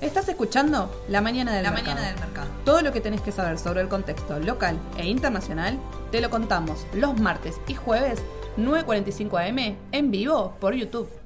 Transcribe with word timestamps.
Estás 0.00 0.28
escuchando 0.28 0.90
La 1.08 1.20
Mañana 1.20 1.54
del 1.54 1.62
La 1.62 1.70
Mercado. 1.70 1.94
Mañana 1.94 2.12
del 2.12 2.20
Mercado. 2.20 2.48
Todo 2.64 2.82
lo 2.82 2.92
que 2.92 3.00
tenés 3.00 3.20
que 3.20 3.32
saber 3.32 3.58
sobre 3.58 3.80
el 3.80 3.88
contexto 3.88 4.38
local 4.38 4.78
e 4.98 5.06
internacional 5.06 5.78
te 6.10 6.20
lo 6.20 6.28
contamos 6.28 6.86
los 6.92 7.18
martes 7.18 7.60
y 7.66 7.74
jueves 7.74 8.22
9.45 8.58 9.48
am 9.48 9.76
en 9.92 10.10
vivo 10.10 10.56
por 10.60 10.74
YouTube. 10.74 11.21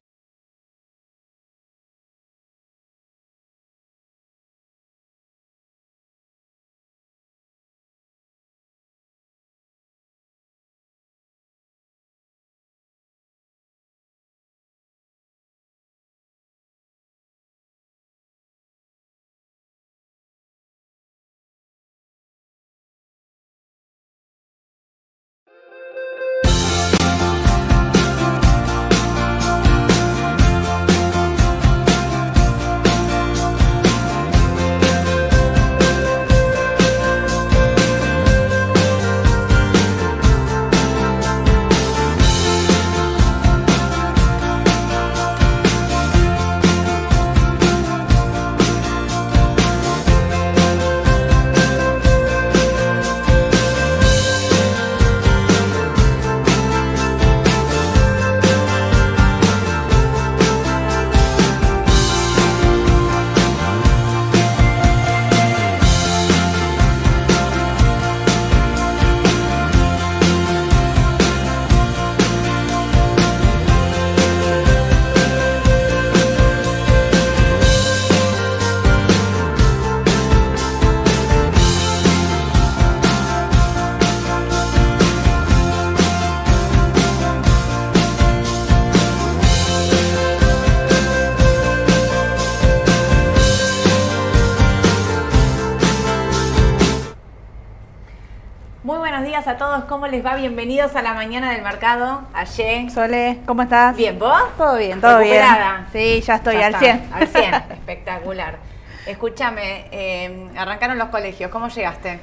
¿Cómo 100.07 100.17
les 100.19 100.25
va? 100.25 100.37
Bienvenidos 100.37 100.95
a 100.95 101.03
la 101.03 101.15
mañana 101.15 101.51
del 101.51 101.63
mercado. 101.63 102.21
Ayer. 102.33 102.89
Sole, 102.93 103.41
¿cómo 103.45 103.63
estás? 103.63 103.97
Bien, 103.97 104.17
¿vos? 104.21 104.41
Todo 104.57 104.77
bien, 104.77 105.01
todo 105.01 105.19
¿Recuperada? 105.19 105.87
bien. 105.93 106.21
Sí, 106.21 106.21
ya 106.25 106.37
estoy 106.37 106.59
Ya 106.59 106.67
al 106.67 106.75
está, 106.75 106.79
100. 106.79 107.11
Al 107.13 107.27
100, 107.27 107.55
espectacular. 107.73 108.57
Escúchame, 109.05 109.87
eh, 109.91 110.49
arrancaron 110.57 110.97
los 110.97 111.09
colegios, 111.09 111.51
¿cómo 111.51 111.67
llegaste? 111.67 112.21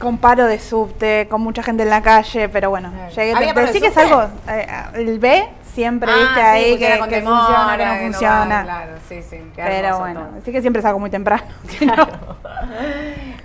Con 0.00 0.18
paro 0.18 0.46
de 0.46 0.58
subte, 0.58 1.28
con 1.30 1.42
mucha 1.42 1.62
gente 1.62 1.84
en 1.84 1.90
la 1.90 2.02
calle, 2.02 2.48
pero 2.48 2.70
bueno, 2.70 2.90
Claro. 2.90 3.10
llegué. 3.14 3.34
¿Había 3.34 3.52
de 3.54 3.72
sí 3.72 3.80
que 3.80 3.86
es 3.86 3.96
algo, 3.96 4.24
eh, 4.48 4.66
el 4.94 5.20
B 5.20 5.48
siempre, 5.74 6.10
Ah, 6.12 6.16
viste, 6.18 6.34
sí, 6.40 6.40
ahí 6.40 6.78
que, 6.78 6.98
con 6.98 7.08
que 7.08 7.14
demora, 7.20 7.38
funciona, 7.46 7.76
que 7.78 7.84
no 7.86 8.10
funciona. 8.12 8.62
claro, 8.64 8.92
sí, 9.08 9.22
sí. 9.22 9.36
pero 9.54 9.98
bueno, 10.00 10.20
todo. 10.22 10.40
sí 10.44 10.50
que 10.50 10.60
siempre 10.60 10.82
salgo 10.82 10.98
muy 10.98 11.10
temprano. 11.10 11.44
no- 11.86 12.36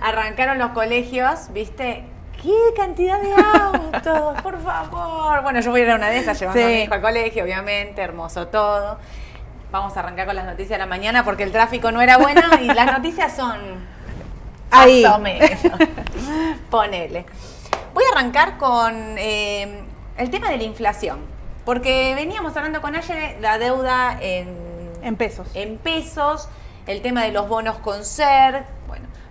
Arrancaron 0.00 0.58
los 0.58 0.70
colegios, 0.70 1.52
¿viste? 1.52 2.02
¡Qué 2.42 2.52
cantidad 2.76 3.20
de 3.20 3.32
autos! 3.34 4.42
Por 4.42 4.60
favor. 4.62 5.42
Bueno, 5.42 5.60
yo 5.60 5.70
voy 5.70 5.82
a 5.82 5.84
ir 5.84 5.90
a 5.90 5.94
una 5.96 6.08
de 6.10 6.18
esas 6.18 6.38
llevando 6.40 6.58
Sí. 6.60 6.64
a 6.64 6.68
mi 6.68 6.82
hijo 6.82 6.94
al 6.94 7.00
colegio, 7.00 7.44
obviamente, 7.44 8.02
hermoso 8.02 8.48
todo. 8.48 8.98
Vamos 9.70 9.96
a 9.96 10.00
arrancar 10.00 10.26
con 10.26 10.34
las 10.36 10.44
noticias 10.44 10.70
de 10.70 10.78
la 10.78 10.86
mañana 10.86 11.24
porque 11.24 11.44
el 11.44 11.52
tráfico 11.52 11.92
no 11.92 12.02
era 12.02 12.18
bueno 12.18 12.42
y 12.60 12.66
las 12.66 12.86
noticias 12.92 13.34
son 13.36 13.58
Ahí. 14.70 15.02
más 15.04 15.14
o 15.16 15.18
menos. 15.20 15.50
Ponele. 16.70 17.24
Voy 17.94 18.04
a 18.04 18.18
arrancar 18.18 18.58
con 18.58 18.92
eh, 19.18 19.82
el 20.16 20.30
tema 20.30 20.50
de 20.50 20.56
la 20.56 20.62
inflación. 20.64 21.18
Porque 21.64 22.14
veníamos 22.16 22.56
hablando 22.56 22.80
con 22.82 22.96
ayer 22.96 23.38
la 23.40 23.56
deuda 23.58 24.18
en, 24.20 24.90
En 25.02 25.14
pesos. 25.16 25.46
en 25.54 25.78
pesos, 25.78 26.48
el 26.86 27.02
tema 27.02 27.22
de 27.22 27.30
los 27.30 27.48
bonos 27.48 27.78
con 27.78 28.04
ser, 28.04 28.64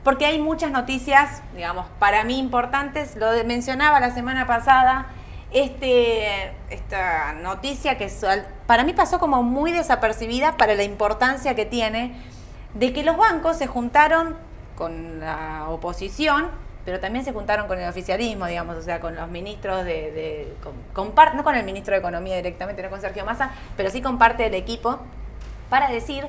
porque 0.03 0.25
hay 0.25 0.39
muchas 0.39 0.71
noticias, 0.71 1.41
digamos, 1.55 1.85
para 1.99 2.23
mí 2.23 2.37
importantes. 2.39 3.15
Lo 3.15 3.31
mencionaba 3.45 3.99
la 3.99 4.11
semana 4.13 4.47
pasada, 4.47 5.07
este, 5.51 6.53
esta 6.69 7.33
noticia 7.33 7.97
que 7.97 8.09
para 8.65 8.83
mí 8.83 8.93
pasó 8.93 9.19
como 9.19 9.43
muy 9.43 9.71
desapercibida 9.71 10.57
para 10.57 10.75
la 10.75 10.83
importancia 10.83 11.55
que 11.55 11.65
tiene 11.65 12.15
de 12.73 12.93
que 12.93 13.03
los 13.03 13.17
bancos 13.17 13.57
se 13.57 13.67
juntaron 13.67 14.35
con 14.77 15.19
la 15.19 15.65
oposición, 15.69 16.49
pero 16.85 16.99
también 16.99 17.23
se 17.23 17.31
juntaron 17.33 17.67
con 17.67 17.79
el 17.79 17.87
oficialismo, 17.87 18.47
digamos, 18.47 18.77
o 18.77 18.81
sea, 18.81 18.99
con 18.99 19.15
los 19.15 19.29
ministros 19.29 19.83
de, 19.85 20.11
de- 20.11 20.55
no 20.95 21.43
con 21.43 21.55
el 21.55 21.63
ministro 21.63 21.93
de 21.93 21.99
Economía 21.99 22.35
directamente, 22.37 22.81
no 22.81 22.89
con 22.89 23.01
Sergio 23.01 23.23
Massa, 23.25 23.51
pero 23.77 23.91
sí 23.91 24.01
con 24.01 24.17
parte 24.17 24.43
del 24.43 24.55
equipo, 24.55 24.99
para 25.69 25.89
decir 25.89 26.25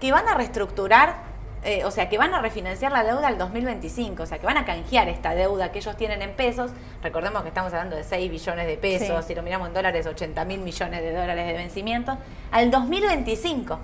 que 0.00 0.12
van 0.12 0.28
a 0.28 0.34
reestructurar, 0.34 1.16
eh, 1.66 1.84
o 1.84 1.90
sea, 1.90 2.08
que 2.08 2.16
van 2.16 2.32
a 2.32 2.40
refinanciar 2.40 2.92
la 2.92 3.02
deuda 3.02 3.26
al 3.26 3.38
2025, 3.38 4.22
o 4.22 4.26
sea, 4.26 4.38
que 4.38 4.46
van 4.46 4.56
a 4.56 4.64
canjear 4.64 5.08
esta 5.08 5.34
deuda 5.34 5.72
que 5.72 5.80
ellos 5.80 5.96
tienen 5.96 6.22
en 6.22 6.32
pesos. 6.32 6.70
Recordemos 7.02 7.42
que 7.42 7.48
estamos 7.48 7.72
hablando 7.72 7.96
de 7.96 8.04
6 8.04 8.30
billones 8.30 8.66
de 8.68 8.76
pesos, 8.76 9.24
Sí. 9.24 9.28
si 9.28 9.34
lo 9.34 9.42
miramos 9.42 9.66
en 9.68 9.74
dólares, 9.74 10.06
80 10.06 10.44
mil 10.44 10.60
millones 10.60 11.02
de 11.02 11.12
dólares 11.12 11.44
de 11.44 11.52
vencimiento, 11.54 12.16
al 12.52 12.70
2025. 12.70 13.78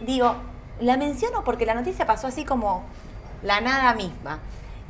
Digo, 0.00 0.34
la 0.80 0.96
menciono 0.96 1.44
porque 1.44 1.64
la 1.64 1.74
noticia 1.74 2.06
pasó 2.06 2.26
así 2.26 2.44
como 2.44 2.82
la 3.42 3.60
nada 3.60 3.94
misma. 3.94 4.40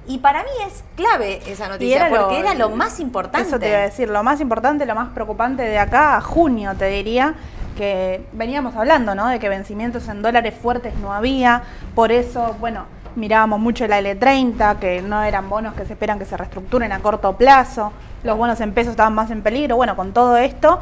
Y 0.06 0.18
para 0.18 0.42
mí 0.42 0.48
es 0.66 0.82
clave 0.96 1.42
esa 1.46 1.68
noticia, 1.68 2.08
porque 2.08 2.40
era 2.40 2.54
lo 2.54 2.70
más 2.70 2.98
importante. 2.98 3.46
Eso 3.46 3.58
te 3.58 3.68
iba 3.68 3.78
a 3.78 3.82
decir, 3.82 4.08
lo 4.08 4.22
más 4.22 4.40
importante, 4.40 4.86
lo 4.86 4.94
más 4.94 5.10
preocupante 5.10 5.62
de 5.62 5.78
acá 5.78 6.16
a 6.16 6.20
junio, 6.22 6.74
te 6.76 6.86
diría, 6.86 7.34
que 7.80 8.20
veníamos 8.32 8.76
hablando, 8.76 9.14
¿no? 9.14 9.28
De 9.28 9.38
que 9.38 9.48
vencimientos 9.48 10.06
en 10.08 10.20
dólares 10.20 10.52
fuertes 10.54 10.94
no 10.96 11.14
había, 11.14 11.62
por 11.94 12.12
eso, 12.12 12.54
bueno, 12.60 12.84
mirábamos 13.16 13.58
mucho 13.58 13.86
la 13.86 14.02
L30, 14.02 14.78
que 14.78 15.00
no 15.00 15.22
eran 15.22 15.48
bonos 15.48 15.72
que 15.72 15.86
se 15.86 15.94
esperan 15.94 16.18
que 16.18 16.26
se 16.26 16.36
reestructuren 16.36 16.92
a 16.92 16.98
corto 16.98 17.38
plazo, 17.38 17.90
los 18.22 18.36
bonos 18.36 18.60
en 18.60 18.74
pesos 18.74 18.90
estaban 18.90 19.14
más 19.14 19.30
en 19.30 19.40
peligro, 19.40 19.76
bueno, 19.76 19.96
con 19.96 20.12
todo 20.12 20.36
esto 20.36 20.78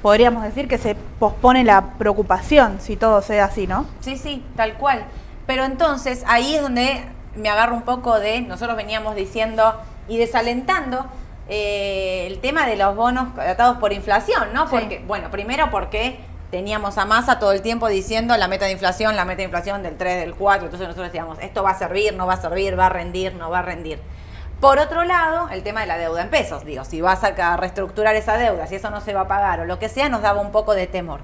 podríamos 0.00 0.44
decir 0.44 0.68
que 0.68 0.78
se 0.78 0.94
pospone 0.94 1.64
la 1.64 1.94
preocupación 1.98 2.80
si 2.80 2.94
todo 2.94 3.20
sea 3.20 3.46
así, 3.46 3.66
¿no? 3.66 3.84
Sí, 3.98 4.16
sí, 4.16 4.44
tal 4.54 4.74
cual. 4.74 5.06
Pero 5.44 5.64
entonces 5.64 6.22
ahí 6.28 6.54
es 6.54 6.62
donde 6.62 7.04
me 7.34 7.48
agarro 7.48 7.74
un 7.74 7.82
poco 7.82 8.20
de, 8.20 8.42
nosotros 8.42 8.76
veníamos 8.76 9.16
diciendo 9.16 9.74
y 10.06 10.18
desalentando 10.18 11.04
eh, 11.48 12.28
el 12.28 12.38
tema 12.38 12.64
de 12.64 12.76
los 12.76 12.94
bonos 12.94 13.36
atados 13.38 13.78
por 13.78 13.92
inflación, 13.92 14.52
¿no? 14.52 14.68
Sí. 14.68 14.76
Porque, 14.78 15.02
bueno, 15.04 15.32
primero 15.32 15.68
porque 15.72 16.27
teníamos 16.50 16.98
a 16.98 17.04
Massa 17.04 17.38
todo 17.38 17.52
el 17.52 17.62
tiempo 17.62 17.88
diciendo 17.88 18.36
la 18.36 18.48
meta 18.48 18.66
de 18.66 18.72
inflación, 18.72 19.16
la 19.16 19.24
meta 19.24 19.38
de 19.38 19.44
inflación 19.44 19.82
del 19.82 19.96
3, 19.96 20.20
del 20.20 20.34
4, 20.34 20.66
entonces 20.66 20.88
nosotros 20.88 21.08
decíamos, 21.08 21.38
esto 21.40 21.62
va 21.62 21.70
a 21.70 21.78
servir, 21.78 22.14
no 22.14 22.26
va 22.26 22.34
a 22.34 22.40
servir, 22.40 22.78
va 22.78 22.86
a 22.86 22.90
rendir, 22.90 23.34
no 23.34 23.50
va 23.50 23.60
a 23.60 23.62
rendir. 23.62 24.00
Por 24.60 24.78
otro 24.78 25.04
lado, 25.04 25.48
el 25.50 25.62
tema 25.62 25.82
de 25.82 25.86
la 25.86 25.98
deuda 25.98 26.22
en 26.22 26.30
pesos, 26.30 26.64
digo, 26.64 26.84
si 26.84 27.00
vas 27.00 27.22
a 27.22 27.56
reestructurar 27.56 28.16
esa 28.16 28.36
deuda, 28.36 28.66
si 28.66 28.74
eso 28.74 28.90
no 28.90 29.00
se 29.00 29.14
va 29.14 29.22
a 29.22 29.28
pagar 29.28 29.60
o 29.60 29.64
lo 29.64 29.78
que 29.78 29.88
sea, 29.88 30.08
nos 30.08 30.22
daba 30.22 30.40
un 30.40 30.50
poco 30.50 30.74
de 30.74 30.86
temor 30.86 31.20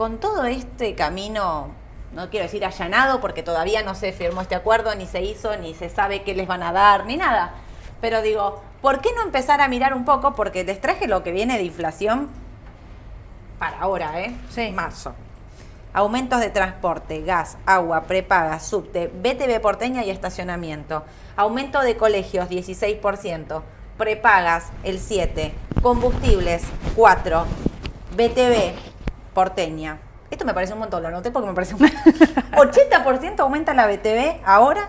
con 0.00 0.16
todo 0.16 0.44
este 0.44 0.94
camino, 0.94 1.68
no 2.14 2.30
quiero 2.30 2.44
decir 2.44 2.64
allanado, 2.64 3.20
porque 3.20 3.42
todavía 3.42 3.82
no 3.82 3.94
se 3.94 4.12
firmó 4.12 4.40
este 4.40 4.54
acuerdo, 4.54 4.94
ni 4.94 5.06
se 5.06 5.20
hizo, 5.22 5.54
ni 5.58 5.74
se 5.74 5.90
sabe 5.90 6.22
qué 6.22 6.34
les 6.34 6.48
van 6.48 6.62
a 6.62 6.72
dar, 6.72 7.04
ni 7.04 7.18
nada. 7.18 7.52
Pero 8.00 8.22
digo, 8.22 8.62
¿por 8.80 9.02
qué 9.02 9.10
no 9.14 9.20
empezar 9.20 9.60
a 9.60 9.68
mirar 9.68 9.92
un 9.92 10.06
poco? 10.06 10.34
Porque 10.34 10.64
les 10.64 10.80
traje 10.80 11.06
lo 11.06 11.22
que 11.22 11.32
viene 11.32 11.58
de 11.58 11.64
inflación 11.64 12.30
para 13.60 13.78
ahora, 13.78 14.20
¿eh? 14.22 14.34
Sí. 14.48 14.72
Marzo. 14.72 15.14
Aumentos 15.92 16.40
de 16.40 16.48
transporte, 16.50 17.20
gas, 17.20 17.58
agua, 17.66 18.04
prepaga, 18.04 18.58
subte, 18.58 19.08
BTV 19.08 19.60
porteña 19.60 20.02
y 20.02 20.10
estacionamiento. 20.10 21.04
Aumento 21.36 21.82
de 21.82 21.96
colegios, 21.96 22.48
16%. 22.48 23.62
Prepagas, 23.98 24.70
el 24.82 24.98
7%. 24.98 25.52
Combustibles, 25.82 26.62
4%. 26.96 27.44
BTV 28.16 28.74
porteña, 29.34 29.98
Esto 30.30 30.44
me 30.44 30.54
parece 30.54 30.72
un 30.72 30.80
montón, 30.80 31.02
lo 31.02 31.08
anoté 31.08 31.30
porque 31.30 31.48
me 31.48 31.54
parece 31.54 31.74
un 31.74 31.82
montón. 31.82 32.02
80% 32.52 33.38
aumenta 33.40 33.74
la 33.74 33.86
BTV 33.86 34.40
ahora 34.44 34.88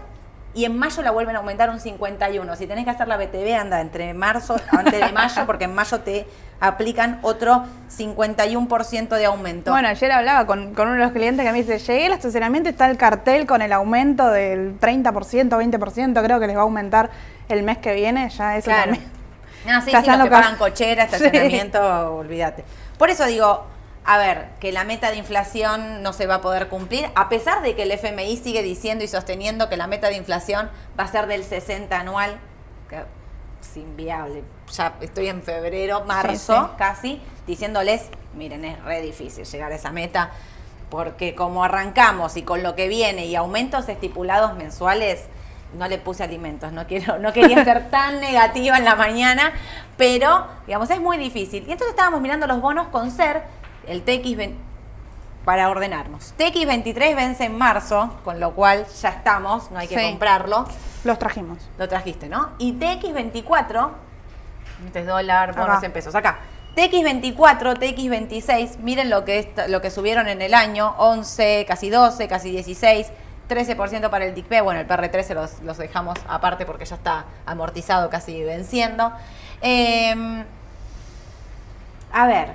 y 0.53 0.65
en 0.65 0.77
mayo 0.77 1.01
la 1.01 1.12
vuelven 1.12 1.36
a 1.36 1.39
aumentar 1.39 1.69
un 1.69 1.80
51. 1.80 2.56
Si 2.57 2.68
tenés 2.68 2.83
que 2.86 2.92
hacer 2.92 3.07
la 3.07 3.18
BTV, 3.18 3.56
anda 3.59 3.80
entre 3.81 4.13
marzo, 4.13 4.56
antes 4.71 5.00
de 5.00 5.12
mayo, 5.12 5.45
porque 5.45 5.65
en 5.65 5.74
mayo 5.75 6.00
te 6.01 6.27
aplican 6.59 7.19
otro 7.24 7.63
51% 7.89 9.09
de 9.15 9.25
aumento. 9.25 9.71
Bueno, 9.71 9.88
ayer 9.88 10.12
hablaba 10.12 10.45
con, 10.45 10.74
con 10.74 10.88
uno 10.88 10.98
de 10.98 11.03
los 11.03 11.12
clientes 11.12 11.45
que 11.45 11.51
me 11.51 11.63
dice, 11.63 11.80
llegué 11.80 12.06
al 12.07 12.13
estacionamiento 12.13 12.69
está 12.69 12.89
el 12.89 12.98
cartel 12.98 13.45
con 13.48 13.62
el 13.62 13.71
aumento 13.74 14.30
del 14.30 14.80
30%, 14.80 15.50
20%, 15.50 16.24
creo 16.24 16.39
que 16.39 16.48
les 16.48 16.56
va 16.56 16.62
a 16.62 16.63
aumentar 16.63 17.09
el 17.50 17.63
mes 17.63 17.77
que 17.80 17.94
viene, 17.94 18.30
ya 18.30 18.57
eso 18.57 18.65
Claro. 18.65 18.92
también. 18.92 19.12
No, 19.65 19.80
sí, 19.81 19.92
sí, 19.92 20.07
los 20.09 20.24
que 20.24 20.30
pagan 20.31 20.56
cochera, 20.57 21.07
Sí. 21.09 21.15
estacionamiento, 21.15 22.15
olvídate. 22.15 22.63
Por 22.98 23.09
eso 23.09 23.25
digo, 23.25 23.65
a 24.03 24.18
ver, 24.18 24.50
que 24.59 24.71
la 24.71 24.83
meta 24.83 25.12
de 25.12 25.18
inflación 25.18 26.01
no 26.01 26.12
se 26.12 26.25
va 26.25 26.36
a 26.36 26.42
poder 26.42 26.69
cumplir, 26.69 27.09
a 27.15 27.30
pesar 27.30 27.62
de 27.62 27.75
que 27.75 27.83
el 27.83 27.92
FMI 27.92 28.36
sigue 28.38 28.63
diciendo 28.63 29.03
y 29.03 29.07
sosteniendo 29.07 29.69
que 29.69 29.77
la 29.77 29.88
meta 29.88 30.07
de 30.07 30.15
inflación 30.15 30.69
va 31.00 31.03
a 31.03 31.07
ser 31.07 31.27
del 31.27 31.44
60 31.44 32.00
anual, 32.00 32.39
que 32.89 33.03
es 33.62 33.77
inviable. 33.77 34.44
Ya 34.74 34.95
estoy 35.01 35.27
en 35.27 35.44
febrero, 35.44 36.03
marzo, 36.06 36.63
sí. 36.63 36.75
casi, 36.77 37.21
diciéndoles, 37.45 38.09
miren, 38.33 38.65
es 38.65 38.83
re 38.83 39.01
difícil 39.01 39.45
llegar 39.45 39.71
a 39.71 39.75
esa 39.75 39.92
meta, 39.92 40.31
porque 40.89 41.36
como 41.36 41.63
arrancamos 41.63 42.38
y 42.38 42.42
con 42.42 42.63
lo 42.63 42.75
que 42.75 42.88
viene 42.88 43.25
y 43.25 43.36
aumentos 43.36 43.88
estipulados 43.88 44.56
mensuales, 44.56 45.25
no 45.77 45.88
le 45.88 45.98
puse 46.00 46.24
alimentos, 46.24 46.74
no 46.74 46.86
quiero, 46.88 47.19
no 47.19 47.31
quería 47.33 47.63
ser 47.63 47.89
tan 47.92 48.19
negativa 48.19 48.77
en 48.77 48.86
la 48.86 48.95
mañana, 48.95 49.53
pero 49.95 50.48
digamos, 50.65 50.89
es 50.89 51.00
muy 51.00 51.18
difícil. 51.18 51.63
Y 51.68 51.71
entonces 51.71 51.89
estábamos 51.89 52.19
mirando 52.19 52.48
los 52.48 52.59
bonos 52.59 52.88
con 52.88 53.12
SER, 53.12 53.44
el 53.88 54.04
TX 54.04 54.54
para 55.45 55.69
ordenarnos. 55.69 56.33
TX23 56.38 57.16
vence 57.16 57.45
en 57.45 57.57
marzo, 57.57 58.12
con 58.24 58.39
lo 58.39 58.51
cual 58.54 58.86
ya 59.01 59.10
estamos, 59.10 59.72
no 59.72 59.80
hay 59.80 59.88
que 59.88 59.98
Sí. 60.00 60.06
comprarlo. 60.10 60.68
Los 61.04 61.18
trajimos. 61.18 61.57
Lo 61.80 61.88
trajiste, 61.89 62.30
¿no? 62.30 62.50
Y 62.60 62.74
TX24, 62.74 63.89
este 64.86 65.00
es 65.00 65.07
dólar, 65.07 65.56
bonos 65.56 65.81
en 65.83 65.92
pesos, 65.92 66.13
acá. 66.13 66.39
TX24, 66.75 67.74
TX26, 67.78 68.78
miren 68.78 69.10
lo 69.10 69.25
que, 69.25 69.39
est- 69.39 69.60
lo 69.68 69.81
que 69.81 69.89
subieron 69.92 70.27
en 70.30 70.42
el 70.42 70.54
año, 70.54 70.94
11, 71.00 71.66
casi 71.68 71.89
12, 71.89 72.27
casi 72.27 72.51
16, 72.51 73.07
13% 73.50 74.10
para 74.10 74.25
el 74.25 74.34
DICP, 74.36 74.62
bueno, 74.62 74.80
el 74.80 74.88
PR13 74.88 75.34
los, 75.34 75.60
los 75.63 75.77
dejamos 75.77 76.18
aparte 76.30 76.66
porque 76.66 76.86
ya 76.86 76.95
está 76.95 77.25
amortizado, 77.45 78.10
casi 78.10 78.42
venciendo. 78.44 79.12
Em, 79.62 80.45
a 82.13 82.27
ver, 82.27 82.54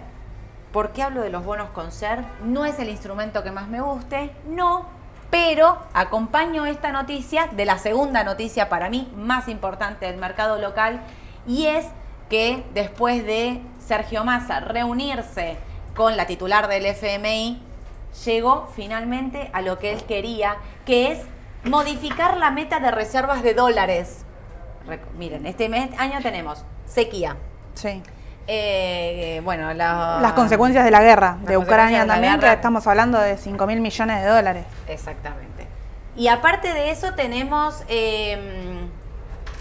¿por 0.77 0.93
qué 0.93 1.03
hablo 1.03 1.23
de 1.23 1.31
los 1.31 1.43
bonos 1.43 1.71
con 1.71 1.91
SER? 1.91 2.23
No 2.45 2.67
es 2.67 2.79
el 2.79 2.91
instrumento 2.91 3.43
que 3.43 3.51
más 3.51 3.67
me 3.67 3.81
guste, 3.81 4.31
no, 4.47 4.85
pero 5.31 5.79
acompaño 5.95 6.67
esta 6.67 6.93
noticia 6.93 7.47
de 7.47 7.65
la 7.65 7.79
segunda 7.79 8.25
noticia 8.25 8.69
para 8.69 8.91
mí 8.91 9.11
más 9.17 9.49
importante 9.49 10.05
del 10.05 10.19
mercado 10.19 10.61
local 10.61 11.01
y 11.47 11.65
es 11.65 11.87
que 12.29 12.63
después 12.75 13.25
de 13.25 13.63
Sergio 13.79 14.23
Massa 14.25 14.61
reunirse 14.61 15.57
con 15.95 16.15
la 16.15 16.27
titular 16.27 16.69
del 16.69 16.85
FMI, 16.85 17.59
llegó 18.27 18.69
finalmente 18.77 19.49
a 19.55 19.63
lo 19.63 19.79
que 19.79 19.95
él 19.95 20.05
quería, 20.05 20.59
que 20.85 21.11
es 21.11 21.21
modificar 21.65 22.37
la 22.37 22.51
meta 22.51 22.81
de 22.81 22.91
reservas 22.91 23.43
de 23.43 23.55
dólares. 23.55 24.27
Miren, 25.17 25.47
este 25.47 25.75
año 25.97 26.19
tenemos 26.21 26.67
sequía, 26.85 27.35
Sí. 27.73 28.03
Eh, 28.47 29.41
bueno, 29.45 29.73
la- 29.75 30.19
Las 30.23 30.33
consecuencias 30.35 30.85
de 30.85 30.91
la 30.91 31.03
guerra 31.03 31.39
de 31.43 31.57
Ucrania 31.57 32.03
de 32.03 32.07
también, 32.09 32.35
guerra. 32.35 32.49
que 32.51 32.55
estamos 32.57 32.87
hablando 32.87 33.19
de 33.19 33.37
5 33.37 33.67
mil 33.67 33.81
millones 33.81 34.23
de 34.23 34.29
dólares. 34.29 34.65
Exactamente. 34.89 35.67
Y 36.17 36.29
aparte 36.29 36.73
de 36.73 36.91
eso 36.91 37.13
tenemos 37.15 37.83
eh, 37.89 38.87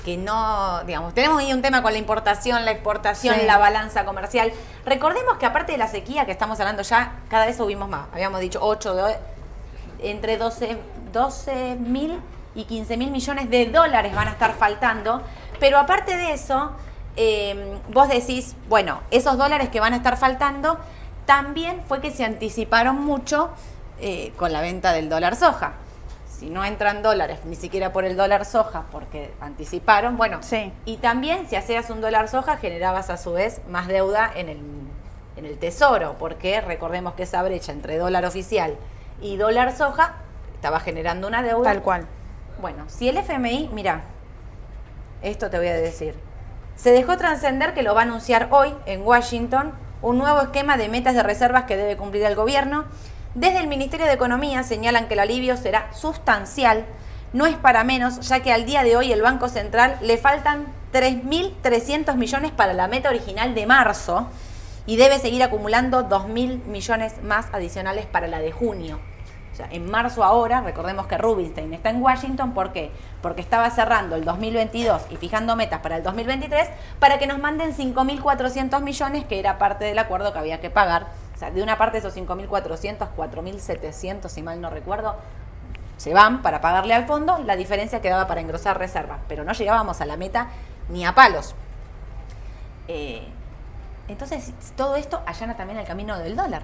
que 0.06 0.18
no, 0.18 0.84
digamos, 0.84 1.14
tenemos 1.16 1.40
ahí 1.40 1.52
un 1.52 1.62
tema 1.64 1.82
con 1.82 1.92
la 1.92 1.98
importación, 1.98 2.64
la 2.64 2.72
exportación, 2.72 3.36
Sí. 3.40 3.46
la 3.48 3.58
balanza 3.58 4.06
comercial. 4.06 4.54
Recordemos 4.86 5.38
que 5.38 5.46
aparte 5.48 5.72
de 5.72 5.78
la 5.80 5.88
sequía 5.88 6.26
que 6.26 6.32
estamos 6.32 6.60
hablando 6.60 6.84
ya, 6.84 7.14
cada 7.30 7.48
vez 7.48 7.58
subimos 7.58 7.90
más. 7.90 8.06
Habíamos 8.14 8.40
dicho 8.40 8.60
8, 8.62 8.96
entre 10.00 10.38
12 10.38 11.76
mil 11.80 12.20
y 12.54 12.66
15 12.66 12.98
mil 12.98 13.10
millones 13.12 13.50
de 13.50 13.66
dólares 13.66 14.14
van 14.16 14.28
a 14.28 14.32
estar 14.32 14.54
faltando. 14.54 15.22
Pero 15.60 15.78
aparte 15.80 16.16
de 16.16 16.34
eso, 16.34 16.72
eh, 17.16 17.78
vos 17.94 18.10
decís, 18.10 18.56
bueno, 18.70 19.02
esos 19.12 19.38
dólares 19.38 19.70
que 19.70 19.80
van 19.80 19.94
a 19.94 19.98
estar 19.98 20.18
faltando, 20.18 20.78
también 21.26 21.82
fue 21.88 22.02
que 22.02 22.12
se 22.12 22.24
anticiparon 22.26 23.04
mucho 23.04 23.50
eh, 24.00 24.32
con 24.38 24.52
la 24.52 24.62
venta 24.62 24.92
del 24.94 25.10
dólar 25.10 25.36
soja. 25.36 25.74
Si 26.30 26.50
no 26.50 26.66
entran 26.66 27.02
dólares, 27.02 27.40
ni 27.46 27.56
siquiera 27.56 27.94
por 27.94 28.04
el 28.04 28.18
dólar 28.18 28.44
soja, 28.46 28.84
porque 28.92 29.34
anticiparon, 29.40 30.18
bueno, 30.18 30.40
Sí. 30.44 30.72
y 30.84 30.98
también 30.98 31.48
si 31.50 31.56
hacías 31.56 31.90
un 31.90 32.02
dólar 32.02 32.28
soja, 32.28 32.58
generabas 32.58 33.10
a 33.10 33.18
su 33.18 33.32
vez 33.32 33.62
más 33.70 33.88
deuda 33.88 34.30
en 34.36 34.50
el, 34.50 34.60
en 35.38 35.46
el 35.46 35.58
tesoro, 35.58 36.16
porque 36.20 36.60
recordemos 36.60 37.14
que 37.14 37.24
esa 37.24 37.42
brecha 37.42 37.72
entre 37.72 37.98
dólar 37.98 38.26
oficial 38.26 38.76
y 39.22 39.38
dólar 39.38 39.76
soja 39.76 40.16
estaba 40.54 40.82
generando 40.82 41.28
una 41.28 41.42
deuda. 41.42 41.64
Tal 41.72 41.82
cual. 41.82 42.06
Bueno, 42.60 42.84
si 42.88 43.08
el 43.08 43.18
FMI, 43.18 43.70
mira, 43.74 44.02
esto 45.22 45.50
te 45.50 45.58
voy 45.58 45.68
a 45.68 45.74
decir. 45.74 46.16
Se 46.76 46.92
dejó 46.92 47.18
trascender 47.18 47.74
que 47.74 47.84
lo 47.84 47.96
va 47.96 48.02
a 48.02 48.04
anunciar 48.04 48.50
hoy 48.52 48.74
en 48.86 49.02
Washington 49.02 49.74
un 50.02 50.18
nuevo 50.18 50.42
esquema 50.42 50.78
de 50.78 50.90
metas 50.90 51.16
de 51.16 51.24
reservas 51.24 51.64
que 51.64 51.78
debe 51.78 51.98
cumplir 51.98 52.24
el 52.24 52.36
gobierno. 52.36 52.86
Desde 53.34 53.60
el 53.60 53.68
Ministerio 53.68 54.06
de 54.06 54.14
Economía 54.14 54.64
señalan 54.64 55.08
que 55.08 55.14
el 55.14 55.22
alivio 55.22 55.58
será 55.58 55.92
sustancial, 55.94 56.86
no 57.34 57.46
es 57.46 57.56
para 57.56 57.84
menos, 57.84 58.20
ya 58.28 58.42
que 58.42 58.54
al 58.54 58.66
día 58.66 58.84
de 58.84 58.96
hoy 58.96 59.12
el 59.12 59.22
Banco 59.22 59.50
Central 59.50 59.98
le 60.02 60.18
faltan 60.18 60.68
3.300 60.94 62.16
millones 62.16 62.52
para 62.52 62.74
la 62.74 62.88
meta 62.88 63.10
original 63.10 63.56
de 63.56 63.66
marzo 63.66 64.30
y 64.86 64.96
debe 64.98 65.20
seguir 65.20 65.44
acumulando 65.44 66.08
2.000 66.08 66.66
millones 66.66 67.22
más 67.24 67.48
adicionales 67.52 68.06
para 68.06 68.28
la 68.28 68.40
de 68.40 68.52
junio. 68.52 69.00
O 69.56 69.58
sea, 69.58 69.70
en 69.72 69.90
marzo 69.90 70.22
ahora, 70.22 70.60
recordemos 70.60 71.08
que 71.08 71.18
Rubinstein 71.18 71.74
está 71.74 71.90
en 71.90 72.04
Washington, 72.04 72.54
¿por 72.54 72.74
qué? 72.74 72.92
Porque 73.22 73.40
estaba 73.40 73.70
cerrando 73.70 74.18
el 74.18 74.26
2022 74.26 75.04
y 75.12 75.16
fijando 75.16 75.56
metas 75.56 75.80
para 75.80 75.96
el 75.96 76.04
2023 76.04 76.68
para 77.00 77.20
que 77.20 77.26
nos 77.26 77.40
manden 77.40 77.74
5.400 77.74 78.82
millones, 78.82 79.24
que 79.24 79.40
era 79.40 79.58
parte 79.58 79.86
del 79.86 79.98
acuerdo 79.98 80.34
que 80.34 80.40
había 80.40 80.60
que 80.60 80.70
pagar. 80.70 81.08
O 81.34 81.38
sea, 81.38 81.52
de 81.52 81.64
una 81.64 81.78
parte 81.78 82.00
esos 82.00 82.14
5.400, 82.18 83.08
4.700, 83.16 84.28
si 84.28 84.42
mal 84.42 84.60
no 84.60 84.70
recuerdo, 84.70 85.16
se 85.96 86.14
van 86.14 86.42
para 86.42 86.60
pagarle 86.60 86.94
al 86.94 87.06
fondo, 87.06 87.38
la 87.38 87.56
diferencia 87.56 88.02
quedaba 88.02 88.28
para 88.28 88.42
engrosar 88.42 88.78
reservas, 88.78 89.20
pero 89.30 89.46
no 89.46 89.54
llegábamos 89.54 90.02
a 90.02 90.06
la 90.06 90.18
meta 90.18 90.50
ni 90.90 91.06
a 91.06 91.16
palos. 91.16 91.56
Eh, 92.90 93.26
entonces, 94.10 94.52
todo 94.76 94.98
esto 94.98 95.22
allana 95.26 95.56
también 95.56 95.80
el 95.80 95.88
camino 95.88 96.20
del 96.20 96.36
dólar. 96.36 96.64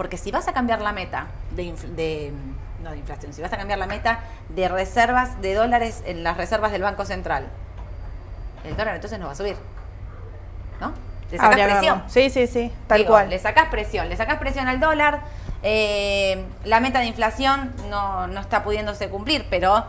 Porque 0.00 0.16
si 0.16 0.30
vas 0.30 0.48
a 0.48 0.54
cambiar 0.54 0.80
la 0.80 0.92
meta 0.92 1.26
de, 1.50 1.74
de- 1.94 2.32
no 2.82 2.90
de 2.92 2.96
inflación, 2.96 3.34
si 3.34 3.42
vas 3.42 3.52
a 3.52 3.58
cambiar 3.58 3.78
la 3.78 3.86
meta 3.86 4.20
de 4.48 4.66
reservas 4.66 5.42
de 5.42 5.52
dólares 5.52 6.02
en 6.06 6.24
las 6.24 6.38
reservas 6.38 6.72
del 6.72 6.80
Banco 6.80 7.04
Central, 7.04 7.48
el 8.64 8.78
dólar 8.78 8.94
entonces 8.94 9.18
no 9.18 9.26
va 9.26 9.32
a 9.32 9.34
subir. 9.34 9.56
¿No? 10.80 10.94
Le 11.30 11.36
sacas 11.36 11.50
Habría 11.50 11.66
presión. 11.66 12.02
Sí, 12.08 12.30
sí, 12.30 12.46
sí, 12.46 12.72
tal 12.86 12.96
Digo, 13.00 13.10
cual. 13.10 13.28
Le 13.28 13.38
sacás 13.38 13.68
presión, 13.68 14.08
le 14.08 14.16
sacás 14.16 14.38
presión 14.38 14.68
al 14.68 14.80
dólar. 14.80 15.20
eh, 15.62 16.46
la 16.64 16.80
meta 16.80 17.00
de 17.00 17.04
inflación 17.04 17.70
no, 17.90 18.26
no 18.26 18.40
está 18.40 18.62
pudiéndose 18.64 19.10
cumplir, 19.10 19.48
pero. 19.50 19.84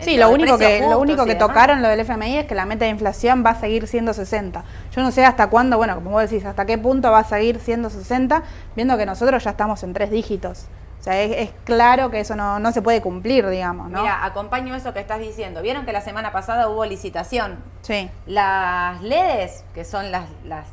Sí, 0.00 0.16
lo 0.16 0.30
único 0.30 0.58
que, 0.58 0.80
lo 0.80 0.98
único 0.98 1.24
que 1.24 1.34
tocaron 1.34 1.82
lo 1.82 1.88
del 1.88 2.00
FMI 2.00 2.38
es 2.38 2.46
que 2.46 2.54
la 2.54 2.66
meta 2.66 2.84
de 2.84 2.90
inflación 2.90 3.44
va 3.44 3.50
a 3.50 3.54
seguir 3.60 3.86
siendo 3.86 4.12
60. 4.12 4.64
Yo 4.92 5.02
no 5.02 5.10
sé 5.10 5.24
hasta 5.24 5.48
cuándo, 5.48 5.76
bueno, 5.76 5.94
como 5.94 6.10
vos 6.10 6.28
decís, 6.28 6.44
hasta 6.44 6.66
qué 6.66 6.78
punto 6.78 7.10
va 7.10 7.20
a 7.20 7.24
seguir 7.24 7.60
siendo 7.60 7.90
60, 7.90 8.42
viendo 8.76 8.96
que 8.98 9.06
nosotros 9.06 9.42
ya 9.44 9.50
estamos 9.50 9.82
en 9.82 9.92
tres 9.92 10.10
dígitos. 10.10 10.66
O 11.00 11.04
sea, 11.04 11.20
es, 11.20 11.32
es 11.36 11.50
claro 11.64 12.10
que 12.10 12.20
eso 12.20 12.34
no, 12.34 12.58
no 12.58 12.72
se 12.72 12.80
puede 12.80 13.02
cumplir, 13.02 13.46
digamos, 13.48 13.90
¿no? 13.90 14.00
Mira, 14.00 14.24
acompaño 14.24 14.74
eso 14.74 14.94
que 14.94 15.00
estás 15.00 15.20
diciendo. 15.20 15.60
Vieron 15.60 15.84
que 15.84 15.92
la 15.92 16.00
semana 16.00 16.32
pasada 16.32 16.68
hubo 16.68 16.86
licitación. 16.86 17.58
Sí, 17.82 18.10
Las 18.26 19.02
LEDs, 19.02 19.64
que 19.74 19.84
son 19.84 20.10
las, 20.10 20.24
las, 20.44 20.66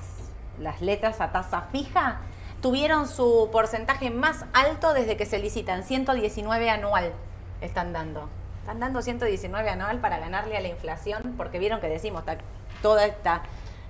las 0.58 0.82
letras 0.82 1.20
a 1.20 1.34
tasa 1.34 1.64
fija, 1.72 2.22
tuvieron 2.62 3.08
su 3.10 3.50
porcentaje 3.52 4.10
más 4.10 4.46
alto 4.54 4.94
desde 4.94 5.18
que 5.18 5.26
se 5.26 5.40
licitan, 5.40 5.84
119 5.84 6.70
anual 6.70 7.12
están 7.60 7.92
dando. 7.92 8.30
Están 8.72 8.80
dando 8.80 9.02
119 9.02 9.70
anual 9.70 10.00
para 10.00 10.18
ganarle 10.18 10.56
a 10.56 10.62
la 10.62 10.70
inflación, 10.70 11.34
porque 11.36 11.60
vieron 11.60 11.82
que 11.82 11.90
decimos, 11.90 12.22
está 12.22 12.38
toda 12.82 13.06
esta, 13.06 13.42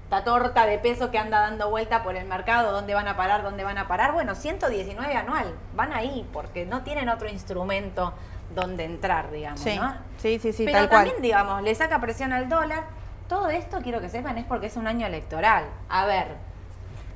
esta 0.06 0.24
torta 0.24 0.66
de 0.66 0.80
peso 0.80 1.12
que 1.12 1.20
anda 1.20 1.40
dando 1.40 1.70
vuelta 1.70 2.02
por 2.02 2.16
el 2.16 2.26
mercado, 2.26 2.72
dónde 2.72 2.96
van 2.96 3.08
a 3.08 3.16
parar, 3.16 3.44
dónde 3.44 3.64
van 3.64 3.78
a 3.78 3.88
parar. 3.88 4.12
Bueno, 4.14 4.34
119 4.34 5.14
anual, 5.14 5.54
van 5.76 5.94
ahí, 5.94 6.28
porque 6.34 6.66
no 6.66 6.82
tienen 6.82 7.10
otro 7.10 7.30
instrumento 7.30 8.16
donde 8.56 8.86
entrar, 8.86 9.30
digamos, 9.30 9.60
sí, 9.60 9.78
¿no? 9.78 9.94
sí, 10.18 10.40
sí, 10.40 10.52
sí, 10.52 10.66
Pero 10.66 10.80
tal 10.80 10.90
cual. 10.90 11.04
también, 11.04 11.22
digamos, 11.22 11.62
le 11.62 11.76
saca 11.76 12.02
presión 12.02 12.34
al 12.34 12.50
dólar. 12.50 12.86
Todo 13.30 13.52
esto, 13.52 13.82
quiero 13.84 14.02
que 14.02 14.10
sepan, 14.10 14.40
es 14.40 14.46
porque 14.46 14.66
es 14.66 14.78
un 14.78 14.88
año 14.88 15.06
electoral. 15.06 15.66
A 15.90 16.08
ver, 16.08 16.38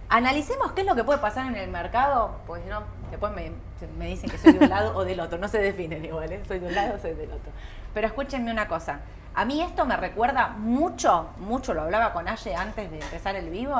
analicemos 0.10 0.74
qué 0.74 0.81
es 0.81 0.88
lo 0.88 0.93
que 0.93 1.03
puede 1.03 1.17
pasar 1.17 1.48
en 1.48 1.55
el 1.55 1.72
mercado, 1.72 2.41
pues 2.45 2.63
no, 2.67 2.84
después 3.15 3.34
me, 3.34 3.51
me 3.98 4.07
dicen 4.07 4.29
que 4.29 4.38
soy 4.38 4.53
de 4.53 4.60
un 4.60 4.69
lado 4.69 4.95
o 4.95 5.05
del 5.05 5.19
otro, 5.19 5.38
no 5.38 5.48
se 5.48 5.60
definen 5.60 6.03
igual, 6.05 6.31
¿eh? 6.31 6.41
soy 6.48 6.60
de 6.60 6.67
un 6.67 6.75
lado 6.75 6.95
o 6.95 7.00
soy 7.00 7.13
del 7.13 7.31
otro. 7.31 7.51
Pero 7.93 8.07
escúchenme 8.07 8.51
una 8.51 8.67
cosa, 8.67 9.00
a 9.34 9.45
mí 9.45 9.62
esto 9.62 9.86
me 9.86 9.95
recuerda 9.98 10.50
mucho, 10.50 11.29
mucho, 11.38 11.74
lo 11.74 11.84
hablaba 11.84 12.13
con 12.13 12.27
Aye 12.27 12.55
antes 12.55 12.91
de 12.91 13.00
empezar 13.00 13.36
el 13.36 13.50
vivo, 13.50 13.75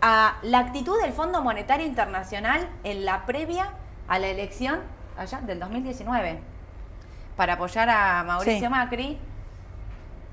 a 0.00 0.36
la 0.42 0.58
actitud 0.58 1.00
del 1.00 1.12
Fondo 1.12 1.42
Monetario 1.42 1.86
Internacional 1.86 2.68
en 2.84 3.04
la 3.04 3.24
previa 3.26 3.70
a 4.08 4.18
la 4.18 4.26
elección 4.28 4.80
allá 5.16 5.40
del 5.40 5.58
2019 5.60 6.38
para 7.36 7.54
apoyar 7.54 7.88
a 7.90 8.22
Mauricio 8.24 8.60
Sí. 8.60 8.68
Macri. 8.68 9.18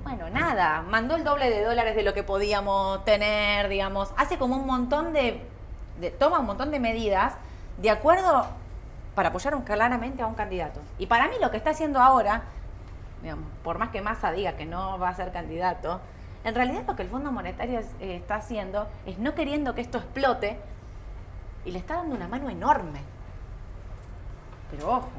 Bueno, 0.03 0.29
nada, 0.31 0.81
mandó 0.87 1.15
el 1.15 1.23
doble 1.23 1.49
de 1.49 1.63
dólares 1.63 1.95
de 1.95 2.01
lo 2.03 2.13
que 2.13 2.23
podíamos 2.23 3.05
tener, 3.05 3.69
digamos, 3.69 4.11
hace 4.17 4.37
como 4.37 4.55
un 4.55 4.65
montón 4.65 5.13
de, 5.13 5.41
de- 5.99 6.09
toma 6.11 6.39
un 6.39 6.47
montón 6.47 6.71
de 6.71 6.79
medidas 6.79 7.33
de 7.81 7.89
acuerdo 7.89 8.45
para 9.15 9.29
apoyar 9.29 9.55
un- 9.55 9.63
claramente 9.63 10.21
a 10.21 10.27
un 10.27 10.35
candidato. 10.35 10.79
Y 10.97 11.07
para 11.07 11.27
mí 11.27 11.35
lo 11.41 11.51
que 11.51 11.57
está 11.57 11.71
haciendo 11.71 11.99
ahora, 11.99 12.43
digamos, 13.21 13.45
por 13.63 13.77
más 13.77 13.89
que 13.89 14.01
Massa 14.01 14.31
diga 14.31 14.53
que 14.53 14.65
no 14.65 14.97
va 14.99 15.09
a 15.09 15.15
ser 15.15 15.31
candidato, 15.31 15.99
en 16.43 16.55
realidad 16.55 16.83
lo 16.87 16.95
que 16.95 17.03
el 17.03 17.09
Fondo 17.09 17.31
Monetario 17.31 17.79
eh, 17.99 18.15
está 18.15 18.35
haciendo 18.35 18.87
es 19.05 19.19
no 19.19 19.35
queriendo 19.35 19.75
que 19.75 19.81
esto 19.81 19.97
explote 19.99 20.57
y 21.65 21.71
le 21.71 21.79
está 21.79 21.95
dando 21.95 22.15
una 22.15 22.27
mano 22.27 22.49
enorme. 22.49 22.99
Pero 24.71 24.89
ojo, 24.89 25.09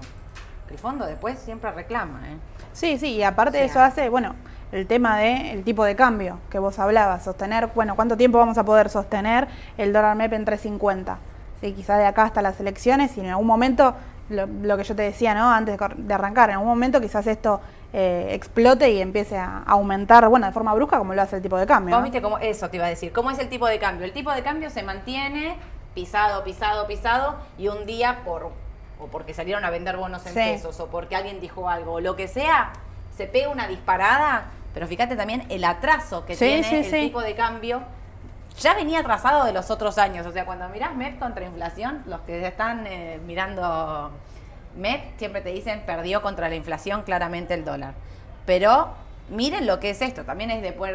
que 0.67 0.75
el 0.75 0.81
fondo 0.81 1.05
después 1.07 1.39
siempre 1.39 1.71
reclama, 1.73 2.21
¿eh? 2.29 2.37
Sí, 2.73 2.99
sí, 2.99 3.13
y 3.17 3.23
aparte 3.23 3.59
de 3.59 3.65
eso 3.67 3.81
hace, 3.81 4.09
bueno, 4.09 4.35
el 4.73 4.87
tema 4.87 5.19
del 5.19 5.63
tipo 5.63 5.85
de 5.85 5.95
cambio 5.95 6.39
que 6.51 6.59
vos 6.59 6.79
hablabas, 6.79 7.23
sostener, 7.25 7.67
bueno, 7.69 7.95
¿cuánto 7.95 8.17
tiempo 8.17 8.39
vamos 8.39 8.57
a 8.57 8.65
poder 8.65 8.89
sostener 8.89 9.47
el 9.77 9.93
dólar 9.93 10.17
MEP 10.17 10.33
en 10.33 10.45
350? 10.47 11.19
Sí, 11.63 11.73
quizá 11.75 11.97
de 11.97 12.07
acá 12.07 12.25
hasta 12.25 12.43
las 12.43 12.59
elecciones 12.59 13.17
y 13.17 13.21
en 13.21 13.29
algún 13.29 13.47
momento, 13.47 13.95
lo, 14.31 14.47
lo 14.47 14.77
que 14.77 14.83
yo 14.83 14.97
te 14.97 15.03
decía, 15.03 15.33
¿no? 15.33 15.49
Antes 15.49 15.79
de 15.97 16.13
arrancar, 16.15 16.49
en 16.51 16.55
algún 16.55 16.69
momento 16.69 17.01
quizás 17.01 17.25
esto 17.29 17.61
eh, 17.93 18.31
explote 18.33 18.91
y 18.91 19.01
empiece 19.01 19.39
a 19.39 19.63
aumentar, 19.65 20.29
bueno, 20.29 20.47
de 20.47 20.53
forma 20.53 20.75
brusca 20.75 20.99
como 20.99 21.15
lo 21.15 21.23
hace 21.23 21.37
el 21.37 21.43
tipo 21.43 21.57
de 21.57 21.65
cambio. 21.67 21.95
Vos 21.95 22.01
¿no? 22.01 22.05
viste 22.05 22.21
cómo, 22.21 22.39
eso 22.39 22.69
te 22.69 22.79
iba 22.79 22.87
a 22.87 22.89
decir, 22.89 23.13
¿cómo 23.13 23.31
es 23.31 23.39
el 23.39 23.49
tipo 23.49 23.69
de 23.69 23.79
cambio? 23.79 24.05
El 24.05 24.13
tipo 24.13 24.33
de 24.33 24.43
cambio 24.43 24.71
se 24.71 24.83
mantiene 24.83 25.57
pisado, 25.95 26.43
pisado, 26.43 26.89
pisado 26.89 27.37
y 27.59 27.69
un 27.69 27.87
día 27.87 28.23
por 28.25 28.51
o 28.99 29.07
porque 29.07 29.33
salieron 29.33 29.65
a 29.65 29.71
vender 29.71 29.97
bonos 29.97 30.27
en 30.27 30.33
Sí. 30.33 30.41
pesos 30.41 30.81
o 30.81 30.87
porque 30.89 31.15
alguien 31.15 31.39
dijo 31.41 31.69
algo 31.69 31.93
o 31.95 32.01
lo 32.01 32.17
que 32.17 32.27
sea, 32.27 32.73
se 33.17 33.27
pega 33.27 33.51
una 33.51 33.69
disparada, 33.69 34.47
pero 34.75 34.89
fíjate 34.89 35.15
también 35.15 35.45
el 35.49 35.63
atraso 35.63 36.25
que 36.27 36.35
Sí, 36.35 36.45
tiene 36.47 36.65
sí, 36.65 36.97
el 36.97 37.07
tipo 37.07 37.21
de 37.21 37.37
cambio. 37.37 37.83
Ya 38.61 38.75
venía 38.75 39.01
atrasado 39.01 39.45
de 39.45 39.53
los 39.53 39.71
otros 39.71 39.99
años, 39.99 40.27
o 40.27 40.33
sea, 40.33 40.45
cuando 40.45 40.69
mirás 40.69 40.95
MEP 40.95 41.19
contra 41.19 41.45
inflación, 41.45 42.03
los 42.07 42.21
que 42.21 42.47
están 42.47 42.87
eh, 42.87 43.21
mirando 43.27 44.11
MEP 44.77 45.19
siempre 45.19 45.41
te 45.41 45.51
dicen 45.51 45.83
perdió 45.87 46.23
contra 46.23 46.49
la 46.49 46.55
inflación 46.55 47.03
claramente 47.03 47.55
el 47.55 47.65
dólar. 47.65 47.95
Pero 48.47 48.89
miren 49.31 49.67
lo 49.67 49.81
que 49.81 49.91
es 49.91 50.03
esto, 50.03 50.25
también 50.25 50.51
es 50.51 50.63
después, 50.63 50.95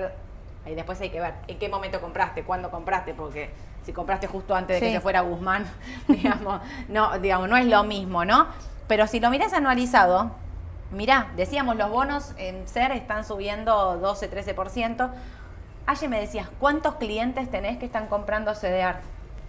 ahí 0.65 0.75
después 0.75 0.99
hay 1.01 1.09
que 1.09 1.19
ver 1.19 1.33
en 1.47 1.57
qué 1.57 1.69
momento 1.69 1.99
compraste, 1.99 2.43
cuándo 2.43 2.69
compraste, 2.69 3.13
porque 3.13 3.49
si 3.83 3.93
compraste 3.93 4.27
justo 4.27 4.55
antes 4.55 4.79
de 4.79 4.87
que 4.87 4.93
se 4.93 5.01
fuera 5.01 5.21
Guzmán, 5.21 5.65
digamos, 6.07 6.61
no, 6.89 7.17
digamos, 7.19 7.49
no 7.49 7.57
es 7.57 7.65
lo 7.65 7.83
mismo, 7.83 8.25
¿no? 8.25 8.47
Pero 8.87 9.07
si 9.07 9.19
lo 9.19 9.29
mirás 9.29 9.53
anualizado, 9.53 10.31
mirá, 10.91 11.31
decíamos 11.35 11.75
los 11.75 11.89
bonos 11.89 12.33
en 12.37 12.67
SER 12.67 12.91
están 12.91 13.25
subiendo 13.25 13.97
12, 13.97 14.31
13%. 14.31 15.09
Ayer 15.87 16.09
me 16.09 16.19
decías, 16.19 16.49
¿cuántos 16.59 16.95
clientes 16.95 17.49
tenés 17.49 17.77
que 17.77 17.85
están 17.85 18.07
comprando 18.07 18.51
CDR 18.53 18.97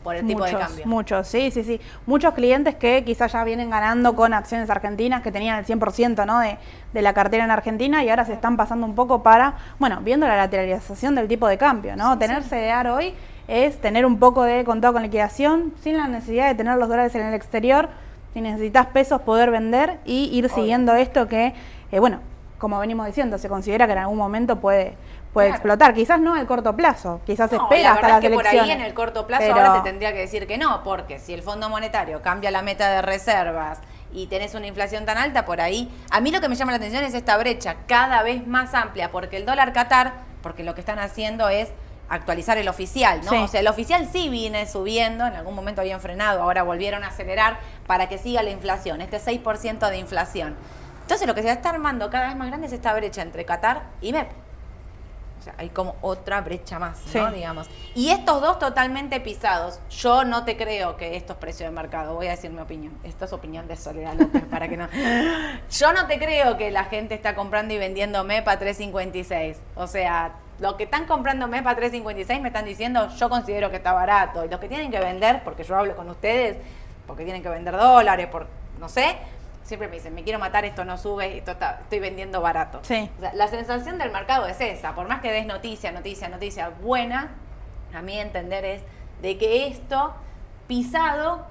por 0.04 0.14
el 0.14 0.24
tipo 0.24 0.44
de 0.44 0.52
cambio? 0.52 0.86
Muchos, 0.86 1.26
sí, 1.26 1.50
sí, 1.50 1.64
sí. 1.64 1.80
Muchos 2.06 2.32
clientes 2.34 2.76
que 2.76 3.02
quizás 3.04 3.32
ya 3.32 3.42
vienen 3.42 3.70
ganando 3.70 4.14
con 4.14 4.32
acciones 4.32 4.70
argentinas, 4.70 5.22
que 5.22 5.32
tenían 5.32 5.58
el 5.58 5.66
100% 5.66 6.24
¿no? 6.26 6.38
de, 6.38 6.56
de 6.92 7.02
la 7.02 7.12
cartera 7.12 7.42
en 7.42 7.50
Argentina 7.50 8.04
y 8.04 8.08
ahora 8.08 8.24
se 8.24 8.34
están 8.34 8.56
pasando 8.56 8.86
un 8.86 8.94
poco 8.94 9.24
para, 9.24 9.54
bueno, 9.80 9.98
viendo 10.02 10.28
la 10.28 10.36
lateralización 10.36 11.16
del 11.16 11.26
tipo 11.26 11.48
de 11.48 11.58
cambio, 11.58 11.96
¿no? 11.96 12.16
tener 12.16 12.44
CDR 12.44 12.86
hoy 12.90 13.14
es 13.48 13.80
tener 13.80 14.06
un 14.06 14.20
poco 14.20 14.44
de 14.44 14.62
contado 14.62 14.92
con 14.94 15.02
liquidación 15.02 15.74
sin 15.80 15.96
la 15.96 16.06
necesidad 16.06 16.46
de 16.46 16.54
tener 16.54 16.76
los 16.76 16.88
dólares 16.88 17.16
en 17.16 17.26
el 17.26 17.34
exterior. 17.34 17.88
Si 18.32 18.40
necesitas 18.40 18.86
pesos, 18.86 19.22
poder 19.22 19.50
vender 19.50 19.98
y 20.04 20.30
ir 20.32 20.44
Obvio. 20.44 20.54
siguiendo 20.54 20.94
esto 20.94 21.26
que, 21.26 21.54
eh, 21.90 21.98
bueno, 21.98 22.20
como 22.58 22.78
venimos 22.78 23.06
diciendo, 23.06 23.38
se 23.38 23.48
considera 23.48 23.86
que 23.86 23.92
en 23.92 23.98
algún 23.98 24.18
momento 24.18 24.60
puede, 24.60 24.94
puede 25.32 25.48
Claro. 25.48 25.56
explotar. 25.56 25.94
Quizás 25.94 26.20
no 26.20 26.34
al 26.34 26.46
corto 26.46 26.74
plazo, 26.74 27.20
quizás 27.26 27.50
No, 27.52 27.62
espera 27.62 27.82
la 27.82 27.88
hasta 27.90 28.00
verdad 28.00 28.08
las 28.16 28.24
es 28.24 28.30
que 28.30 28.34
por 28.34 28.46
ahí 28.46 28.70
en 28.70 28.80
el 28.80 28.94
corto 28.94 29.26
plazo 29.26 29.42
Pero- 29.46 29.54
ahora 29.56 29.82
te 29.82 29.88
tendría 29.90 30.12
que 30.12 30.18
decir 30.20 30.46
que 30.46 30.58
no, 30.58 30.82
porque 30.82 31.18
si 31.18 31.34
el 31.34 31.42
Fondo 31.42 31.68
Monetario 31.68 32.22
cambia 32.22 32.50
la 32.50 32.62
meta 32.62 32.88
de 32.90 33.02
reservas 33.02 33.78
y 34.12 34.26
tenés 34.26 34.54
una 34.54 34.66
inflación 34.66 35.04
tan 35.04 35.18
alta, 35.18 35.44
por 35.44 35.60
ahí, 35.60 35.90
a 36.10 36.20
mí 36.20 36.30
lo 36.30 36.40
que 36.40 36.48
me 36.48 36.54
llama 36.54 36.72
la 36.72 36.76
atención 36.78 37.04
es 37.04 37.14
esta 37.14 37.36
brecha 37.36 37.76
cada 37.86 38.22
vez 38.22 38.46
más 38.46 38.72
amplia, 38.74 39.10
porque 39.10 39.36
el 39.36 39.44
dólar 39.46 39.72
Qatar, 39.72 40.12
porque 40.42 40.64
lo 40.64 40.74
que 40.74 40.80
están 40.80 40.98
haciendo 40.98 41.48
es 41.50 41.68
actualizar 42.08 42.56
el 42.56 42.68
oficial, 42.68 43.20
¿no? 43.22 43.30
Sí. 43.32 43.36
O 43.36 43.48
sea, 43.48 43.60
el 43.60 43.68
oficial 43.68 44.08
sí 44.10 44.30
viene 44.30 44.66
subiendo, 44.66 45.26
en 45.26 45.34
algún 45.34 45.54
momento 45.54 45.82
habían 45.82 46.00
frenado, 46.00 46.42
ahora 46.42 46.62
volvieron 46.62 47.04
a 47.04 47.08
acelerar 47.08 47.58
para 47.86 48.08
que 48.08 48.16
siga 48.16 48.42
la 48.42 48.48
inflación, 48.48 49.02
este 49.02 49.18
6% 49.20 49.90
de 49.90 49.98
inflación. 49.98 50.56
Entonces 51.02 51.26
lo 51.26 51.34
que 51.34 51.42
se 51.42 51.50
está 51.50 51.68
armando 51.68 52.08
cada 52.08 52.28
vez 52.28 52.36
más 52.36 52.48
grande 52.48 52.66
es 52.66 52.72
esta 52.72 52.94
brecha 52.94 53.20
entre 53.20 53.44
Qatar 53.44 53.82
y 54.00 54.12
MEP. 54.12 54.30
Sea, 55.48 55.54
hay 55.58 55.70
como 55.70 55.96
otra 56.00 56.40
brecha 56.40 56.78
más, 56.78 57.00
¿no? 57.14 57.30
Digamos. 57.30 57.68
Y 57.94 58.10
estos 58.10 58.40
dos 58.40 58.58
totalmente 58.58 59.20
pisados. 59.20 59.80
Yo 59.90 60.24
no 60.24 60.44
te 60.44 60.56
creo 60.56 60.96
que 60.96 61.16
esto 61.16 61.34
es 61.34 61.38
precio 61.38 61.66
de 61.66 61.72
mercado. 61.72 62.14
Voy 62.14 62.26
a 62.26 62.30
decir 62.30 62.50
mi 62.50 62.60
opinión. 62.60 62.92
Esto 63.04 63.24
es 63.24 63.32
opinión 63.32 63.66
de 63.66 63.76
Soledad 63.76 64.14
López, 64.14 64.44
para 64.44 64.68
que 64.68 64.76
no. 64.76 64.88
Yo 65.70 65.92
no 65.92 66.06
te 66.06 66.18
creo 66.18 66.56
que 66.56 66.70
la 66.70 66.84
gente 66.84 67.14
está 67.14 67.34
comprando 67.34 67.74
y 67.74 67.78
vendiendo 67.78 68.24
MEPA 68.24 68.58
356. 68.58 69.58
O 69.74 69.86
sea, 69.86 70.34
los 70.58 70.74
que 70.74 70.84
están 70.84 71.06
comprando 71.06 71.46
MEPA 71.46 71.76
356 71.76 72.40
me 72.40 72.48
están 72.48 72.64
diciendo, 72.64 73.08
yo 73.16 73.28
considero 73.28 73.70
que 73.70 73.76
está 73.76 73.92
barato. 73.92 74.44
Y 74.44 74.48
los 74.48 74.60
que 74.60 74.68
tienen 74.68 74.90
que 74.90 74.98
vender, 74.98 75.42
porque 75.44 75.64
yo 75.64 75.76
hablo 75.76 75.94
con 75.96 76.08
ustedes, 76.10 76.56
porque 77.06 77.24
tienen 77.24 77.42
que 77.42 77.48
vender 77.48 77.76
dólares, 77.76 78.26
por 78.26 78.46
no 78.78 78.88
sé, 78.88 79.16
siempre 79.68 79.88
me 79.88 79.96
dicen, 79.96 80.14
me 80.14 80.24
quiero 80.24 80.38
matar, 80.38 80.64
esto 80.64 80.84
no 80.84 80.96
sube, 80.96 81.36
esto 81.36 81.52
está- 81.52 81.80
estoy 81.82 82.00
vendiendo 82.00 82.40
barato. 82.40 82.80
Sí. 82.82 83.08
O 83.18 83.20
sea, 83.20 83.34
la 83.34 83.48
sensación 83.48 83.98
del 83.98 84.10
mercado 84.10 84.46
es 84.46 84.60
esa, 84.60 84.94
por 84.94 85.06
más 85.08 85.20
que 85.20 85.30
des 85.30 85.46
noticia, 85.46 85.92
noticia, 85.92 86.28
noticia 86.28 86.70
buena, 86.70 87.28
a 87.94 88.00
mí 88.02 88.18
entender 88.18 88.64
es 88.64 88.82
de 89.22 89.36
que 89.36 89.66
esto 89.66 90.14
pisado 90.66 91.46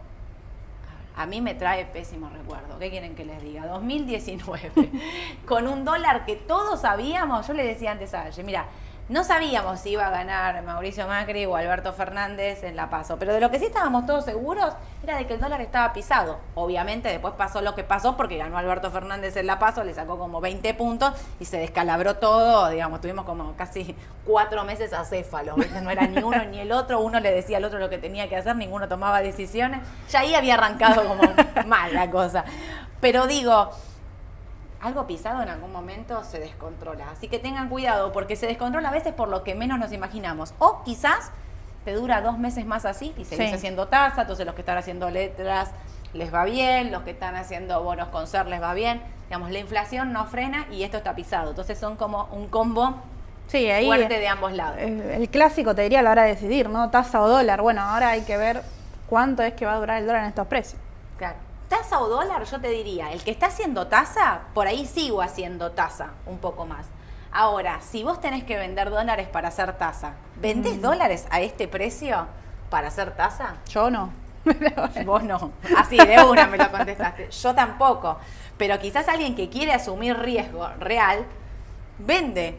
a 1.15 1.25
mí 1.25 1.41
me 1.41 1.55
trae 1.55 1.83
pésimo 1.85 2.29
recuerdo. 2.29 2.77
¿Qué 2.77 2.91
quieren 2.91 3.15
que 3.15 3.25
les 3.25 3.41
diga? 3.41 3.65
2019, 3.65 4.71
con 5.47 5.67
un 5.67 5.83
dólar 5.85 6.25
que 6.25 6.35
todos 6.35 6.81
sabíamos, 6.81 7.47
yo 7.47 7.53
le 7.53 7.63
decía 7.63 7.91
antes 7.91 8.13
a 8.13 8.23
Aye, 8.23 8.43
mira, 8.43 8.65
no 9.09 9.23
sabíamos 9.23 9.79
si 9.79 9.91
iba 9.91 10.07
a 10.07 10.09
ganar 10.09 10.61
Mauricio 10.63 11.07
Macri 11.07 11.45
o 11.45 11.55
Alberto 11.55 11.93
Fernández 11.93 12.63
en 12.63 12.75
La 12.75 12.89
Paso, 12.89 13.17
pero 13.17 13.33
de 13.33 13.39
lo 13.39 13.49
que 13.49 13.57
sí 13.57 13.65
estábamos 13.65 14.05
todos 14.05 14.25
seguros 14.25 14.73
era 15.01 15.17
de 15.17 15.25
que 15.25 15.35
el 15.35 15.39
dólar 15.39 15.61
estaba 15.61 15.93
pisado. 15.93 16.39
Obviamente 16.55 17.07
después 17.07 17.33
pasó 17.37 17.61
lo 17.61 17.73
que 17.73 17.85
pasó 17.85 18.17
porque 18.17 18.37
ganó 18.37 18.57
Alberto 18.57 18.91
Fernández 18.91 19.37
en 19.37 19.47
La 19.47 19.59
Paso, 19.59 19.85
le 19.85 19.93
sacó 19.93 20.17
como 20.17 20.41
20 20.41 20.73
puntos 20.73 21.13
y 21.39 21.45
se 21.45 21.57
descalabró 21.57 22.17
todo, 22.17 22.69
digamos, 22.69 22.99
tuvimos 22.99 23.23
como 23.23 23.55
casi 23.55 23.95
cuatro 24.25 24.65
meses 24.65 24.91
acéfalos, 24.91 25.55
no 25.81 25.89
era 25.89 26.05
ni 26.05 26.21
uno 26.21 26.43
ni 26.45 26.59
el 26.59 26.73
otro, 26.73 26.99
uno 26.99 27.21
le 27.21 27.31
decía 27.31 27.57
al 27.57 27.63
otro 27.63 27.79
lo 27.79 27.89
que 27.89 27.97
tenía 27.97 28.27
que 28.27 28.35
hacer, 28.35 28.57
ninguno 28.57 28.89
tomaba 28.89 29.21
decisiones, 29.21 29.79
ya 30.09 30.19
ahí 30.19 30.35
había 30.35 30.55
arrancado 30.55 31.07
como 31.07 31.23
mal 31.65 31.93
la 31.93 32.11
cosa. 32.11 32.43
Pero 32.99 33.27
digo, 33.27 33.71
algo 34.81 35.07
pisado 35.07 35.41
en 35.41 35.49
algún 35.49 35.71
momento 35.71 36.23
se 36.23 36.39
descontrola. 36.39 37.09
Así 37.11 37.27
que 37.27 37.39
tengan 37.39 37.69
cuidado, 37.69 38.11
porque 38.13 38.35
se 38.35 38.45
descontrola 38.47 38.89
a 38.89 38.91
veces 38.91 39.13
por 39.13 39.27
lo 39.29 39.43
que 39.43 39.55
menos 39.55 39.79
nos 39.79 39.91
imaginamos. 39.91 40.53
O 40.59 40.83
quizás 40.83 41.31
te 41.85 41.93
dura 41.93 42.21
dos 42.21 42.37
meses 42.37 42.65
más 42.65 42.85
así 42.85 43.13
y 43.17 43.25
seguís 43.25 43.49
Sí. 43.49 43.55
haciendo 43.55 43.87
tasa, 43.87 44.21
entonces 44.21 44.45
los 44.45 44.53
que 44.55 44.61
están 44.61 44.77
haciendo 44.77 45.09
letras 45.09 45.71
les 46.13 46.33
va 46.33 46.43
bien, 46.45 46.91
los 46.91 47.03
que 47.03 47.11
están 47.11 47.35
haciendo 47.35 47.81
bonos 47.83 48.09
con 48.09 48.27
ser 48.27 48.47
les 48.47 48.61
va 48.61 48.73
bien. 48.73 49.01
Digamos, 49.27 49.51
la 49.51 49.59
inflación 49.59 50.13
no 50.13 50.25
frena 50.25 50.67
y 50.71 50.83
esto 50.83 50.97
está 50.97 51.15
pisado. 51.15 51.49
Entonces 51.49 51.77
son 51.77 51.95
como 51.97 52.25
un 52.31 52.47
combo 52.47 52.95
Sí, 53.47 53.69
ahí 53.69 53.85
fuerte 53.85 54.19
de 54.19 54.27
ambos 54.27 54.51
lados. 54.53 54.77
el 54.79 55.29
clásico 55.29 55.73
te 55.73 55.81
diría 55.83 55.99
a 55.99 56.01
la 56.03 56.11
hora 56.11 56.23
de 56.23 56.29
decidir, 56.29 56.69
¿no? 56.69 56.89
Tasa 56.91 57.21
o 57.21 57.27
dólar. 57.29 57.61
Bueno, 57.61 57.81
ahora 57.81 58.09
hay 58.09 58.21
que 58.21 58.35
ver 58.37 58.61
cuánto 59.09 59.41
es 59.43 59.53
que 59.53 59.65
va 59.65 59.73
a 59.73 59.79
durar 59.79 59.97
el 60.01 60.05
dólar 60.07 60.23
en 60.23 60.29
estos 60.29 60.47
precios. 60.47 60.81
Claro. 61.17 61.37
Tasa 61.69 61.99
o 61.99 62.07
dólar, 62.07 62.45
yo 62.45 62.61
te 62.61 62.69
diría, 62.69 63.11
el 63.11 63.23
que 63.23 63.31
está 63.31 63.47
haciendo 63.47 63.87
tasa, 63.87 64.41
por 64.53 64.67
ahí 64.67 64.85
sigo 64.85 65.21
haciendo 65.21 65.71
tasa 65.71 66.11
un 66.25 66.37
poco 66.37 66.65
más. 66.65 66.87
Ahora, 67.31 67.81
si 67.81 68.03
vos 68.03 68.21
tenés 68.21 68.43
que 68.45 68.57
vender 68.57 68.89
dólares 68.89 69.27
para 69.27 69.49
hacer 69.49 69.77
tasa, 69.77 70.13
¿vendés 70.37 70.81
dólares 70.81 71.27
a 71.29 71.41
este 71.41 71.67
precio 71.67 72.25
para 72.69 72.87
hacer 72.87 73.15
tasa? 73.15 73.57
Yo 73.69 73.89
no. 73.89 74.11
Vos 75.05 75.23
no. 75.23 75.51
Así, 75.77 75.97
de 75.97 76.23
una 76.23 76.47
me 76.47 76.57
lo 76.57 76.71
contestaste. 76.71 77.29
Yo 77.29 77.53
tampoco. 77.53 78.17
Pero 78.57 78.79
quizás 78.79 79.09
alguien 79.09 79.35
que 79.35 79.49
quiere 79.49 79.73
asumir 79.73 80.17
riesgo 80.17 80.67
real, 80.79 81.25
vende 81.99 82.57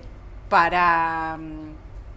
para, 0.49 1.37
mm, 1.39 1.68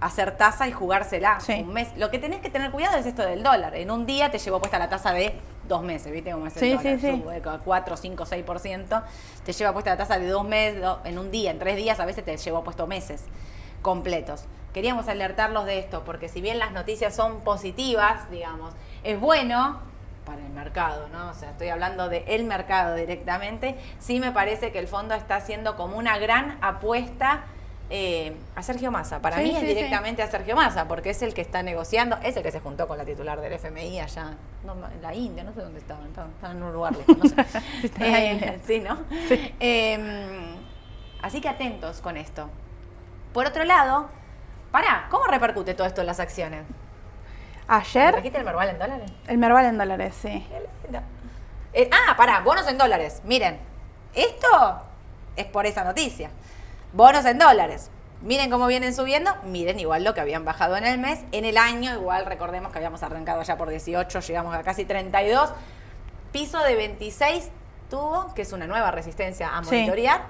hacer 0.01 0.35
tasa 0.35 0.67
y 0.67 0.71
jugársela 0.71 1.39
Sí. 1.39 1.53
un 1.61 1.73
mes. 1.73 1.89
Lo 1.95 2.09
que 2.11 2.19
tenés 2.19 2.41
que 2.41 2.49
tener 2.49 2.71
cuidado 2.71 2.97
es 2.97 3.05
esto 3.05 3.21
del 3.21 3.43
dólar. 3.43 3.75
En 3.75 3.91
un 3.91 4.05
día 4.05 4.29
te 4.31 4.39
llevó 4.39 4.59
puesta 4.59 4.77
la 4.79 4.89
tasa 4.89 5.13
de 5.13 5.39
dos 5.67 5.83
meses, 5.83 6.11
¿viste 6.11 6.31
cómo 6.31 6.47
es 6.47 6.57
el 6.57 6.59
Sí, 6.59 6.69
dólar? 6.75 6.99
sí, 6.99 6.99
sí. 6.99 7.21
Sube 7.21 7.41
a 7.49 7.57
4, 7.59 7.95
5, 7.97 8.25
6%. 8.25 9.03
Te 9.45 9.53
lleva 9.53 9.71
puesta 9.73 9.91
la 9.91 9.97
tasa 9.97 10.17
de 10.19 10.27
dos 10.27 10.43
meses, 10.43 10.83
en 11.05 11.17
un 11.19 11.31
día, 11.31 11.51
en 11.51 11.59
tres 11.59 11.77
días, 11.77 11.99
a 11.99 12.05
veces 12.05 12.25
te 12.25 12.35
llevó 12.35 12.63
puesto 12.63 12.87
meses 12.87 13.23
completos. 13.81 14.45
Queríamos 14.73 15.07
alertarlos 15.07 15.65
de 15.65 15.79
esto, 15.79 16.03
porque 16.05 16.29
si 16.29 16.41
bien 16.41 16.57
las 16.59 16.71
noticias 16.71 17.15
son 17.15 17.41
positivas, 17.41 18.29
digamos, 18.31 18.73
es 19.03 19.19
bueno 19.19 19.79
para 20.25 20.39
el 20.45 20.51
mercado, 20.51 21.09
¿no? 21.09 21.29
O 21.29 21.33
sea, 21.33 21.49
estoy 21.51 21.69
hablando 21.69 22.07
del 22.07 22.23
el 22.27 22.43
mercado 22.45 22.95
directamente, 22.95 23.75
sí 23.99 24.19
me 24.19 24.31
parece 24.31 24.71
que 24.71 24.79
el 24.79 24.87
fondo 24.87 25.13
está 25.15 25.35
haciendo 25.35 25.75
como 25.75 25.97
una 25.97 26.17
gran 26.19 26.57
apuesta 26.61 27.41
eh, 27.93 28.33
a 28.55 28.63
Sergio 28.63 28.89
Massa. 28.89 29.21
Para 29.21 29.37
Sí, 29.37 29.43
mí 29.43 29.49
es 29.51 29.59
sí, 29.59 29.61
sí. 29.67 29.73
directamente 29.75 30.23
a 30.23 30.31
Sergio 30.31 30.55
Massa, 30.55 30.87
porque 30.87 31.09
es 31.11 31.21
el 31.21 31.33
que 31.33 31.41
está 31.41 31.61
negociando, 31.61 32.17
es 32.23 32.35
el 32.37 32.43
que 32.43 32.51
se 32.51 32.59
juntó 32.61 32.87
con 32.87 32.97
la 32.97 33.03
titular 33.05 33.39
del 33.41 33.51
FMI 33.53 33.99
allá, 33.99 34.33
no, 34.63 34.73
en 34.73 35.01
la 35.01 35.13
India, 35.13 35.43
no 35.43 35.53
sé 35.53 35.61
dónde 35.61 35.79
estaban, 35.79 36.07
estaban, 36.07 36.31
estaban 36.31 36.57
en 36.57 36.63
un 36.63 36.73
lugar 36.73 36.95
lejos, 36.95 37.17
no 37.17 37.25
sé. 37.25 37.35
Eh, 37.99 38.59
sí, 38.65 38.79
¿no? 38.79 38.97
Eh, 39.59 40.55
así 41.21 41.41
que 41.41 41.49
atentos 41.49 41.99
con 42.01 42.15
esto. 42.17 42.49
Por 43.33 43.45
otro 43.45 43.63
lado, 43.65 44.07
pará, 44.71 45.07
¿cómo 45.11 45.25
repercute 45.25 45.73
todo 45.73 45.85
esto 45.87 46.01
en 46.01 46.07
las 46.07 46.19
acciones? 46.19 46.63
¿Me 47.67 47.75
Ayer, 47.75 48.11
¿Trajiste 48.13 48.37
el 48.37 48.43
Merval 48.45 48.69
en 48.69 48.79
dólares? 48.79 49.11
el 49.27 49.37
Merval 49.37 49.65
en 49.65 49.77
dólares, 49.77 50.15
sí. 50.21 50.45
Eh, 51.73 51.89
ah, 51.91 52.15
pará, 52.17 52.41
bonos 52.41 52.67
en 52.67 52.77
dólares. 52.77 53.21
Miren, 53.23 53.57
esto 54.13 54.81
es 55.37 55.45
por 55.45 55.65
esa 55.65 55.83
noticia. 55.85 56.29
Bonos 56.93 57.25
en 57.25 57.37
dólares. 57.37 57.89
Miren 58.21 58.51
cómo 58.51 58.67
vienen 58.67 58.93
subiendo, 58.93 59.35
miren 59.45 59.79
igual 59.79 60.03
lo 60.03 60.13
que 60.13 60.21
habían 60.21 60.45
bajado 60.45 60.77
en 60.77 60.85
el 60.85 60.99
mes. 60.99 61.19
En 61.31 61.43
el 61.45 61.57
año, 61.57 61.91
igual 61.93 62.25
recordemos 62.25 62.71
que 62.71 62.77
habíamos 62.77 63.01
arrancado 63.01 63.41
ya 63.41 63.57
por 63.57 63.69
18, 63.69 64.19
llegamos 64.19 64.53
a 64.55 64.61
casi 64.61 64.85
32. 64.85 65.49
Piso 66.31 66.59
de 66.59 66.75
26 66.75 67.49
tuvo, 67.89 68.31
que 68.35 68.43
es 68.43 68.53
una 68.53 68.67
nueva 68.67 68.91
resistencia 68.91 69.57
a 69.57 69.63
Sí. 69.63 69.71
monitorear. 69.75 70.21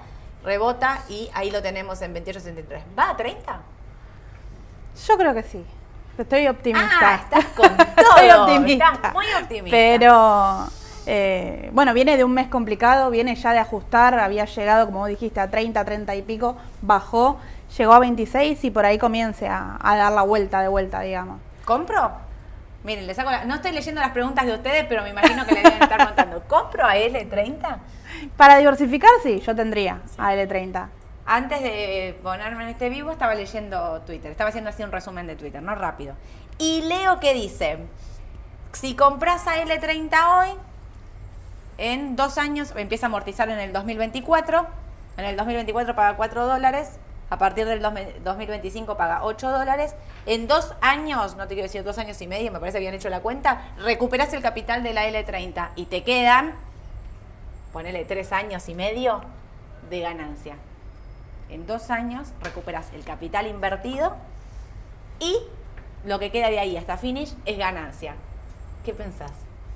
Rebota 0.42 1.02
y 1.08 1.30
ahí 1.34 1.50
lo 1.50 1.62
tenemos 1.62 2.00
en 2.02 2.14
28.63. 2.14 2.82
¿Va 2.98 3.10
a 3.10 3.16
30? 3.16 3.60
Yo 5.06 5.16
creo 5.18 5.34
que 5.34 5.42
sí. 5.42 5.64
Estoy 6.18 6.48
optimista. 6.48 6.88
Ah, 7.00 7.20
estás 7.22 7.44
con 7.54 7.76
todo. 7.76 8.16
Estoy 8.16 8.30
optimista. 8.30 8.92
Estás 8.94 9.12
muy 9.14 9.26
optimista. 9.40 9.70
Pero, 9.76 10.66
eh, 11.06 11.70
bueno, 11.72 11.94
viene 11.94 12.16
de 12.16 12.24
un 12.24 12.32
mes 12.32 12.48
complicado, 12.48 13.10
viene 13.10 13.34
ya 13.34 13.52
de 13.52 13.58
ajustar, 13.58 14.18
había 14.18 14.44
llegado, 14.44 14.86
como 14.86 15.00
vos 15.00 15.08
dijiste, 15.08 15.40
a 15.40 15.50
30, 15.50 15.84
30 15.84 16.14
y 16.14 16.22
pico, 16.22 16.56
bajó, 16.80 17.38
llegó 17.76 17.92
a 17.94 17.98
26 17.98 18.62
y 18.64 18.70
por 18.70 18.84
ahí 18.84 18.98
comience 18.98 19.48
a, 19.48 19.78
a 19.82 19.96
dar 19.96 20.12
la 20.12 20.22
vuelta 20.22 20.60
de 20.62 20.68
vuelta, 20.68 21.00
digamos. 21.00 21.40
¿Compro? 21.64 22.10
Miren, 22.84 23.06
le 23.06 23.14
saco 23.14 23.30
la- 23.30 23.44
no 23.44 23.54
estoy 23.54 23.72
leyendo 23.72 24.00
las 24.00 24.10
preguntas 24.10 24.44
de 24.44 24.54
ustedes, 24.54 24.86
pero 24.88 25.02
me 25.02 25.10
imagino 25.10 25.46
que 25.46 25.54
le 25.54 25.62
deben 25.62 25.82
estar 25.82 26.04
contando. 26.06 26.42
¿Compro 26.48 26.84
a 26.84 26.96
L30? 26.96 27.76
Para 28.36 28.56
diversificar, 28.58 29.10
sí, 29.22 29.40
yo 29.40 29.54
tendría 29.54 30.00
a 30.18 30.34
L30. 30.34 30.88
Antes 31.24 31.62
de 31.62 32.18
ponerme 32.22 32.64
en 32.64 32.70
este 32.70 32.88
vivo 32.88 33.12
estaba 33.12 33.34
leyendo 33.36 34.00
Twitter, 34.02 34.32
estaba 34.32 34.48
haciendo 34.50 34.70
así 34.70 34.82
un 34.82 34.90
resumen 34.90 35.28
de 35.28 35.36
Twitter, 35.36 35.62
no 35.62 35.74
rápido. 35.76 36.14
Y 36.58 36.82
leo 36.82 37.20
que 37.20 37.32
dice, 37.34 37.78
si 38.72 38.96
compras 38.96 39.46
a 39.46 39.56
L30 39.64 40.10
hoy, 40.40 40.48
en 41.78 42.16
dos 42.16 42.38
años 42.38 42.72
empieza 42.76 43.06
a 43.06 43.08
amortizar 43.08 43.48
en 43.48 43.58
el 43.58 43.72
2024, 43.72 44.66
en 45.16 45.24
el 45.24 45.36
2024 45.36 45.94
paga 45.94 46.16
4 46.16 46.46
dólares, 46.46 46.98
a 47.30 47.38
partir 47.38 47.66
del 47.66 47.80
2025 47.80 48.96
paga 48.96 49.24
8 49.24 49.50
dólares, 49.50 49.94
en 50.26 50.46
dos 50.46 50.74
años, 50.80 51.36
no 51.36 51.44
te 51.48 51.54
quiero 51.54 51.62
decir 51.62 51.82
dos 51.82 51.98
años 51.98 52.20
y 52.20 52.26
medio, 52.26 52.52
me 52.52 52.60
parece 52.60 52.76
que 52.76 52.84
habían 52.86 52.94
hecho 52.94 53.08
la 53.08 53.20
cuenta, 53.20 53.72
recuperas 53.78 54.32
el 54.34 54.42
capital 54.42 54.82
de 54.82 54.92
la 54.92 55.08
L30 55.08 55.70
y 55.76 55.86
te 55.86 56.02
quedan, 56.02 56.54
ponele 57.72 58.04
tres 58.04 58.32
años 58.32 58.68
y 58.68 58.74
medio 58.74 59.22
de 59.88 60.00
ganancia. 60.00 60.56
En 61.48 61.66
dos 61.66 61.90
años 61.90 62.28
recuperas 62.42 62.92
el 62.92 63.04
capital 63.04 63.46
invertido 63.46 64.16
y 65.18 65.38
lo 66.04 66.18
que 66.18 66.30
queda 66.30 66.50
de 66.50 66.58
ahí 66.58 66.76
hasta 66.76 66.96
finish 66.96 67.34
es 67.44 67.58
ganancia. 67.58 68.14
¿Qué 68.84 68.92
pensás? 68.92 69.32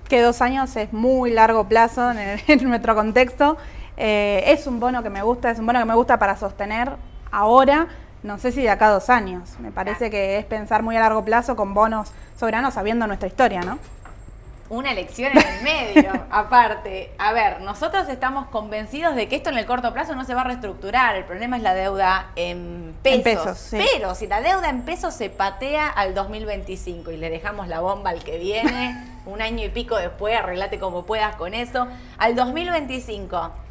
Que 0.08 0.20
dos 0.20 0.40
años 0.42 0.74
es 0.76 0.92
muy 0.92 1.30
largo 1.30 1.64
plazo 1.64 2.10
en, 2.10 2.18
el- 2.18 2.40
en 2.48 2.68
nuestro 2.68 2.94
contexto. 2.94 3.56
Eh, 3.96 4.44
es 4.46 4.66
un 4.66 4.78
bono 4.80 5.02
que 5.02 5.10
me 5.10 5.22
gusta, 5.22 5.50
es 5.50 5.58
un 5.58 5.66
bono 5.66 5.78
que 5.78 5.84
me 5.86 5.94
gusta 5.94 6.18
para 6.18 6.36
sostener 6.36 6.90
ahora, 7.32 7.88
no 8.22 8.38
sé 8.38 8.52
si 8.52 8.62
de 8.62 8.70
acá 8.70 8.86
a 8.88 8.90
dos 8.90 9.08
años. 9.10 9.56
Me 9.60 9.70
parece 9.70 10.10
que 10.10 10.38
es 10.38 10.44
pensar 10.44 10.82
muy 10.82 10.96
a 10.96 11.00
largo 11.00 11.24
plazo 11.24 11.56
con 11.56 11.74
bonos 11.74 12.12
soberanos 12.38 12.74
sabiendo 12.74 13.06
nuestra 13.06 13.28
historia, 13.28 13.60
¿no? 13.62 13.78
Una 14.68 14.90
elección 14.90 15.32
en 15.32 15.46
el 15.46 15.62
medio, 15.62 16.10
aparte. 16.30 17.12
A 17.18 17.32
ver, 17.32 17.60
nosotros 17.60 18.08
estamos 18.08 18.48
convencidos 18.48 19.14
de 19.14 19.28
que 19.28 19.36
esto 19.36 19.50
en 19.50 19.58
el 19.58 19.66
corto 19.66 19.92
plazo 19.92 20.14
no 20.14 20.24
se 20.24 20.34
va 20.34 20.40
a 20.40 20.44
reestructurar. 20.44 21.16
El 21.16 21.24
problema 21.24 21.56
es 21.56 21.62
la 21.62 21.74
deuda 21.74 22.30
en 22.36 22.94
pesos. 23.02 23.18
En 23.18 23.22
pesos, 23.22 23.58
sí. 23.58 23.78
Pero 23.78 24.14
si 24.14 24.26
la 24.26 24.40
deuda 24.40 24.68
en 24.68 24.82
pesos 24.82 25.14
se 25.14 25.30
patea 25.30 25.88
al 25.88 26.14
2025 26.14 27.12
y 27.12 27.16
le 27.16 27.30
dejamos 27.30 27.68
la 27.68 27.80
bomba 27.80 28.10
al 28.10 28.24
que 28.24 28.38
viene, 28.38 29.04
un 29.26 29.40
año 29.40 29.64
y 29.64 29.68
pico 29.68 29.96
después, 29.96 30.36
arreglate 30.36 30.78
como 30.78 31.04
puedas 31.04 31.36
con 31.36 31.54
eso, 31.54 31.86
al 32.18 32.34
2025. 32.34 33.65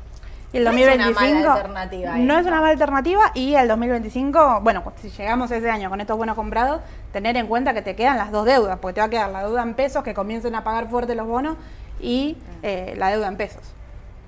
Y 0.56 0.60
el 0.60 0.64
No 0.64 0.72
es 0.72 0.76
una 0.96 1.06
2025 1.06 1.40
mala 1.44 1.54
alternativa 1.54 2.16
no 2.18 2.38
es 2.40 2.46
una 2.46 2.56
mala 2.62 2.70
alternativa 2.72 3.32
y 3.34 3.56
el 3.56 3.68
2025, 3.68 4.60
bueno, 4.62 4.84
si 5.02 5.10
llegamos 5.10 5.52
ese 5.52 5.70
año 5.70 5.90
con 5.90 6.00
estos 6.02 6.18
bonos 6.18 6.36
comprados, 6.36 6.82
tener 7.12 7.36
en 7.38 7.48
cuenta 7.48 7.74
que 7.74 7.82
te 7.82 7.96
quedan 7.96 8.18
las 8.18 8.32
dos 8.32 8.46
deudas, 8.46 8.78
porque 8.80 8.94
te 8.96 9.02
va 9.02 9.08
a 9.08 9.10
quedar 9.10 9.30
la 9.32 9.44
deuda 9.44 9.64
en 9.64 9.74
pesos 9.74 10.04
que 10.04 10.14
comiencen 10.14 10.56
a 10.56 10.64
pagar 10.64 10.88
fuerte 10.90 11.14
los 11.16 11.28
bonos 11.28 11.58
y 12.00 12.38
eh, 12.64 12.94
la 12.98 13.10
deuda 13.10 13.28
en 13.28 13.36
pesos. 13.38 13.62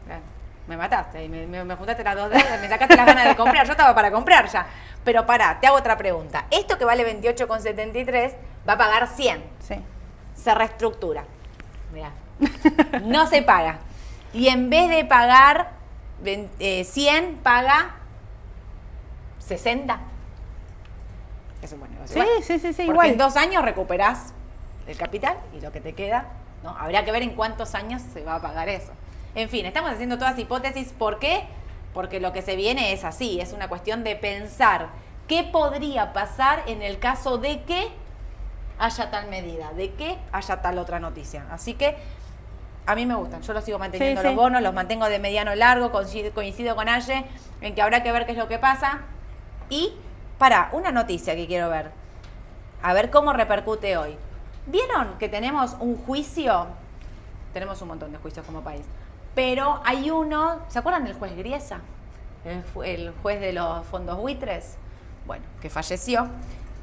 Claro, 0.06 0.22
Me 0.68 0.76
mataste, 0.76 1.24
y 1.24 1.30
me, 1.30 1.48
me- 1.48 1.64
me 1.64 1.76
juntaste 1.76 2.04
las 2.04 2.16
dos 2.16 2.30
deudas, 2.30 2.62
me 2.62 2.68
sacaste 2.68 2.96
las 2.98 3.06
ganas 3.06 3.26
de 3.26 3.36
comprar. 3.36 3.66
Yo 3.66 3.72
estaba 3.72 3.96
para 3.96 4.12
comprar 4.12 4.48
ya. 4.50 4.66
Pero 5.06 5.26
pará, 5.26 5.58
te 5.62 5.68
hago 5.68 5.78
otra 5.78 5.98
pregunta. 5.98 6.44
Esto 6.52 6.78
que 6.78 6.84
vale 6.84 7.06
28,73 7.22 8.34
va 8.68 8.74
a 8.74 8.78
pagar 8.78 9.08
100. 9.08 9.44
Sí. 9.66 9.76
Se 10.36 10.54
reestructura. 10.54 11.24
Mirá. 11.94 12.12
No 13.04 13.28
se 13.28 13.42
paga. 13.42 13.78
Y 14.34 14.50
en 14.50 14.70
vez 14.70 14.90
de 14.90 15.06
pagar 15.06 15.77
100, 16.24 17.36
paga 17.44 17.96
60. 19.40 20.00
Es 21.62 21.72
un 21.74 21.80
buen 21.80 21.92
negocio. 21.94 22.14
Sí, 22.14 22.20
Igual. 22.20 22.44
sí, 22.44 22.60
sí, 22.60 22.68
sí, 22.74 22.84
Porque 22.86 22.92
igual. 22.92 23.08
en 23.10 23.18
dos 23.18 23.36
años 23.36 23.64
recuperás 23.64 24.34
el 24.88 24.98
capital 24.98 25.38
y 25.58 25.62
lo 25.62 25.72
que 25.72 25.82
te 25.82 25.94
queda, 25.94 26.28
¿no? 26.64 26.70
Habrá 26.78 27.04
que 27.06 27.12
ver 27.12 27.24
en 27.24 27.32
cuántos 27.36 27.76
años 27.76 28.02
se 28.14 28.24
va 28.24 28.36
a 28.36 28.42
pagar 28.42 28.70
eso. 28.70 28.92
En 29.36 29.50
fin, 29.50 29.66
estamos 29.66 29.92
haciendo 29.92 30.18
todas 30.18 30.38
hipótesis. 30.38 30.94
¿Por 30.98 31.20
qué? 31.20 31.46
Porque 31.94 32.20
lo 32.20 32.32
que 32.34 32.42
se 32.42 32.56
viene 32.56 32.94
es 32.94 33.04
así, 33.04 33.40
es 33.42 33.54
una 33.54 33.68
cuestión 33.70 34.04
de 34.04 34.16
pensar 34.16 34.90
qué 35.28 35.44
podría 35.44 36.14
pasar 36.14 36.64
en 36.68 36.82
el 36.82 37.00
caso 37.00 37.38
de 37.38 37.64
que 37.64 37.88
haya 38.80 39.10
tal 39.10 39.28
medida, 39.30 39.72
de 39.74 39.94
que 39.94 40.18
haya 40.32 40.62
tal 40.62 40.78
otra 40.78 41.00
noticia. 41.00 41.46
Así 41.52 41.74
que 41.74 41.98
a 42.88 42.96
mí 42.96 43.06
me 43.06 43.16
gustan, 43.16 43.42
yo 43.42 43.54
los 43.54 43.66
sigo 43.66 43.78
manteniendo 43.78 44.22
Sí, 44.22 44.26
los 44.26 44.32
sí. 44.32 44.36
bonos, 44.36 44.62
los 44.62 44.74
mantengo 44.74 45.08
de 45.10 45.20
mediano 45.20 45.54
largo, 45.56 45.92
coincido, 45.92 46.32
coincido 46.32 46.76
con 46.76 46.88
Aye 46.88 47.26
en 47.60 47.76
que 47.76 47.82
habrá 47.82 48.02
que 48.02 48.14
ver 48.14 48.26
qué 48.26 48.32
es 48.32 48.38
lo 48.38 48.48
que 48.48 48.60
pasa. 48.60 49.02
Y, 49.70 49.94
para, 50.38 50.70
una 50.72 50.94
noticia 50.94 51.36
que 51.36 51.48
quiero 51.48 51.70
ver, 51.70 51.92
a 52.82 52.94
ver 52.94 53.10
cómo 53.10 53.34
repercute 53.34 53.98
hoy. 53.98 54.16
¿Vieron 54.68 55.18
que 55.20 55.28
tenemos 55.28 55.76
un 55.82 55.98
juicio? 55.98 56.68
Tenemos 57.54 57.82
un 57.82 57.90
montón 57.90 58.14
de 58.14 58.20
juicios 58.20 58.46
como 58.46 58.62
país, 58.62 58.86
pero 59.36 59.82
hay 59.84 60.10
uno, 60.10 60.62
¿se 60.70 60.80
acuerdan 60.80 61.04
del 61.04 61.14
juez 61.14 61.36
Griesa? 61.36 61.82
El, 62.84 63.14
juez 63.22 63.42
de 63.42 63.52
los 63.52 63.86
fondos 63.88 64.18
buitres, 64.18 64.78
bueno, 65.26 65.44
que 65.62 65.70
falleció 65.70 66.30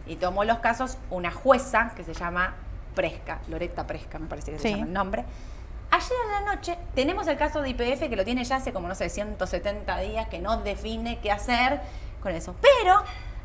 y 0.06 0.16
tomó 0.16 0.44
los 0.44 0.58
casos 0.58 0.98
una 1.08 1.30
jueza 1.30 1.92
que 1.96 2.04
se 2.04 2.12
llama 2.12 2.54
Presca, 2.94 3.38
Loretta 3.48 3.86
Presca, 3.86 4.18
me 4.18 4.26
parece 4.26 4.52
que 4.52 4.58
se 4.58 4.70
llama 4.70 4.84
el 4.84 4.92
nombre. 4.92 5.24
Ayer 5.94 6.16
en 6.26 6.44
la 6.44 6.54
noche 6.56 6.76
tenemos 6.96 7.28
el 7.28 7.36
caso 7.36 7.62
de 7.62 7.68
IPF 7.68 8.08
que 8.08 8.16
lo 8.16 8.24
tiene 8.24 8.42
ya 8.42 8.56
hace 8.56 8.72
como, 8.72 8.88
no 8.88 8.96
sé, 8.96 9.08
170 9.08 9.96
días, 10.00 10.26
que 10.26 10.40
no 10.40 10.56
define 10.56 11.20
qué 11.20 11.30
hacer 11.30 11.80
con 12.20 12.34
eso. 12.34 12.56
Pero 12.60 12.96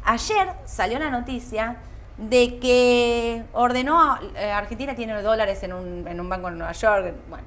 ayer 0.03 0.49
salió 0.65 0.97
la 0.97 1.11
noticia 1.11 1.77
de 2.17 2.57
que 2.57 3.43
ordenó, 3.53 4.17
eh, 4.35 4.51
Argentina 4.51 4.95
tiene 4.95 5.21
dólares 5.21 5.61
en 5.61 5.73
un, 5.73 6.07
en 6.07 6.19
un 6.19 6.27
banco 6.27 6.47
en 6.47 6.57
Nueva 6.57 6.73
York, 6.73 7.13
bueno, 7.29 7.43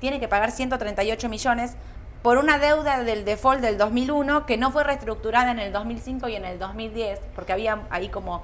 tiene 0.00 0.18
que 0.18 0.26
pagar 0.26 0.50
138 0.50 1.28
millones 1.28 1.76
por 2.22 2.38
una 2.38 2.58
deuda 2.58 3.04
del 3.04 3.24
default 3.24 3.60
del 3.60 3.78
2001 3.78 4.44
que 4.44 4.56
no 4.56 4.72
fue 4.72 4.82
reestructurada 4.82 5.52
en 5.52 5.60
el 5.60 5.72
2005 5.72 6.28
y 6.30 6.34
en 6.34 6.46
el 6.46 6.58
2010, 6.58 7.20
porque 7.36 7.52
había 7.52 7.82
ahí 7.90 8.08
como 8.08 8.42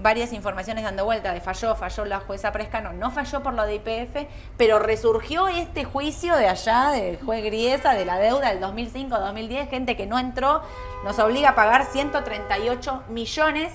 varias 0.00 0.32
informaciones 0.32 0.84
dando 0.84 1.04
vuelta 1.04 1.32
de 1.32 1.40
falló, 1.40 1.74
falló 1.76 2.04
la 2.04 2.20
jueza 2.20 2.52
Prescano, 2.52 2.92
no 2.92 3.10
falló 3.10 3.42
por 3.42 3.54
lo 3.54 3.64
de 3.64 3.76
IPF, 3.76 4.28
pero 4.56 4.78
resurgió 4.78 5.48
este 5.48 5.84
juicio 5.84 6.36
de 6.36 6.48
allá, 6.48 6.90
del 6.90 7.18
juez 7.18 7.44
Griesa, 7.44 7.94
de 7.94 8.04
la 8.04 8.18
deuda 8.18 8.52
del 8.52 8.60
2005-2010, 8.60 9.68
gente 9.68 9.96
que 9.96 10.06
no 10.06 10.18
entró, 10.18 10.62
nos 11.04 11.18
obliga 11.18 11.50
a 11.50 11.54
pagar 11.54 11.84
138 11.86 13.04
millones 13.08 13.72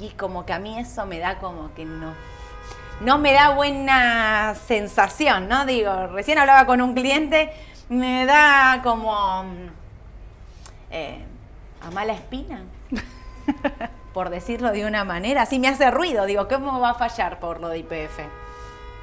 Y 0.00 0.10
como 0.10 0.46
que 0.46 0.54
a 0.54 0.58
mí 0.58 0.78
eso 0.78 1.04
me 1.04 1.18
da 1.18 1.38
como 1.38 1.74
que 1.74 1.84
no. 1.84 2.14
No 3.00 3.18
me 3.18 3.32
da 3.32 3.50
buena 3.50 4.54
sensación, 4.54 5.48
¿no? 5.48 5.66
Digo, 5.66 6.06
recién 6.06 6.38
hablaba 6.38 6.66
con 6.66 6.80
un 6.80 6.94
cliente, 6.94 7.52
me 7.88 8.24
da 8.24 8.80
como 8.82 9.44
eh, 10.90 11.24
a 11.80 11.90
mala 11.90 12.12
espina, 12.12 12.62
por 14.12 14.30
decirlo 14.30 14.72
de 14.72 14.86
una 14.86 15.04
manera. 15.04 15.42
Así 15.42 15.58
me 15.58 15.68
hace 15.68 15.90
ruido, 15.90 16.26
digo, 16.26 16.48
¿cómo 16.48 16.80
va 16.80 16.90
a 16.90 16.94
fallar 16.94 17.40
por 17.40 17.60
lo 17.60 17.68
de 17.68 17.78
IPF? 17.78 18.20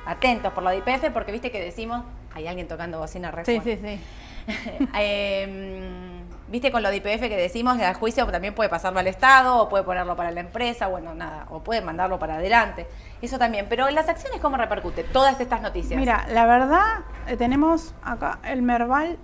Atentos 0.06 0.54
por 0.54 0.64
lo 0.64 0.70
de 0.70 0.78
IPF, 0.78 1.12
porque 1.14 1.32
viste 1.32 1.52
que 1.52 1.62
decimos, 1.62 2.04
hay 2.34 2.48
alguien 2.48 2.68
tocando 2.68 3.00
bocina 3.00 3.32
re 3.32 3.46
Sí, 3.46 3.60
sí, 3.64 3.78
sí. 3.78 4.00
Eh, 4.98 6.10
Viste 6.50 6.72
con 6.72 6.82
lo 6.82 6.90
de 6.90 6.98
IPF 6.98 7.22
que 7.22 7.38
decimos, 7.38 7.80
el 7.80 7.94
juicio 7.94 8.26
también 8.26 8.56
puede 8.56 8.70
pasarlo 8.70 9.00
al 9.00 9.06
Estado, 9.06 9.58
o 9.58 9.70
puede 9.70 9.84
ponerlo 9.84 10.16
para 10.16 10.32
la 10.32 10.40
empresa, 10.40 10.88
bueno, 10.88 11.14
nada, 11.14 11.46
o 11.52 11.62
puede 11.62 11.82
mandarlo 11.82 12.18
para 12.18 12.36
adelante. 12.36 12.88
Eso 13.22 13.38
también. 13.38 13.68
Pero 13.70 13.88
en 13.88 13.94
las 13.94 14.10
acciones, 14.10 14.42
¿cómo 14.42 14.58
repercute 14.58 15.04
todas 15.04 15.40
estas 15.40 15.62
noticias? 15.62 16.00
Mira, 16.00 16.26
la 16.30 16.48
verdad, 16.48 17.02
eh, 17.28 17.38
tenemos 17.38 17.94
acá 18.02 18.40
el 18.44 18.64
Merval 18.64 19.20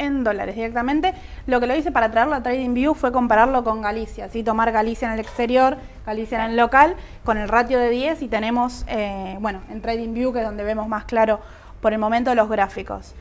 en 0.00 0.24
dólares 0.24 0.56
directamente. 0.56 1.14
Lo 1.46 1.60
que 1.60 1.66
lo 1.66 1.76
hice 1.76 1.92
para 1.92 2.10
traerlo 2.10 2.34
a 2.34 2.42
TradingView 2.42 2.94
fue 2.94 3.12
compararlo 3.12 3.62
con 3.62 3.82
Galicia, 3.82 4.28
¿sí? 4.28 4.42
tomar 4.42 4.72
Galicia 4.72 5.06
en 5.06 5.14
el 5.14 5.20
exterior, 5.20 5.76
Galicia 6.04 6.44
en 6.44 6.50
el 6.50 6.56
local, 6.56 6.96
con 7.24 7.38
el 7.38 7.48
ratio 7.48 7.78
de 7.78 7.90
10 7.90 8.22
y 8.22 8.28
tenemos, 8.28 8.84
eh, 8.88 9.36
bueno, 9.40 9.60
en 9.70 9.80
TradingView, 9.80 10.32
que 10.32 10.40
es 10.40 10.44
donde 10.44 10.64
vemos 10.64 10.88
más 10.88 11.04
claro 11.04 11.40
por 11.80 11.92
el 11.92 11.98
momento 11.98 12.34
los 12.34 12.48
gráficos. 12.48 13.14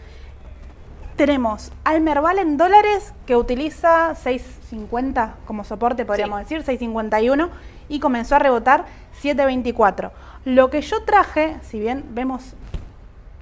Tenemos 1.16 1.74
al 1.84 2.00
Merval 2.00 2.40
en 2.40 2.56
dólares 2.56 3.14
que 3.26 3.36
utiliza 3.36 4.16
6.50 4.16 5.32
como 5.46 5.66
soporte, 5.66 6.06
podríamos 6.06 6.40
decir, 6.40 6.64
6.51 6.64 7.50
y 7.90 8.00
comenzó 8.00 8.38
a 8.38 8.40
rebotar 8.40 8.86
7.24. 9.22 10.12
Lo 10.46 10.70
que 10.70 10.82
yo 10.82 11.04
traje, 11.04 11.58
si 11.62 11.78
bien 11.78 12.06
vemos 12.12 12.56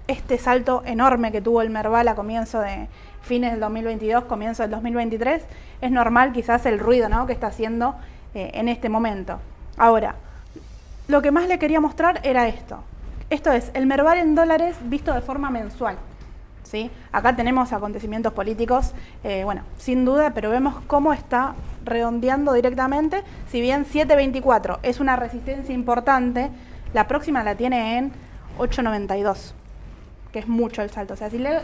este 0.08 0.38
salto 0.38 0.82
enorme 0.86 1.32
que 1.32 1.42
tuvo 1.42 1.62
el 1.62 1.70
Merval 1.70 2.08
a 2.08 2.16
comienzo 2.16 2.60
de 2.62 2.88
fines 3.28 3.52
del 3.52 3.60
2022, 3.60 4.24
comienzo 4.24 4.64
del 4.64 4.72
2023, 4.72 5.44
es 5.82 5.92
normal 5.92 6.32
quizás 6.32 6.66
el 6.66 6.80
ruido 6.80 7.10
¿no? 7.10 7.28
que 7.28 7.34
está 7.34 7.48
haciendo 7.48 7.96
eh, 8.34 8.52
en 8.54 8.70
este 8.70 8.90
momento. 8.90 9.40
Ahora, 9.78 10.16
lo 11.08 11.22
que 11.22 11.32
más 11.32 11.48
le 11.48 11.60
quería 11.60 11.80
mostrar 11.80 12.22
era 12.24 12.48
esto. 12.48 12.84
Esto 13.30 13.52
es 13.52 13.72
el 13.74 13.86
Merval 13.86 14.18
en 14.18 14.36
dólares 14.36 14.78
visto 14.84 15.14
de 15.14 15.22
forma 15.22 15.50
mensual. 15.50 15.98
¿sí? 16.64 16.90
Acá 17.12 17.36
tenemos 17.36 17.74
acontecimientos 17.74 18.34
políticos, 18.34 18.94
eh, 19.24 19.44
bueno, 19.44 19.64
sin 19.78 20.06
duda, 20.06 20.32
pero 20.34 20.50
vemos 20.50 20.76
cómo 20.88 21.14
está 21.14 21.54
redondeando 21.84 22.54
directamente. 22.54 23.24
Si 23.50 23.62
bien 23.62 23.86
7.24 23.86 24.80
es 24.84 25.00
una 25.00 25.16
resistencia 25.16 25.76
importante, 25.76 26.50
la 26.94 27.08
próxima 27.08 27.44
la 27.44 27.56
tiene 27.56 27.98
en 27.98 28.12
8.92, 28.58 29.52
que 30.32 30.40
es 30.40 30.48
mucho 30.48 30.82
el 30.82 30.90
salto. 30.90 31.14
O 31.14 31.18
sea, 31.18 31.30
si 31.30 31.38
le, 31.38 31.60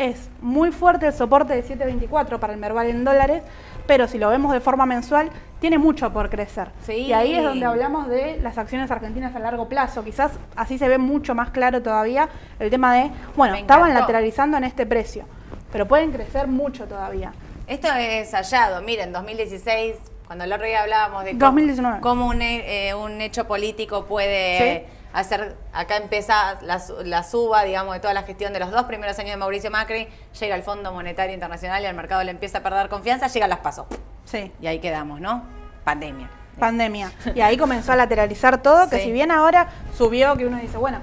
es 0.00 0.30
muy 0.40 0.72
fuerte 0.72 1.06
el 1.08 1.12
soporte 1.12 1.52
de 1.54 1.62
7.24 1.62 2.38
para 2.38 2.54
el 2.54 2.58
Merval 2.58 2.88
en 2.88 3.04
dólares, 3.04 3.42
pero 3.86 4.08
si 4.08 4.16
lo 4.16 4.30
vemos 4.30 4.50
de 4.52 4.60
forma 4.60 4.86
mensual, 4.86 5.28
tiene 5.60 5.76
mucho 5.76 6.10
por 6.10 6.30
crecer. 6.30 6.70
Sí. 6.86 6.92
Y 6.94 7.12
ahí 7.12 7.34
es 7.34 7.44
donde 7.44 7.66
hablamos 7.66 8.08
de 8.08 8.38
las 8.42 8.56
acciones 8.56 8.90
argentinas 8.90 9.36
a 9.36 9.38
largo 9.38 9.68
plazo. 9.68 10.02
Quizás 10.02 10.32
así 10.56 10.78
se 10.78 10.88
ve 10.88 10.96
mucho 10.96 11.34
más 11.34 11.50
claro 11.50 11.82
todavía 11.82 12.30
el 12.58 12.70
tema 12.70 12.94
de, 12.94 13.10
bueno, 13.36 13.52
Me 13.54 13.60
estaban 13.60 13.90
encantó. 13.90 14.00
lateralizando 14.00 14.56
en 14.56 14.64
este 14.64 14.86
precio, 14.86 15.26
pero 15.70 15.86
pueden 15.86 16.12
crecer 16.12 16.46
mucho 16.48 16.86
todavía. 16.86 17.32
Esto 17.66 17.88
es 17.92 18.32
hallado. 18.32 18.80
Miren, 18.80 19.12
2016, 19.12 19.96
cuando 20.26 20.44
el 20.44 20.52
otro 20.54 20.66
día 20.66 20.80
hablábamos 20.80 21.24
de 21.24 21.32
cómo, 21.32 21.44
2019. 21.52 22.00
cómo 22.00 22.26
un, 22.28 22.40
eh, 22.40 22.94
un 22.94 23.20
hecho 23.20 23.46
político 23.46 24.06
puede 24.06 24.86
Sí. 24.88 24.96
Hacer. 25.12 25.56
Acá 25.72 25.96
empieza 25.96 26.58
la, 26.62 26.80
la 27.04 27.22
suba, 27.22 27.62
digamos, 27.64 27.94
de 27.94 28.00
toda 28.00 28.14
la 28.14 28.22
gestión 28.22 28.52
de 28.52 28.60
los 28.60 28.70
dos 28.70 28.84
primeros 28.84 29.18
años 29.18 29.30
de 29.32 29.36
Mauricio 29.36 29.70
Macri. 29.70 30.08
Llega 30.38 30.54
el 30.54 30.62
Fondo 30.62 30.92
Monetario 30.92 31.34
Internacional 31.34 31.82
y 31.82 31.86
el 31.86 31.94
mercado 31.94 32.22
le 32.22 32.30
empieza 32.30 32.58
a 32.58 32.62
perder 32.62 32.88
confianza. 32.88 33.26
Llegan 33.28 33.50
las 33.50 33.60
pasos. 33.60 33.86
Sí. 34.24 34.52
Y 34.60 34.66
ahí 34.66 34.78
quedamos, 34.78 35.20
¿no? 35.20 35.42
Pandemia. 35.84 36.28
Pandemia. 36.58 37.10
Y 37.34 37.40
ahí 37.40 37.56
comenzó 37.56 37.92
a 37.92 37.96
lateralizar 37.96 38.58
todo, 38.62 38.88
que 38.90 38.98
Sí. 38.98 39.04
si 39.04 39.12
bien 39.12 39.30
ahora 39.30 39.68
subió, 39.96 40.36
que 40.36 40.46
uno 40.46 40.58
dice, 40.58 40.76
bueno, 40.76 40.98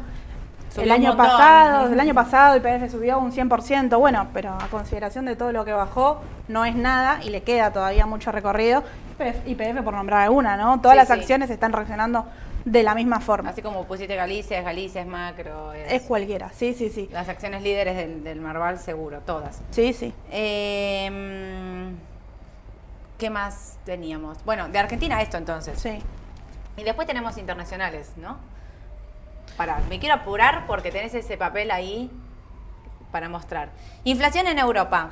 Subió 0.69 0.83
el 0.83 0.91
año 0.91 1.17
pasado, 1.17 1.87
el 1.91 1.99
año 1.99 2.13
pasado 2.13 2.55
IPF 2.57 2.91
subió 2.91 3.17
un 3.17 3.31
100%, 3.31 3.97
bueno, 3.97 4.27
pero 4.33 4.51
a 4.53 4.67
consideración 4.67 5.25
de 5.25 5.35
todo 5.35 5.51
lo 5.51 5.65
que 5.65 5.71
bajó, 5.71 6.21
no 6.49 6.65
es 6.65 6.75
nada 6.75 7.19
y 7.23 7.29
le 7.29 7.41
queda 7.41 7.71
todavía 7.71 8.05
mucho 8.05 8.31
recorrido. 8.31 8.83
IPF, 9.17 9.47
IPF 9.47 9.81
por 9.83 9.93
nombrar 9.95 10.21
alguna, 10.23 10.55
¿no? 10.57 10.79
Todas 10.79 10.93
Sí, 10.95 10.97
las 10.99 11.07
sí. 11.07 11.13
acciones 11.13 11.49
están 11.49 11.73
reaccionando 11.73 12.27
de 12.71 12.84
la 12.84 12.93
misma 12.95 13.19
forma. 13.21 13.49
Así 13.51 13.62
como 13.62 13.86
pusiste 13.86 14.15
Galicia, 14.15 14.60
es 14.60 14.65
Galicia, 14.65 15.01
es 15.01 15.08
macro. 15.08 15.71
Es, 15.73 15.93
Es 15.93 16.01
cualquiera, 16.03 16.51
sí, 16.53 16.73
sí, 16.73 16.89
sí. 16.89 17.08
las 17.12 17.30
acciones 17.30 17.63
líderes 17.63 17.95
del, 17.95 18.23
del 18.23 18.41
Marval, 18.41 18.77
seguro, 18.77 19.21
todas. 19.21 19.62
Sí, 19.71 19.93
sí. 19.93 20.13
Eh, 20.32 21.89
¿Qué 23.17 23.30
más 23.30 23.77
teníamos? 23.86 24.38
Bueno, 24.43 24.67
de 24.67 24.77
Argentina 24.77 25.21
esto 25.21 25.38
entonces. 25.38 25.80
Sí. 25.80 25.99
Y 26.75 26.84
después 26.84 27.08
tenemos 27.08 27.38
internacionales, 27.38 28.12
¿no? 28.17 28.38
Para, 29.56 29.80
me 29.89 29.97
quiero 29.99 30.15
apurar 30.15 30.67
porque 30.67 30.91
tenés 30.91 31.13
ese 31.15 31.38
papel 31.38 31.71
ahí 31.71 32.12
para 33.12 33.30
mostrar. 33.30 33.69
Inflación 34.03 34.45
en 34.47 34.60
Europa. 34.60 35.12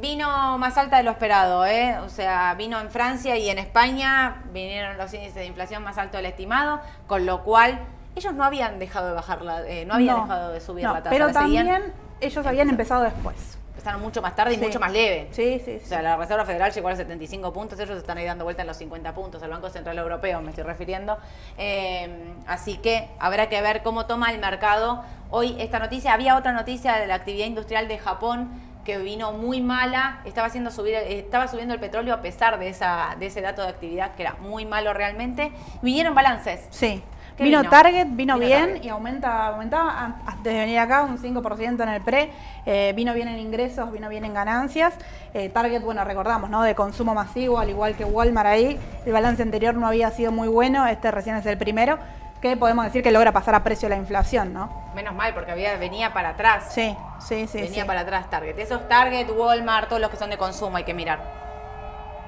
Vino 0.00 0.56
más 0.58 0.78
alta 0.78 0.96
de 0.96 1.02
lo 1.02 1.10
esperado, 1.10 1.66
¿eh? 1.66 1.98
O 1.98 2.08
sea, 2.08 2.54
vino 2.54 2.80
en 2.80 2.90
Francia 2.90 3.36
y 3.36 3.50
en 3.50 3.58
España 3.58 4.42
vinieron 4.52 4.96
los 4.96 5.12
índices 5.12 5.34
de 5.34 5.46
inflación 5.46 5.82
más 5.82 5.98
altos 5.98 6.18
del 6.18 6.26
estimado, 6.26 6.80
con 7.06 7.26
lo 7.26 7.42
cual 7.42 7.80
ellos 8.16 8.32
no 8.34 8.44
habían 8.44 8.78
dejado 8.78 9.08
de 9.08 9.14
bajar 9.14 9.42
la, 9.42 9.62
eh, 9.66 9.84
no 9.84 9.94
habían 9.94 10.22
dejado 10.22 10.52
de 10.52 10.60
subir 10.60 10.84
no, 10.84 10.94
la 10.94 11.02
tasa. 11.02 11.10
Pero 11.10 11.26
seguían- 11.28 11.66
también 11.66 11.92
ellos 12.20 12.46
habían 12.46 12.68
empezado 12.70 13.02
después. 13.02 13.56
empezaron 13.70 14.02
mucho 14.02 14.20
más 14.20 14.36
tarde 14.36 14.52
y 14.52 14.56
Sí. 14.56 14.60
mucho 14.62 14.78
más 14.78 14.92
leve. 14.92 15.28
Sí, 15.30 15.58
sí, 15.64 15.78
sí. 15.78 15.84
O 15.84 15.88
sea, 15.88 16.02
la 16.02 16.14
Reserva 16.18 16.44
Federal 16.44 16.70
llegó 16.70 16.88
a 16.88 16.90
los 16.90 16.98
75 16.98 17.50
puntos, 17.50 17.80
ellos 17.80 17.96
están 17.96 18.18
ahí 18.18 18.26
dando 18.26 18.44
vuelta 18.44 18.60
en 18.60 18.68
los 18.68 18.76
50 18.76 19.14
puntos, 19.14 19.42
el 19.42 19.48
Banco 19.48 19.70
Central 19.70 19.96
Europeo 19.96 20.42
me 20.42 20.50
estoy 20.50 20.64
refiriendo. 20.64 21.16
Eh, 21.56 22.30
así 22.46 22.76
que 22.76 23.08
habrá 23.18 23.48
que 23.48 23.62
ver 23.62 23.82
cómo 23.82 24.04
toma 24.04 24.32
el 24.32 24.38
mercado 24.38 25.02
hoy 25.30 25.56
esta 25.58 25.78
noticia. 25.78 26.12
Había 26.12 26.36
otra 26.36 26.52
noticia 26.52 26.96
de 26.96 27.06
la 27.06 27.14
actividad 27.14 27.46
industrial 27.46 27.88
de 27.88 27.96
Japón 27.98 28.50
que 28.84 28.98
vino 28.98 29.32
muy 29.32 29.60
mala, 29.60 30.20
estaba 30.24 30.46
haciendo 30.48 30.70
subir, 30.70 30.94
estaba 30.94 31.48
subiendo 31.48 31.74
el 31.74 31.80
petróleo 31.80 32.14
a 32.14 32.22
pesar 32.22 32.58
de 32.58 32.68
esa, 32.68 33.16
de 33.18 33.26
ese 33.26 33.40
dato 33.40 33.62
de 33.62 33.68
actividad 33.68 34.14
que 34.14 34.22
era 34.22 34.34
muy 34.40 34.64
malo 34.66 34.92
realmente. 34.94 35.52
Vinieron 35.82 36.14
balances. 36.14 36.66
Sí. 36.70 37.02
¿Qué 37.36 37.44
Vino, 37.44 37.60
vino? 37.60 37.70
Target, 37.70 38.06
vino, 38.10 38.34
Vino 38.34 38.38
bien 38.38 38.60
Target. 38.66 38.84
y 38.84 38.88
aumenta, 38.90 39.46
aumentaba 39.46 39.98
an- 40.04 40.16
antes 40.26 40.52
de 40.52 40.58
venir 40.60 40.78
acá 40.78 41.04
un 41.04 41.16
5% 41.16 41.82
en 41.82 41.88
el 41.88 42.02
pre, 42.02 42.30
eh, 42.66 42.92
vino 42.94 43.14
bien 43.14 43.28
en 43.28 43.38
ingresos, 43.38 43.90
vino 43.92 44.10
bien 44.10 44.26
en 44.26 44.34
ganancias. 44.34 44.92
Eh, 45.32 45.48
Target, 45.48 45.80
bueno, 45.80 46.04
recordamos, 46.04 46.50
¿no? 46.50 46.62
De 46.62 46.74
consumo 46.74 47.14
masivo, 47.14 47.58
al 47.58 47.70
igual 47.70 47.94
que 47.96 48.04
Walmart 48.04 48.46
ahí, 48.48 48.78
el 49.06 49.12
balance 49.12 49.42
anterior 49.42 49.74
no 49.74 49.86
había 49.86 50.10
sido 50.10 50.32
muy 50.32 50.48
bueno, 50.48 50.86
este 50.86 51.10
recién 51.10 51.36
es 51.36 51.46
el 51.46 51.56
primero, 51.56 51.98
que 52.40 52.56
podemos 52.56 52.84
decir 52.84 53.02
que 53.02 53.10
logra 53.10 53.32
pasar 53.32 53.54
a 53.54 53.62
precio 53.62 53.88
la 53.88 53.96
inflación, 53.96 54.52
¿no? 54.52 54.70
Menos 54.94 55.14
mal, 55.14 55.34
porque 55.34 55.52
había, 55.52 55.76
venía 55.76 56.12
para 56.12 56.30
atrás. 56.30 56.68
Sí, 56.70 56.96
sí, 57.18 57.46
sí. 57.46 57.60
Venía 57.60 57.82
sí. 57.82 57.86
para 57.86 58.00
atrás 58.00 58.28
Target. 58.30 58.58
Esos 58.58 58.88
Target, 58.88 59.28
Walmart, 59.30 59.88
todos 59.88 60.00
los 60.00 60.10
que 60.10 60.16
son 60.16 60.30
de 60.30 60.38
consumo 60.38 60.76
hay 60.76 60.84
que 60.84 60.94
mirar. 60.94 61.20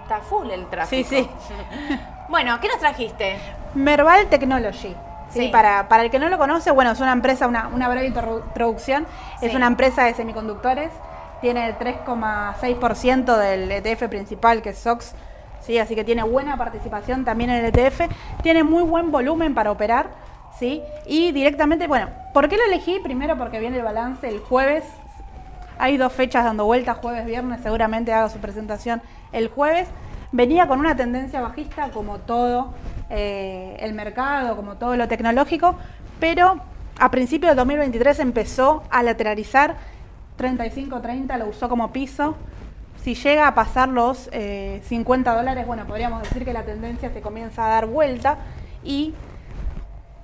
Está 0.02 0.18
full 0.20 0.50
el 0.50 0.66
tráfico. 0.68 1.08
Sí, 1.08 1.22
sí. 1.22 1.30
bueno, 2.28 2.60
¿qué 2.60 2.68
nos 2.68 2.78
trajiste? 2.78 3.38
Merval 3.74 4.26
Technology. 4.28 4.94
¿sí? 5.30 5.40
Sí. 5.44 5.48
Para, 5.48 5.88
para 5.88 6.02
el 6.02 6.10
que 6.10 6.18
no 6.18 6.28
lo 6.28 6.36
conoce, 6.36 6.70
bueno, 6.72 6.90
es 6.92 7.00
una 7.00 7.12
empresa, 7.12 7.46
una, 7.46 7.68
una 7.68 7.88
breve 7.88 8.12
introdu- 8.12 8.44
introducción, 8.48 9.06
es 9.40 9.54
una 9.54 9.66
empresa 9.66 10.04
de 10.04 10.12
semiconductores, 10.12 10.90
tiene 11.40 11.66
el 11.66 11.78
3,6% 11.78 13.36
del 13.38 13.72
ETF 13.72 14.08
principal 14.08 14.60
que 14.60 14.70
es 14.70 14.78
SOX, 14.78 15.14
¿sí? 15.62 15.78
así 15.78 15.94
que 15.94 16.04
tiene 16.04 16.22
buena 16.22 16.56
participación 16.56 17.24
también 17.24 17.50
en 17.50 17.64
el 17.64 17.74
ETF, 17.74 18.02
tiene 18.42 18.62
muy 18.64 18.82
buen 18.82 19.10
volumen 19.10 19.54
para 19.54 19.70
operar, 19.70 20.10
¿sí? 20.58 20.82
y 21.06 21.32
directamente, 21.32 21.86
bueno, 21.86 22.08
¿por 22.34 22.48
qué 22.48 22.56
lo 22.56 22.64
elegí? 22.64 22.98
Primero 23.00 23.36
porque 23.36 23.60
viene 23.60 23.78
el 23.78 23.84
balance 23.84 24.28
el 24.28 24.40
jueves, 24.40 24.84
hay 25.78 25.96
dos 25.96 26.12
fechas 26.12 26.44
dando 26.44 26.64
vueltas, 26.64 26.98
jueves, 26.98 27.26
viernes, 27.26 27.60
seguramente 27.62 28.12
haga 28.12 28.28
su 28.28 28.38
presentación 28.38 29.02
el 29.32 29.48
jueves. 29.48 29.88
Venía 30.30 30.68
con 30.68 30.78
una 30.78 30.96
tendencia 30.96 31.40
bajista 31.40 31.90
como 31.90 32.18
todo 32.18 32.72
eh, 33.10 33.76
el 33.80 33.92
mercado, 33.92 34.54
como 34.56 34.76
todo 34.76 34.96
lo 34.96 35.08
tecnológico, 35.08 35.74
pero 36.20 36.60
a 36.98 37.10
principios 37.10 37.50
del 37.50 37.56
2023 37.56 38.20
empezó 38.20 38.84
a 38.90 39.02
lateralizar 39.02 39.76
35-30, 40.38 41.36
lo 41.38 41.48
usó 41.48 41.68
como 41.68 41.92
piso. 41.92 42.36
Si 43.02 43.16
llega 43.16 43.48
a 43.48 43.54
pasar 43.54 43.88
los 43.88 44.28
eh, 44.32 44.80
50 44.84 45.34
dólares, 45.34 45.66
bueno, 45.66 45.86
podríamos 45.86 46.22
decir 46.22 46.44
que 46.44 46.52
la 46.52 46.62
tendencia 46.62 47.10
se 47.12 47.20
comienza 47.20 47.66
a 47.66 47.68
dar 47.68 47.86
vuelta 47.86 48.38
y 48.84 49.12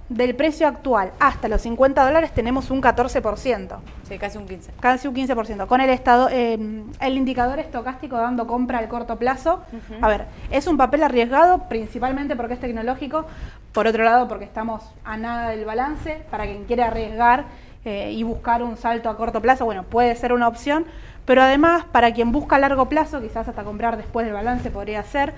del 0.09 0.37
precio 0.37 0.67
actual 0.69 1.13
hasta 1.19 1.49
los 1.49 1.61
50 1.63 2.03
dólares 2.05 2.33
tenemos 2.33 2.71
un 2.71 2.81
14%, 2.81 3.79
Sí, 4.05 4.17
casi 4.17 4.39
un 4.39 4.47
15. 4.47 4.73
casi 4.81 5.09
un 5.09 5.15
15%. 5.15 5.67
Con 5.67 5.81
el, 5.81 5.91
estado, 5.91 6.29
eh, 6.31 6.57
el 7.01 7.17
indicador 7.17 7.59
estocástico 7.59 8.17
dando 8.17 8.47
compra 8.47 8.79
al 8.79 8.89
corto 8.89 9.17
plazo, 9.17 9.61
a 10.01 10.09
ver, 10.09 10.27
es 10.51 10.69
un 10.69 10.77
papel 10.77 11.03
arriesgado 11.03 11.69
principalmente 11.69 12.37
porque 12.37 12.55
es 12.55 12.61
tecnológico, 12.61 13.27
por 13.73 13.89
otro 13.89 14.05
lado 14.05 14.29
porque 14.29 14.45
estamos 14.45 14.83
a 15.05 15.17
nada 15.17 15.51
del 15.51 15.65
balance, 15.65 16.23
para 16.31 16.47
quien 16.47 16.65
quiere 16.65 16.85
arriesgar 16.85 17.47
eh, 17.85 18.13
y 18.13 18.23
buscar 18.23 18.63
un 18.63 18.77
salto 18.77 19.11
a 19.11 19.17
corto 19.17 19.43
plazo, 19.43 19.65
bueno, 19.65 19.83
puede 19.83 20.15
ser 20.15 20.33
una 20.33 20.49
opción, 20.49 20.87
pero 21.29 21.43
además 21.43 21.85
para 21.93 22.15
quien 22.15 22.33
busca 22.33 22.57
a 22.57 22.59
largo 22.59 22.89
plazo, 22.89 23.21
quizás 23.21 23.47
hasta 23.47 23.63
comprar 23.63 23.99
después 23.99 24.25
del 24.25 24.33
balance 24.35 24.71
podría 24.71 25.03
ser. 25.03 25.35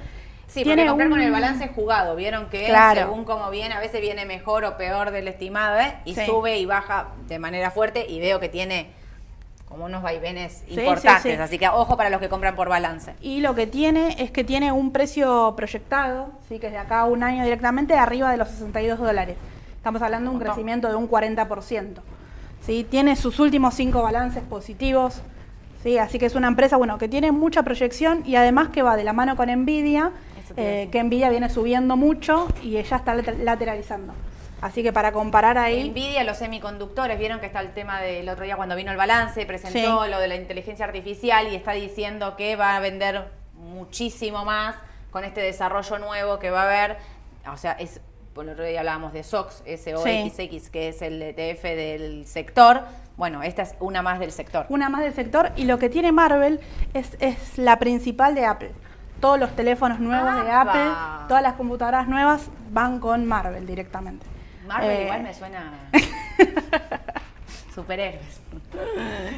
Sí, 0.47 0.63
tiene 0.63 0.83
porque 0.83 0.89
comprar 0.91 1.11
con 1.11 1.19
un- 1.19 1.25
el 1.25 1.33
balance 1.33 1.67
jugado, 1.69 2.15
vieron 2.15 2.49
que 2.49 2.67
Claro. 2.67 3.01
según 3.01 3.25
cómo 3.25 3.51
viene, 3.51 3.75
a 3.75 3.81
veces 3.81 4.01
viene 4.01 4.25
mejor 4.25 4.65
o 4.65 4.77
peor 4.77 5.11
del 5.11 5.27
estimado, 5.27 5.81
¿eh? 5.81 5.95
Y 6.05 6.15
Sí. 6.15 6.27
sube 6.27 6.59
y 6.59 6.65
baja 6.65 7.09
de 7.27 7.41
manera 7.41 7.73
fuerte 7.73 8.07
y 8.09 8.21
veo 8.21 8.39
que 8.39 8.49
tiene 8.49 8.93
como 9.69 9.87
unos 9.87 10.01
vaivenes 10.03 10.63
Sí, 10.69 10.79
importantes, 10.81 11.23
sí, 11.23 11.31
sí. 11.31 11.43
así 11.43 11.59
que 11.59 11.69
ojo 11.69 11.97
para 11.97 12.09
los 12.09 12.21
que 12.21 12.29
compran 12.29 12.55
por 12.55 12.69
balance. 12.69 13.15
Y 13.21 13.41
lo 13.41 13.57
que 13.57 13.67
tiene 13.67 14.15
es 14.21 14.31
que 14.31 14.45
tiene 14.45 14.71
un 14.71 14.93
precio 14.93 15.55
proyectado, 15.57 16.31
¿sí? 16.49 16.61
que 16.61 16.69
es 16.69 16.73
de 16.73 16.79
acá 16.79 17.01
a 17.01 17.05
un 17.07 17.25
año 17.25 17.43
directamente, 17.43 17.95
arriba 17.95 18.31
de 18.31 18.37
los 18.37 18.49
62 18.49 19.01
dólares. 19.01 19.37
Estamos 19.77 20.03
hablando 20.03 20.31
de 20.31 20.37
un 20.37 20.39
Montón. 20.39 20.55
crecimiento 20.55 20.89
de 20.89 20.95
un 20.95 21.09
40%. 21.09 22.01
¿sí? 22.65 22.87
Tiene 22.89 23.17
sus 23.17 23.41
últimos 23.41 23.75
cinco 23.75 24.03
balances 24.03 24.43
positivos, 24.45 25.23
¿sí? 25.83 25.99
así 25.99 26.19
que 26.19 26.27
es 26.27 26.35
una 26.35 26.49
empresa 26.49 26.77
bueno, 26.77 26.99
que 26.99 27.09
tiene 27.09 27.33
mucha 27.33 27.63
proyección 27.63 28.23
y 28.27 28.37
además 28.37 28.69
que 28.69 28.83
va 28.83 28.97
de 28.97 29.05
la 29.05 29.13
mano 29.13 29.37
con 29.37 29.49
Nvidia, 29.51 30.13
eh, 30.57 30.89
que 30.91 31.03
Nvidia 31.03 31.31
viene 31.31 31.49
subiendo 31.49 31.97
mucho 31.97 32.49
y 32.63 32.77
ella 32.77 32.97
está 32.97 33.15
later- 33.15 33.39
lateralizando. 33.41 34.13
Así 34.61 34.83
que 34.83 34.93
para 34.93 35.11
comparar 35.13 35.57
ahí... 35.57 35.89
Nvidia, 35.91 36.23
los 36.25 36.37
semiconductores, 36.37 37.19
vieron 37.19 37.41
que 37.41 37.47
está 37.47 37.61
el 37.61 37.73
tema 37.73 38.01
del 38.03 38.29
otro 38.29 38.45
día 38.45 38.57
cuando 38.57 38.77
vino 38.77 38.91
el 38.91 38.97
balance, 38.99 39.47
presentó 39.47 40.05
Sí. 40.05 40.11
lo 40.11 40.19
de 40.19 40.29
la 40.29 40.37
inteligencia 40.37 40.85
artificial 40.85 41.49
y 41.51 41.55
está 41.55 41.73
diciendo 41.73 42.37
que 42.37 42.57
va 42.57 42.77
a 42.77 42.81
vender 42.81 43.25
muchísimo 43.55 44.45
más 44.45 44.75
con 45.11 45.25
este 45.25 45.41
desarrollo 45.41 45.99
nuevo 45.99 46.39
que 46.39 46.51
va 46.51 46.63
a 46.63 46.67
haber. 46.67 46.97
O 47.51 47.57
sea, 47.57 47.73
es, 47.73 48.01
por 48.35 48.45
el 48.45 48.51
otro 48.53 48.65
día 48.65 48.81
hablábamos 48.81 49.13
de 49.15 49.23
SOX, 49.23 49.63
SOXX, 49.67 50.71
que 50.71 50.89
es 50.89 51.01
el 51.03 51.23
ETF 51.23 51.63
del 51.65 52.27
sector. 52.27 52.83
Bueno, 53.21 53.43
esta 53.43 53.61
es 53.61 53.75
una 53.81 54.01
más 54.01 54.19
del 54.19 54.33
sector. 54.33 54.65
una 54.71 54.89
más 54.89 55.03
del 55.03 55.13
sector 55.13 55.53
y 55.55 55.65
lo 55.65 55.79
que 55.79 55.91
tiene 55.91 56.11
Marvel 56.11 56.59
es, 56.95 57.19
es 57.21 57.59
la 57.59 57.79
principal 57.79 58.35
de 58.35 58.47
Apple. 58.47 58.71
Todos 59.21 59.39
los 59.39 59.55
teléfonos 59.55 60.01
nuevos 60.01 60.43
de. 60.43 60.51
Apple, 60.51 60.91
todas 61.29 61.43
las 61.43 61.53
computadoras 61.53 62.09
nuevas 62.09 62.49
van 62.71 62.99
con 62.99 63.27
Marvel 63.27 63.67
directamente. 63.67 64.25
Marvel 64.67 64.91
Eh, 64.91 65.03
igual 65.03 65.23
me 65.23 65.35
suena 65.35 65.71
superhéroes. 67.75 68.41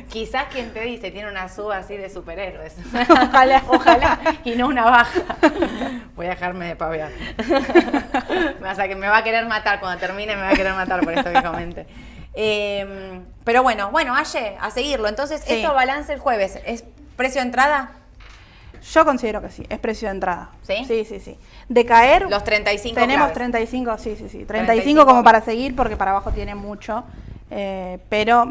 Quizás 0.08 0.44
quien 0.52 0.72
te 0.72 0.82
dice 0.82 1.10
tiene 1.10 1.28
una 1.28 1.48
suba 1.48 1.78
así 1.78 1.96
de 1.96 2.08
superhéroes. 2.08 2.76
Ojalá. 3.10 3.64
Ojalá. 3.66 4.20
Y 4.44 4.52
no 4.52 4.68
una 4.68 4.84
baja. 4.84 5.20
Voy 6.14 6.26
a 6.26 6.30
dejarme 6.30 6.66
de 6.66 6.76
pavear. 6.76 7.10
o 8.70 8.74
sea 8.76 8.86
que 8.86 8.94
me 8.94 9.08
va 9.08 9.16
a 9.16 9.24
querer 9.24 9.44
matar 9.46 9.80
cuando 9.80 9.98
termine, 9.98 10.36
me 10.36 10.42
va 10.42 10.50
a 10.50 10.54
querer 10.54 10.74
matar 10.74 11.00
por 11.00 11.12
esto 11.14 11.32
que 11.32 11.42
comente. 11.42 11.86
Eh, 12.34 13.20
pero 13.44 13.62
bueno, 13.62 13.90
bueno, 13.90 14.14
Aye, 14.14 14.56
a 14.60 14.70
seguirlo. 14.70 15.08
Entonces, 15.08 15.42
Sí. 15.46 15.54
esto 15.54 15.74
balance 15.74 16.12
el 16.12 16.18
jueves. 16.20 16.58
¿Es 16.64 16.84
precio 17.16 17.40
de 17.40 17.46
entrada? 17.46 17.92
Yo 18.92 19.04
considero 19.04 19.40
que 19.40 19.50
sí, 19.50 19.64
es 19.68 19.78
precio 19.78 20.08
de 20.08 20.14
entrada. 20.14 20.50
¿Sí? 20.62 20.84
Sí, 20.86 21.04
sí, 21.04 21.20
sí. 21.20 21.38
De 21.68 21.86
caer, 21.86 22.28
Los 22.28 22.42
35 22.42 22.94
tenemos 22.98 23.16
claves. 23.30 23.34
35, 23.34 23.98
sí, 23.98 24.16
sí, 24.16 24.28
sí. 24.28 24.44
35, 24.44 24.66
35 24.66 25.06
como 25.06 25.22
para 25.22 25.40
seguir 25.40 25.76
porque 25.76 25.96
para 25.96 26.10
abajo 26.10 26.32
tiene 26.32 26.54
mucho, 26.56 27.04
eh, 27.50 27.98
pero 28.08 28.44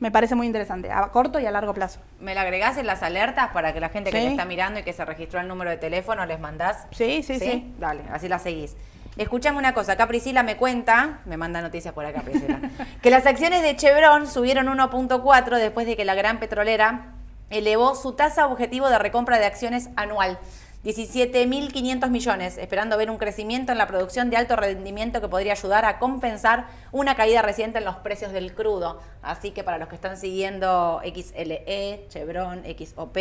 me 0.00 0.10
parece 0.10 0.34
muy 0.34 0.48
interesante, 0.48 0.90
a 0.90 1.06
corto 1.08 1.38
y 1.38 1.46
a 1.46 1.52
largo 1.52 1.72
plazo. 1.74 2.00
¿Me 2.18 2.34
la 2.34 2.40
agregás 2.40 2.76
en 2.76 2.88
las 2.88 3.04
alertas 3.04 3.50
para 3.52 3.72
que 3.72 3.78
la 3.78 3.88
gente 3.88 4.10
que 4.10 4.18
Sí. 4.18 4.24
te 4.24 4.30
está 4.32 4.46
mirando 4.46 4.80
y 4.80 4.82
que 4.82 4.92
se 4.92 5.04
registró 5.04 5.38
el 5.38 5.46
número 5.46 5.70
de 5.70 5.76
teléfono 5.76 6.26
les 6.26 6.40
mandás? 6.40 6.86
Sí, 6.90 7.22
sí, 7.22 7.38
sí. 7.38 7.72
Dale, 7.78 8.02
así 8.12 8.28
la 8.28 8.40
seguís. 8.40 8.74
Escuchame 9.16 9.58
una 9.58 9.74
cosa, 9.74 9.92
acá 9.92 10.08
Priscila 10.08 10.42
me 10.42 10.56
cuenta, 10.56 11.20
me 11.26 11.36
manda 11.36 11.60
noticias 11.60 11.92
por 11.92 12.06
acá 12.06 12.22
Priscila, 12.22 12.60
que 13.02 13.10
las 13.10 13.26
acciones 13.26 13.62
de 13.62 13.76
Chevron 13.76 14.26
subieron 14.26 14.66
1.4 14.66 15.58
después 15.58 15.86
de 15.86 15.96
que 15.96 16.06
la 16.06 16.14
gran 16.14 16.40
petrolera 16.40 17.12
elevó 17.50 17.94
su 17.94 18.14
tasa 18.14 18.46
objetivo 18.46 18.88
de 18.88 18.98
recompra 18.98 19.38
de 19.38 19.44
acciones 19.44 19.90
anual. 19.96 20.38
17.500 20.84 22.10
millones, 22.10 22.58
esperando 22.58 22.96
ver 22.96 23.08
un 23.08 23.18
crecimiento 23.18 23.70
en 23.70 23.78
la 23.78 23.86
producción 23.86 24.30
de 24.30 24.36
alto 24.36 24.56
rendimiento 24.56 25.20
que 25.20 25.28
podría 25.28 25.52
ayudar 25.52 25.84
a 25.84 26.00
compensar 26.00 26.66
una 26.90 27.14
caída 27.14 27.40
reciente 27.40 27.78
en 27.78 27.84
los 27.84 27.96
precios 27.96 28.32
del 28.32 28.52
crudo. 28.52 29.00
Así 29.22 29.52
que 29.52 29.62
para 29.62 29.78
los 29.78 29.88
que 29.88 29.94
están 29.94 30.16
siguiendo 30.16 31.00
XLE, 31.04 32.06
Chevron, 32.08 32.64
XOP, 32.64 33.16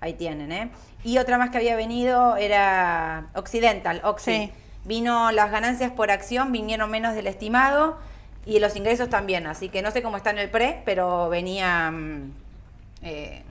ahí 0.00 0.14
tienen, 0.14 0.52
¿eh? 0.52 0.70
Y 1.02 1.16
otra 1.16 1.38
más 1.38 1.48
que 1.48 1.56
había 1.56 1.76
venido 1.76 2.36
era 2.36 3.28
Occidental, 3.34 4.02
Oxy. 4.04 4.32
Sí. 4.32 4.52
Vino, 4.88 5.30
las 5.30 5.52
ganancias 5.52 5.92
por 5.92 6.10
acción 6.10 6.50
vinieron 6.50 6.90
menos 6.90 7.14
del 7.14 7.28
estimado 7.28 7.98
y 8.44 8.58
los 8.58 8.74
ingresos 8.74 9.08
también. 9.08 9.46
Así 9.46 9.68
que 9.68 9.82
no 9.82 9.92
sé 9.92 10.02
cómo 10.02 10.16
está 10.16 10.30
en 10.30 10.38
el 10.38 10.50
pre, 10.50 10.82
pero 10.84 11.28
venía. 11.28 11.92
mm, 11.92 12.32
eh, 13.02 13.42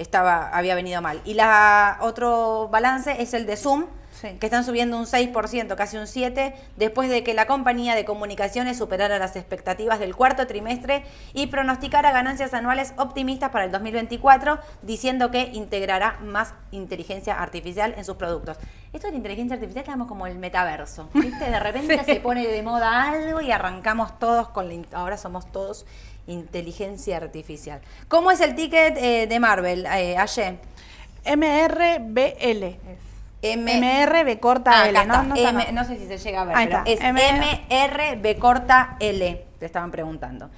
estaba, 0.00 0.48
había 0.48 0.74
venido 0.74 1.02
mal. 1.02 1.20
Y 1.24 1.34
la 1.34 1.98
otro 2.00 2.68
balance 2.68 3.20
es 3.20 3.34
el 3.34 3.44
de 3.44 3.56
Zoom, 3.56 3.84
Sí. 4.20 4.36
que 4.38 4.46
están 4.46 4.64
subiendo 4.64 4.98
un 4.98 5.06
6%, 5.06 5.74
casi 5.76 5.96
un 5.96 6.04
7%, 6.04 6.52
después 6.76 7.08
de 7.08 7.24
que 7.24 7.32
la 7.32 7.46
compañía 7.46 7.94
de 7.94 8.04
comunicaciones 8.04 8.76
superara 8.76 9.18
las 9.18 9.34
expectativas 9.36 9.98
del 9.98 10.14
cuarto 10.14 10.46
trimestre 10.46 11.04
y 11.32 11.46
pronosticara 11.46 12.12
ganancias 12.12 12.52
anuales 12.52 12.92
optimistas 12.98 13.50
para 13.50 13.64
el 13.64 13.72
2024, 13.72 14.58
diciendo 14.82 15.30
que 15.30 15.50
integrará 15.54 16.18
más 16.22 16.52
inteligencia 16.70 17.40
artificial 17.40 17.94
en 17.96 18.04
sus 18.04 18.16
productos. 18.16 18.58
Esto 18.92 19.06
de 19.06 19.12
la 19.12 19.16
inteligencia 19.18 19.54
artificial 19.54 19.84
estamos 19.84 20.08
como 20.08 20.26
el 20.26 20.36
metaverso, 20.38 21.08
¿viste? 21.14 21.50
De 21.50 21.60
repente 21.60 21.98
Sí. 22.04 22.14
se 22.14 22.20
pone 22.20 22.46
de 22.46 22.62
moda 22.62 23.08
algo 23.10 23.40
y 23.40 23.52
arrancamos 23.52 24.18
todos 24.18 24.48
con 24.48 24.68
la... 24.68 24.74
Ahora 24.92 25.16
somos 25.16 25.50
todos 25.50 25.86
inteligencia 26.26 27.16
artificial. 27.16 27.80
¿Cómo 28.08 28.30
es 28.30 28.40
el 28.40 28.54
ticket 28.54 28.96
eh, 28.98 29.26
de 29.26 29.40
Marvel, 29.40 29.86
eh, 29.86 30.16
Aye? 30.18 30.58
MRBL. 31.24 32.76
M- 33.42 33.80
MRB 33.80 34.38
corta 34.38 34.82
Ah, 34.82 34.88
L, 34.88 35.06
¿no? 35.06 35.22
No 35.22 35.34
M- 35.36 35.84
sé 35.84 35.96
si 35.96 36.06
se 36.06 36.18
llega 36.18 36.42
a 36.42 36.44
ver, 36.44 36.56
pero 36.68 36.82
es 36.86 37.00
M- 37.00 37.66
MRB 37.70 38.38
corta 38.38 38.96
L, 39.00 39.46
te 39.58 39.66
estaban 39.66 39.90
preguntando. 39.90 40.50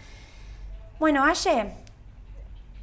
Bueno, 0.98 1.24
Aye, 1.24 1.72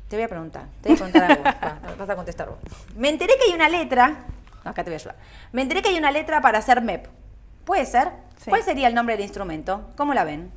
te 0.08 0.16
voy 0.16 0.24
a 0.24 0.28
preguntar, 0.28 0.66
te 0.82 0.90
voy 0.90 0.96
a 0.96 0.98
preguntar 0.98 1.24
algo, 1.24 1.44
Va, 1.64 1.80
vas 1.98 2.10
a 2.10 2.16
contestar 2.16 2.50
vos. 2.50 2.58
Me 2.96 3.10
enteré 3.10 3.34
que 3.38 3.50
hay 3.50 3.56
una 3.56 3.70
letra, 3.70 4.26
acá 4.64 4.84
te 4.84 4.90
voy 4.90 4.94
a 4.94 4.98
ayudar. 4.98 5.16
Me 5.52 5.62
enteré 5.62 5.82
que 5.82 5.90
hay 5.90 5.98
una 5.98 6.12
letra 6.12 6.42
para 6.42 6.60
hacer 6.60 6.82
MEP. 6.82 7.08
¿Puede 7.66 7.86
ser? 7.86 8.10
Sí. 8.44 8.50
¿Cuál 8.50 8.64
sería 8.64 8.88
el 8.88 8.96
nombre 8.96 9.16
del 9.16 9.24
instrumento? 9.24 9.90
¿Cómo 9.96 10.14
la 10.14 10.24
ven? 10.24 10.52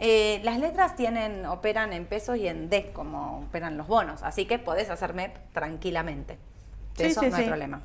Eh, 0.00 0.40
las 0.44 0.58
letras 0.58 0.94
tienen, 0.96 1.44
operan 1.46 1.92
en 1.92 2.06
pesos 2.06 2.36
y 2.38 2.46
en 2.48 2.70
D, 2.70 2.92
como 2.92 3.40
operan 3.40 3.76
los 3.76 3.88
bonos, 3.88 4.22
así 4.22 4.46
que 4.46 4.58
podés 4.58 4.90
hacer 4.90 5.12
MEP 5.12 5.36
tranquilamente. 5.52 6.38
De 6.96 7.04
Sí, 7.04 7.10
eso 7.10 7.20
sí, 7.20 7.28
no 7.30 7.36
hay 7.36 7.44
problema. 7.46 7.82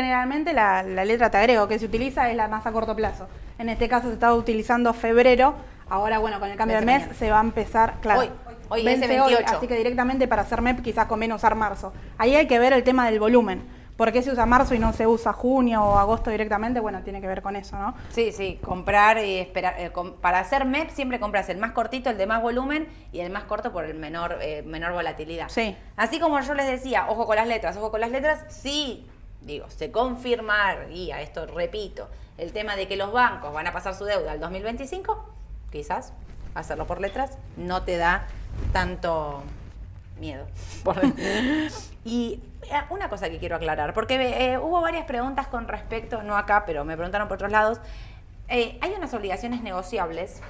Generalmente 0.00 0.52
la, 0.52 0.82
la 0.82 1.06
letra 1.06 1.30
te 1.30 1.38
agrego 1.38 1.66
que 1.68 1.78
se 1.78 1.86
utiliza 1.86 2.28
es 2.30 2.36
la 2.36 2.48
más 2.48 2.66
a 2.66 2.72
corto 2.72 2.94
plazo. 2.94 3.26
En 3.58 3.70
este 3.70 3.88
caso 3.88 4.08
se 4.08 4.12
estaba 4.12 4.34
utilizando 4.34 4.92
febrero. 4.92 5.54
Ahora, 5.88 6.18
bueno, 6.18 6.38
con 6.38 6.50
el 6.50 6.56
cambio 6.58 6.76
del 6.76 6.84
mes 6.84 6.98
mañana. 7.00 7.18
se 7.18 7.30
va 7.30 7.38
a 7.38 7.42
empezar, 7.42 7.94
claro. 8.02 8.20
Hoy, 8.20 8.30
hoy, 8.68 8.84
vence 8.84 9.06
ese 9.06 9.14
28. 9.18 9.56
así 9.56 9.66
que 9.66 9.74
directamente 9.74 10.28
para 10.28 10.42
hacer 10.42 10.60
MEP 10.60 10.82
quizás 10.82 11.06
conviene 11.06 11.32
usar 11.34 11.54
marzo. 11.54 11.94
Ahí 12.18 12.34
hay 12.36 12.46
que 12.46 12.58
ver 12.58 12.74
el 12.74 12.84
tema 12.84 13.06
del 13.06 13.18
volumen. 13.18 13.66
¿Por 13.96 14.12
qué 14.12 14.20
se 14.20 14.30
usa 14.30 14.44
marzo 14.44 14.74
y 14.74 14.78
no 14.78 14.92
se 14.92 15.06
usa 15.06 15.32
junio 15.32 15.82
o 15.82 15.96
agosto 15.96 16.28
directamente? 16.30 16.78
Bueno, 16.80 17.00
tiene 17.02 17.22
que 17.22 17.26
ver 17.26 17.40
con 17.40 17.56
eso, 17.56 17.78
¿no? 17.78 17.94
Sí, 18.10 18.32
sí, 18.32 18.60
comprar 18.62 19.16
y 19.24 19.38
esperar. 19.38 19.76
eh, 19.78 19.90
com- 19.92 20.12
para 20.20 20.40
hacer 20.40 20.66
MEP 20.66 20.90
siempre 20.90 21.18
compras 21.18 21.48
el 21.48 21.56
más 21.56 21.72
cortito, 21.72 22.10
el 22.10 22.18
de 22.18 22.26
más 22.26 22.42
volumen 22.42 22.86
y 23.12 23.20
el 23.20 23.30
más 23.32 23.44
corto 23.44 23.72
por 23.72 23.86
el 23.86 23.94
menor, 23.94 24.36
eh, 24.42 24.62
menor 24.66 24.92
volatilidad. 24.92 25.48
Sí. 25.48 25.74
Así 25.96 26.20
como 26.20 26.38
yo 26.40 26.52
les 26.52 26.66
decía, 26.66 27.06
ojo 27.08 27.24
con 27.26 27.36
las 27.36 27.46
letras, 27.48 27.74
ojo 27.78 27.90
con 27.90 28.02
las 28.02 28.10
letras, 28.10 28.44
sí, 28.50 29.06
digo, 29.46 29.70
se 29.70 29.90
confirmaría, 29.90 31.22
esto 31.22 31.46
repito, 31.46 32.08
el 32.36 32.52
tema 32.52 32.76
de 32.76 32.86
que 32.86 32.96
los 32.96 33.12
bancos 33.12 33.52
van 33.54 33.66
a 33.66 33.72
pasar 33.72 33.94
su 33.94 34.04
deuda 34.04 34.32
al 34.32 34.40
2025, 34.40 35.24
quizás 35.70 36.12
hacerlo 36.54 36.86
por 36.86 37.00
letras 37.00 37.38
no 37.56 37.82
te 37.82 37.96
da 37.96 38.26
tanto 38.72 39.42
miedo. 40.18 40.46
Y 42.06 42.40
eh, 42.62 42.82
una 42.90 43.08
cosa 43.08 43.28
que 43.28 43.40
quiero 43.40 43.56
aclarar, 43.56 43.92
porque 43.92 44.14
eh, 44.14 44.58
hubo 44.58 44.80
varias 44.80 45.06
preguntas 45.06 45.48
con 45.48 45.66
respecto, 45.66 46.22
no 46.22 46.36
acá, 46.36 46.64
pero 46.64 46.84
me 46.84 46.94
preguntaron 46.94 47.26
por 47.26 47.34
otros 47.34 47.50
lados. 47.50 47.80
Eh, 48.46 48.78
hay 48.80 48.92
unas 48.92 49.12
obligaciones 49.12 49.60
negociables 49.60 50.40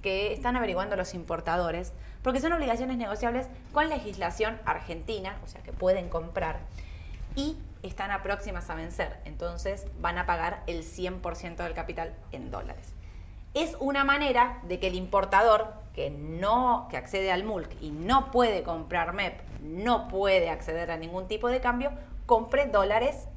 que 0.00 0.32
están 0.32 0.54
averiguando 0.54 0.94
los 0.94 1.12
importadores, 1.12 1.92
porque 2.22 2.40
son 2.40 2.52
obligaciones 2.52 2.98
negociables 2.98 3.48
con 3.72 3.88
legislación 3.88 4.60
argentina, 4.64 5.36
o 5.44 5.48
sea 5.48 5.60
que 5.62 5.72
pueden 5.72 6.08
comprar, 6.08 6.60
y 7.34 7.56
están 7.82 8.10
a 8.10 8.22
próximas 8.22 8.68
a 8.70 8.74
vencer, 8.74 9.20
entonces 9.24 9.86
van 10.00 10.18
a 10.18 10.26
pagar 10.26 10.62
el 10.66 10.82
100% 10.82 11.56
del 11.56 11.74
capital 11.74 12.14
en 12.32 12.50
dólares. 12.50 12.94
es 13.54 13.74
una 13.80 14.04
manera 14.04 14.60
de 14.64 14.78
que 14.78 14.88
el 14.88 14.94
importador 14.94 15.72
que 15.94 16.10
no 16.10 16.88
que 16.90 16.98
accede 16.98 17.32
al 17.32 17.42
MULC 17.44 17.80
y 17.80 17.90
no 17.90 18.30
puede 18.30 18.62
comprar 18.62 19.14
MEP, 19.14 19.40
no 19.62 20.08
puede 20.08 20.50
acceder 20.50 20.90
a 20.90 20.98
ningún 20.98 21.26
tipo 21.26 21.48
de 21.48 21.60
cambio, 21.60 21.90
compre 22.26 22.66
dólares 22.66 23.28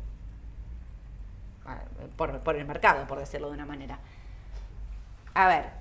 ah, 1.66 1.80
por, 2.18 2.40
por 2.42 2.58
el 2.58 2.66
mercado, 2.66 3.08
por 3.08 3.18
decirlo 3.18 3.48
de 3.48 3.54
una 3.54 3.66
manera. 3.66 4.00
A 5.34 5.48
ver, 5.48 5.79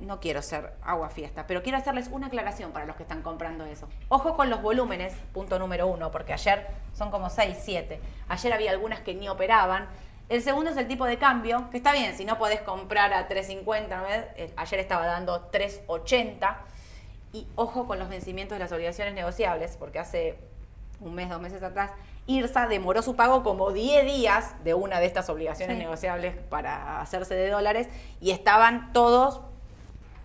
no 0.00 0.20
quiero 0.20 0.42
ser 0.42 0.72
agua 0.82 1.08
fiesta, 1.08 1.46
pero 1.46 1.62
quiero 1.62 1.78
hacerles 1.78 2.08
una 2.12 2.26
aclaración 2.26 2.72
para 2.72 2.84
los 2.84 2.96
que 2.96 3.02
están 3.04 3.22
comprando 3.22 3.64
eso. 3.64 3.88
Ojo 4.08 4.34
con 4.34 4.50
los 4.50 4.60
volúmenes, 4.60 5.14
punto 5.32 5.58
número 5.58 5.86
uno, 5.86 6.10
porque 6.10 6.32
ayer 6.32 6.66
son 6.92 7.10
como 7.10 7.30
6, 7.30 7.56
7. 7.60 8.00
Ayer 8.28 8.52
había 8.52 8.70
algunas 8.72 9.00
que 9.00 9.14
ni 9.14 9.28
operaban. 9.28 9.88
El 10.28 10.42
segundo 10.42 10.70
es 10.70 10.76
el 10.76 10.88
tipo 10.88 11.04
de 11.06 11.18
cambio, 11.18 11.68
que 11.70 11.76
está 11.76 11.92
bien, 11.92 12.16
si 12.16 12.24
no 12.24 12.38
podés 12.38 12.60
comprar 12.62 13.12
a 13.12 13.28
3.50, 13.28 13.88
¿no? 13.88 14.06
Eh, 14.08 14.52
ayer 14.56 14.80
estaba 14.80 15.06
dando 15.06 15.50
3.80. 15.50 16.56
Y 17.32 17.46
ojo 17.56 17.86
con 17.86 17.98
los 17.98 18.08
vencimientos 18.08 18.56
de 18.56 18.60
las 18.64 18.72
obligaciones 18.72 19.14
negociables, 19.14 19.76
porque 19.76 19.98
hace 19.98 20.38
un 21.00 21.14
mes, 21.14 21.28
dos 21.28 21.40
meses 21.40 21.62
atrás, 21.62 21.90
IRSA 22.26 22.68
demoró 22.68 23.02
su 23.02 23.16
pago 23.16 23.42
como 23.42 23.72
10 23.72 24.06
días 24.06 24.54
de 24.64 24.72
una 24.74 24.98
de 25.00 25.06
estas 25.06 25.28
obligaciones 25.28 25.76
Sí. 25.76 25.82
negociables 25.82 26.36
para 26.48 27.00
hacerse 27.00 27.34
de 27.34 27.50
dólares 27.50 27.88
y 28.20 28.30
estaban 28.30 28.92
todos 28.92 29.42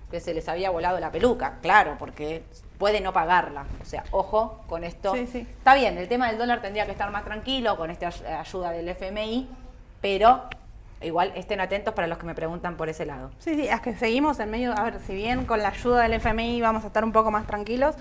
que 0.10 0.20
se 0.20 0.34
les 0.34 0.48
había 0.50 0.70
volado 0.72 1.00
la 1.00 1.12
peluca, 1.12 1.58
claro, 1.62 1.96
porque 2.00 2.44
puede 2.78 3.00
no 3.02 3.14
pagarla. 3.14 3.66
O 3.82 3.86
sea, 3.86 4.04
ojo 4.12 4.62
con 4.68 4.84
esto. 4.84 5.14
Sí, 5.14 5.28
sí. 5.28 5.40
Está 5.40 5.76
bien, 5.76 5.98
el 5.98 6.08
tema 6.08 6.28
del 6.28 6.38
dólar 6.38 6.62
tendría 6.62 6.86
que 6.86 6.92
estar 6.92 7.12
más 7.12 7.24
tranquilo 7.26 7.78
con 7.78 7.92
esta 7.92 8.08
ay- 8.08 8.34
ayuda 8.40 8.72
del 8.72 8.88
FMI, 8.90 9.48
pero 10.02 10.44
igual 11.02 11.32
estén 11.36 11.62
atentos 11.62 11.94
para 11.94 12.08
los 12.08 12.18
que 12.18 12.26
me 12.26 12.36
preguntan 12.36 12.76
por 12.76 12.90
ese 12.90 13.06
lado. 13.06 13.32
Sí, 13.40 13.56
sí, 13.56 13.68
es 13.68 13.82
que 13.82 13.96
seguimos 13.96 14.40
en 14.40 14.50
medio, 14.50 14.74
a 14.78 14.84
ver, 14.84 15.00
si 15.06 15.14
bien 15.14 15.46
con 15.46 15.62
la 15.62 15.70
ayuda 15.70 16.02
del 16.04 16.14
FMI 16.14 16.60
vamos 16.62 16.84
a 16.84 16.88
estar 16.88 17.04
un 17.04 17.12
poco 17.12 17.32
más 17.32 17.46
tranquilos, 17.46 17.96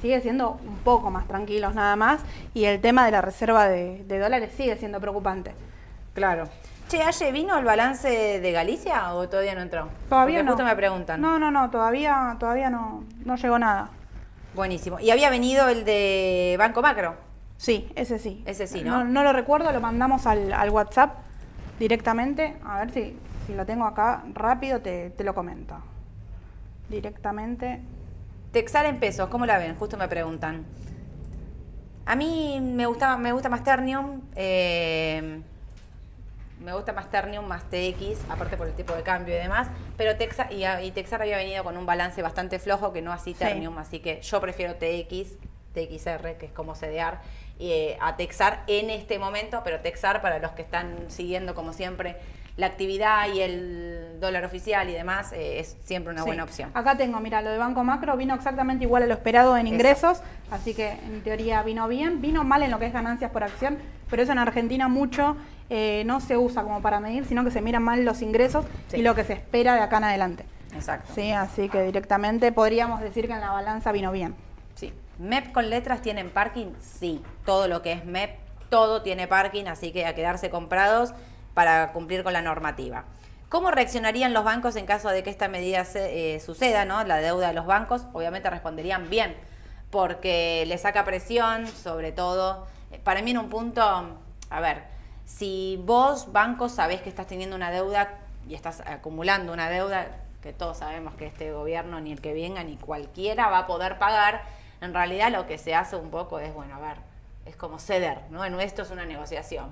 sigue 0.00 0.20
siendo 0.20 0.58
un 0.66 0.76
poco 0.78 1.10
más 1.10 1.26
tranquilos 1.26 1.74
nada 1.74 1.94
más, 1.96 2.20
y 2.54 2.64
el 2.64 2.80
tema 2.80 3.04
de 3.04 3.10
la 3.12 3.20
reserva 3.20 3.68
de, 3.68 4.02
de 4.04 4.18
dólares 4.18 4.52
sigue 4.56 4.76
siendo 4.76 5.00
preocupante. 5.00 5.52
Claro. 6.14 6.48
Che, 6.94 7.02
Aye, 7.02 7.32
¿vino 7.32 7.58
el 7.58 7.64
balance 7.64 8.38
de 8.38 8.52
Galicia 8.52 9.14
o 9.14 9.28
todavía 9.28 9.56
no 9.56 9.62
entró? 9.62 9.88
Todavía 10.08 10.36
Porque 10.38 10.44
no. 10.44 10.52
justo 10.52 10.64
me 10.64 10.76
preguntan. 10.76 11.20
No, 11.20 11.40
no, 11.40 11.50
no, 11.50 11.68
todavía, 11.68 12.36
todavía 12.38 12.70
no, 12.70 13.02
no 13.24 13.34
llegó 13.34 13.58
nada. 13.58 13.90
Buenísimo. 14.54 15.00
¿Y 15.00 15.10
había 15.10 15.28
venido 15.28 15.68
el 15.68 15.84
de 15.84 16.54
Banco 16.56 16.82
Macro? 16.82 17.16
Sí, 17.56 17.90
ese 17.96 18.20
sí. 18.20 18.44
Ese 18.46 18.68
sí, 18.68 18.84
¿no? 18.84 19.02
No, 19.02 19.24
lo 19.24 19.32
recuerdo, 19.32 19.72
lo 19.72 19.80
mandamos 19.80 20.24
al, 20.28 20.52
al 20.52 20.70
WhatsApp 20.70 21.16
directamente. 21.80 22.58
A 22.64 22.78
ver 22.78 22.92
si, 22.92 23.18
si 23.48 23.54
lo 23.54 23.66
tengo 23.66 23.86
acá 23.86 24.22
rápido, 24.32 24.80
te, 24.80 25.10
te 25.10 25.24
lo 25.24 25.34
comento. 25.34 25.74
Directamente. 26.88 27.80
Texar 28.52 28.86
en 28.86 29.00
pesos, 29.00 29.28
¿cómo 29.30 29.46
la 29.46 29.58
ven? 29.58 29.74
Justo 29.74 29.96
me 29.96 30.06
preguntan. 30.06 30.64
A 32.06 32.14
mí 32.14 32.60
me 32.62 32.86
gustaba, 32.86 33.16
me 33.16 33.32
gusta 33.32 33.48
más 33.48 33.64
Ternium, 33.64 34.20
eh, 34.36 35.42
me 36.64 36.72
gusta 36.72 36.92
más 36.92 37.10
Ternium 37.10 37.46
más 37.46 37.64
TX, 37.64 38.28
aparte 38.30 38.56
por 38.56 38.66
el 38.66 38.72
tipo 38.74 38.94
de 38.94 39.02
cambio 39.02 39.34
y 39.34 39.38
demás, 39.38 39.68
pero 39.96 40.16
Texar, 40.16 40.52
y, 40.52 40.64
y 40.66 40.90
Texar 40.92 41.20
había 41.22 41.36
venido 41.36 41.62
con 41.62 41.76
un 41.76 41.86
balance 41.86 42.22
bastante 42.22 42.58
flojo 42.58 42.92
que 42.92 43.02
no 43.02 43.12
así 43.12 43.32
Sí. 43.34 43.38
Ternium, 43.40 43.76
así 43.78 44.00
que 44.00 44.20
yo 44.22 44.40
prefiero 44.40 44.74
TX, 44.76 45.36
TXR, 45.74 46.36
que 46.38 46.46
es 46.46 46.52
como 46.52 46.74
CDR, 46.74 47.18
eh, 47.58 47.96
a 48.00 48.16
Texar 48.16 48.62
en 48.66 48.90
este 48.90 49.18
momento, 49.18 49.60
pero 49.64 49.80
Texar 49.80 50.22
para 50.22 50.38
los 50.38 50.52
que 50.52 50.62
están 50.62 50.96
siguiendo 51.08 51.54
como 51.54 51.72
siempre 51.72 52.16
la 52.56 52.66
actividad 52.66 53.26
y 53.34 53.40
el 53.40 54.18
dólar 54.20 54.44
oficial 54.44 54.88
y 54.88 54.92
demás, 54.92 55.32
eh, 55.32 55.58
es 55.58 55.76
siempre 55.84 56.12
una 56.12 56.22
Sí. 56.22 56.26
buena 56.28 56.44
opción. 56.44 56.70
Acá 56.74 56.96
tengo, 56.96 57.18
mira, 57.18 57.42
lo 57.42 57.50
de 57.50 57.58
Banco 57.58 57.82
Macro 57.82 58.16
vino 58.16 58.32
exactamente 58.34 58.84
igual 58.84 59.02
a 59.02 59.06
lo 59.06 59.14
esperado 59.14 59.56
en 59.56 59.66
Eso. 59.66 59.74
ingresos, 59.74 60.22
así 60.52 60.72
que 60.72 60.90
en 60.90 61.20
teoría 61.24 61.62
vino 61.64 61.88
bien. 61.88 62.20
Vino 62.22 62.44
mal 62.44 62.62
en 62.62 62.70
lo 62.70 62.78
que 62.78 62.86
es 62.86 62.92
ganancias 62.92 63.32
por 63.32 63.42
acción, 63.42 63.78
pero 64.08 64.22
eso 64.22 64.30
en 64.30 64.38
Argentina 64.38 64.86
mucho 64.86 65.36
eh, 65.70 66.02
no 66.06 66.20
se 66.20 66.36
usa 66.36 66.62
como 66.62 66.82
para 66.82 67.00
medir, 67.00 67.24
sino 67.26 67.44
que 67.44 67.50
se 67.50 67.60
miran 67.62 67.82
mal 67.82 68.04
los 68.04 68.22
ingresos 68.22 68.64
Sí. 68.88 68.98
y 68.98 69.02
lo 69.02 69.14
que 69.14 69.24
se 69.24 69.32
espera 69.34 69.74
de 69.74 69.80
acá 69.80 69.98
en 69.98 70.04
adelante. 70.04 70.44
Exacto. 70.74 71.12
Sí, 71.14 71.30
así 71.32 71.68
que 71.68 71.82
directamente 71.82 72.50
podríamos 72.52 73.00
decir 73.00 73.26
que 73.26 73.32
en 73.32 73.40
la 73.40 73.50
balanza 73.52 73.92
vino 73.92 74.10
bien. 74.12 74.34
Sí. 74.74 74.92
¿MEP 75.18 75.52
con 75.52 75.70
letras 75.70 76.02
tienen 76.02 76.30
parking? 76.30 76.72
Sí. 76.80 77.22
Todo 77.46 77.68
lo 77.68 77.80
que 77.82 77.92
es 77.92 78.04
MEP, 78.04 78.38
todo 78.68 79.02
tiene 79.02 79.26
parking, 79.28 79.66
así 79.66 79.92
que 79.92 80.04
a 80.06 80.14
quedarse 80.14 80.50
comprados 80.50 81.14
para 81.54 81.92
cumplir 81.92 82.24
con 82.24 82.32
la 82.32 82.42
normativa. 82.42 83.04
¿Cómo 83.48 83.70
reaccionarían 83.70 84.32
los 84.32 84.42
bancos 84.42 84.74
en 84.74 84.84
caso 84.84 85.10
de 85.10 85.22
que 85.22 85.30
esta 85.30 85.46
medida 85.46 85.84
se- 85.84 86.34
eh, 86.34 86.40
suceda, 86.40 86.84
¿no? 86.84 87.04
la 87.04 87.18
deuda 87.18 87.46
de 87.48 87.54
los 87.54 87.66
bancos? 87.66 88.06
Obviamente 88.12 88.50
responderían 88.50 89.08
bien, 89.08 89.36
porque 89.90 90.64
le 90.66 90.76
saca 90.78 91.04
presión, 91.04 91.66
sobre 91.68 92.10
todo. 92.10 92.66
eh, 92.90 92.98
Para 93.02 93.22
mí 93.22 93.30
en 93.30 93.38
un 93.38 93.48
punto, 93.48 93.80
a 94.50 94.60
ver, 94.60 94.82
si 95.24 95.80
vos, 95.84 96.32
bancos, 96.32 96.72
sabés 96.72 97.00
que 97.00 97.08
estás 97.08 97.26
teniendo 97.26 97.56
una 97.56 97.70
deuda 97.70 98.18
y 98.48 98.54
estás 98.54 98.82
acumulando 98.86 99.52
una 99.52 99.70
deuda, 99.70 100.06
que 100.42 100.52
todos 100.52 100.78
sabemos 100.78 101.14
que 101.14 101.26
este 101.26 101.52
gobierno, 101.52 102.00
ni 102.00 102.12
el 102.12 102.20
que 102.20 102.34
venga, 102.34 102.62
ni 102.62 102.76
cualquiera 102.76 103.48
va 103.48 103.60
a 103.60 103.66
poder 103.66 103.98
pagar, 103.98 104.42
en 104.82 104.92
realidad 104.92 105.30
lo 105.30 105.46
que 105.46 105.56
se 105.56 105.74
hace 105.74 105.96
un 105.96 106.10
poco 106.10 106.38
es, 106.38 106.52
bueno, 106.52 106.74
a 106.74 106.78
ver, 106.78 106.98
es 107.46 107.56
como 107.56 107.78
ceder, 107.78 108.20
¿no? 108.30 108.44
En 108.44 108.58
esto 108.60 108.82
es 108.82 108.90
una 108.90 109.06
negociación. 109.06 109.70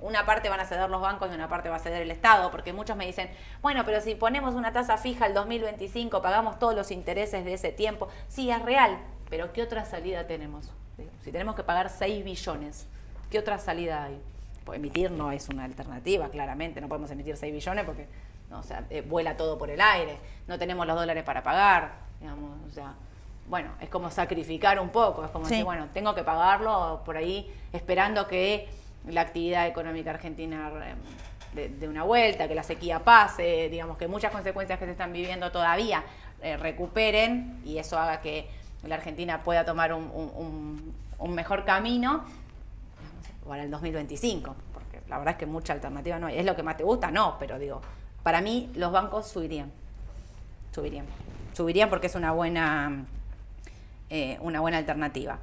Una 0.00 0.26
parte 0.26 0.48
van 0.48 0.60
a 0.60 0.66
ceder 0.66 0.90
los 0.90 1.00
bancos 1.00 1.30
y 1.30 1.34
una 1.34 1.48
parte 1.48 1.68
va 1.68 1.76
a 1.76 1.80
ceder 1.80 2.02
el 2.02 2.10
Estado, 2.10 2.50
porque 2.50 2.72
muchos 2.72 2.96
me 2.96 3.06
dicen, 3.06 3.30
bueno, 3.62 3.84
pero 3.84 4.00
si 4.00 4.14
ponemos 4.14 4.54
una 4.54 4.72
tasa 4.72 4.98
fija 4.98 5.24
al 5.24 5.34
2025, 5.34 6.22
pagamos 6.22 6.58
todos 6.58 6.74
los 6.74 6.90
intereses 6.90 7.44
de 7.44 7.54
ese 7.54 7.72
tiempo. 7.72 8.08
Sí, 8.28 8.50
es 8.50 8.62
real, 8.62 8.98
pero 9.30 9.52
¿qué 9.52 9.62
otra 9.62 9.84
salida 9.84 10.26
tenemos? 10.26 10.70
Si 11.22 11.32
tenemos 11.32 11.56
que 11.56 11.64
pagar 11.64 11.90
6 11.90 12.24
billones, 12.24 12.86
¿qué 13.30 13.38
otra 13.38 13.58
salida 13.58 14.04
hay? 14.04 14.20
Pues 14.64 14.78
emitir 14.78 15.10
no 15.10 15.30
es 15.30 15.48
una 15.48 15.64
alternativa, 15.64 16.28
claramente, 16.28 16.80
no 16.80 16.88
podemos 16.88 17.10
emitir 17.10 17.36
6 17.36 17.52
billones 17.52 17.84
porque 17.84 18.06
no, 18.50 18.60
o 18.60 18.62
sea, 18.62 18.84
eh, 18.90 19.02
vuela 19.02 19.36
todo 19.36 19.58
por 19.58 19.68
el 19.70 19.80
aire, 19.80 20.16
no 20.46 20.58
tenemos 20.58 20.86
los 20.86 20.96
dólares 20.96 21.22
para 21.22 21.42
pagar, 21.42 21.92
digamos, 22.20 22.50
o 22.66 22.72
sea, 22.72 22.94
bueno, 23.48 23.70
es 23.80 23.90
como 23.90 24.10
sacrificar 24.10 24.80
un 24.80 24.88
poco, 24.88 25.24
es 25.24 25.30
como 25.30 25.44
Sí. 25.44 25.50
decir, 25.52 25.64
bueno, 25.64 25.88
tengo 25.92 26.14
que 26.14 26.22
pagarlo 26.24 27.02
por 27.04 27.16
ahí 27.16 27.52
esperando 27.72 28.26
que 28.26 28.68
la 29.06 29.20
actividad 29.20 29.66
económica 29.66 30.10
argentina 30.10 30.70
eh, 30.82 30.94
de, 31.54 31.68
de 31.68 31.88
una 31.88 32.04
vuelta, 32.04 32.48
que 32.48 32.54
la 32.54 32.62
sequía 32.62 33.00
pase, 33.00 33.68
digamos 33.70 33.98
que 33.98 34.08
muchas 34.08 34.32
consecuencias 34.32 34.78
que 34.78 34.86
se 34.86 34.92
están 34.92 35.12
viviendo 35.12 35.52
todavía 35.52 36.02
eh, 36.42 36.56
recuperen 36.56 37.60
y 37.66 37.76
eso 37.78 37.98
haga 37.98 38.20
que 38.22 38.48
la 38.82 38.94
Argentina 38.96 39.40
pueda 39.42 39.64
tomar 39.66 39.92
un, 39.92 40.04
un- 40.14 40.32
un- 40.34 40.94
un 41.18 41.34
mejor 41.34 41.64
camino 41.64 42.24
para 43.46 43.62
el 43.64 43.70
2025, 43.70 44.54
porque 44.72 45.00
la 45.08 45.18
verdad 45.18 45.32
es 45.32 45.38
que 45.38 45.46
mucha 45.46 45.72
alternativa 45.72 46.18
no 46.18 46.26
hay. 46.28 46.38
¿Es 46.38 46.44
lo 46.44 46.56
que 46.56 46.62
más 46.62 46.76
te 46.76 46.84
gusta? 46.84 47.10
No, 47.10 47.36
pero 47.38 47.58
digo, 47.58 47.80
para 48.22 48.40
mí 48.40 48.70
los 48.74 48.90
bancos 48.92 49.28
subirían, 49.28 49.70
subirían, 50.72 51.06
subirían 51.52 51.90
porque 51.90 52.06
es 52.08 52.14
una 52.14 52.32
buena, 52.32 53.04
eh, 54.10 54.38
una 54.40 54.60
buena 54.60 54.78
alternativa. 54.78 55.38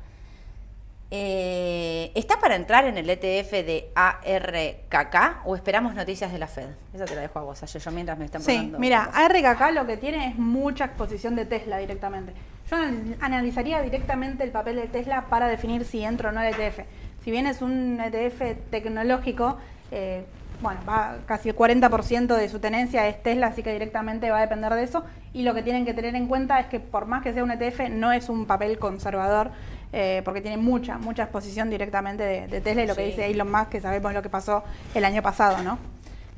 Eh, 1.13 2.09
¿Está 2.15 2.39
para 2.39 2.55
entrar 2.55 2.85
en 2.85 2.97
el 2.97 3.09
ETF 3.09 3.51
de 3.65 3.91
ARKK 3.95 5.41
o 5.45 5.57
esperamos 5.57 5.93
noticias 5.93 6.31
de 6.31 6.39
la 6.39 6.47
Fed? 6.47 6.69
Esa 6.93 7.03
te 7.03 7.15
la 7.15 7.21
dejo 7.21 7.37
a 7.39 7.41
vos, 7.43 7.61
Aye, 7.61 7.79
yo 7.79 7.91
mientras 7.91 8.17
me 8.17 8.23
están 8.25 8.41
Sí, 8.41 8.47
preguntando 8.47 8.79
mira, 8.79 9.05
cosas. 9.07 9.19
ARKK 9.29 9.71
lo 9.73 9.85
que 9.85 9.97
tiene 9.97 10.27
es 10.29 10.37
mucha 10.37 10.85
exposición 10.85 11.35
de 11.35 11.45
Tesla 11.45 11.79
directamente. 11.79 12.33
Yo 12.69 12.77
anal- 12.77 13.17
analizaría 13.19 13.81
directamente 13.81 14.45
el 14.45 14.51
papel 14.51 14.77
de 14.77 14.87
Tesla 14.87 15.25
para 15.29 15.49
definir 15.49 15.83
si 15.83 16.01
entro 16.01 16.29
o 16.29 16.31
no 16.31 16.39
al 16.39 16.47
ETF. 16.47 16.85
Si 17.23 17.31
bien 17.31 17.47
es 17.47 17.61
un 17.61 17.99
ETF 17.99 18.69
tecnológico, 18.69 19.57
eh, 19.91 20.23
bueno, 20.61 20.79
va 20.87 21.17
casi 21.25 21.49
el 21.49 21.55
40% 21.55 22.35
de 22.35 22.49
su 22.49 22.59
tenencia 22.59 23.07
es 23.07 23.21
Tesla, 23.21 23.47
así 23.47 23.63
que 23.63 23.73
directamente 23.73 24.29
va 24.29 24.37
a 24.37 24.41
depender 24.41 24.73
de 24.73 24.83
eso. 24.83 25.03
Y 25.33 25.43
lo 25.43 25.53
que 25.53 25.63
tienen 25.63 25.85
que 25.85 25.93
tener 25.93 26.15
en 26.15 26.27
cuenta 26.27 26.59
es 26.59 26.67
que 26.67 26.79
por 26.79 27.05
más 27.05 27.23
que 27.23 27.33
sea 27.33 27.43
un 27.43 27.51
ETF, 27.51 27.89
no 27.89 28.11
es 28.11 28.29
un 28.29 28.45
papel 28.45 28.77
conservador, 28.79 29.51
eh, 29.93 30.21
porque 30.23 30.41
tiene 30.41 30.57
mucha, 30.57 30.97
mucha 30.97 31.23
exposición 31.23 31.69
directamente 31.69 32.23
de, 32.23 32.47
de 32.47 32.61
Tesla 32.61 32.83
y 32.83 32.87
lo 32.87 32.95
que 32.95 33.05
dice 33.05 33.29
Elon 33.29 33.51
Musk, 33.51 33.69
que 33.69 33.81
sabemos 33.81 34.13
lo 34.13 34.21
que 34.21 34.29
pasó 34.29 34.63
el 34.93 35.03
año 35.03 35.21
pasado, 35.21 35.63
¿no? 35.63 35.77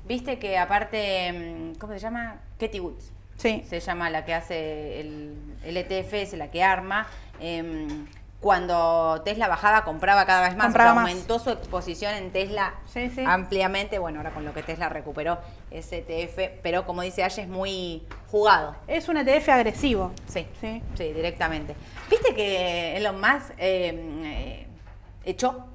Viste 0.07 0.39
que 0.39 0.57
aparte, 0.57 1.31
mm, 1.31 1.79
¿cómo 1.79 1.93
se 1.93 1.99
llama? 1.99 2.35
Katie 2.59 2.81
Woods. 2.81 3.11
Sí. 3.37 3.63
se 3.67 3.79
llama 3.79 4.09
la 4.09 4.25
que 4.25 4.33
hace 4.33 5.01
el, 5.01 5.33
el 5.65 5.75
ETF, 5.75 6.13
es 6.13 6.33
la 6.33 6.49
que 6.49 6.63
arma. 6.63 7.07
Em, 7.39 8.05
cuando 8.43 9.21
Tesla 9.23 9.47
bajaba, 9.47 9.85
compraba 9.85 10.25
cada 10.25 10.41
vez 10.49 10.57
más, 10.57 10.65
Compraba 10.65 10.91
o 10.91 10.93
sea, 10.95 11.01
más. 11.01 11.11
aumentó 11.11 11.39
su 11.39 11.49
exposición 11.49 12.13
en 12.13 12.29
Tesla 12.33 12.73
Sí, 12.85 13.09
sí. 13.09 13.23
ampliamente. 13.25 13.99
Bueno, 13.99 14.19
ahora 14.19 14.31
con 14.31 14.43
lo 14.43 14.53
que 14.53 14.61
Tesla 14.63 14.89
recuperó 14.89 15.39
ese 15.71 15.99
ETF, 16.05 16.59
pero 16.61 16.85
como 16.85 17.03
dice 17.03 17.23
Aye, 17.23 17.43
es 17.43 17.47
muy 17.47 18.03
jugado. 18.29 18.75
Es 18.87 19.07
un 19.07 19.15
ETF 19.15 19.47
agresivo. 19.47 20.11
Sí, 20.27 20.45
Sí. 20.59 20.83
sí, 20.97 21.13
directamente. 21.13 21.73
¿Viste 22.11 22.35
que 22.35 22.97
Elon 22.97 23.15
Musk 23.21 23.51
eh, 23.57 23.95
eh, 24.25 24.67
echó 25.23 25.65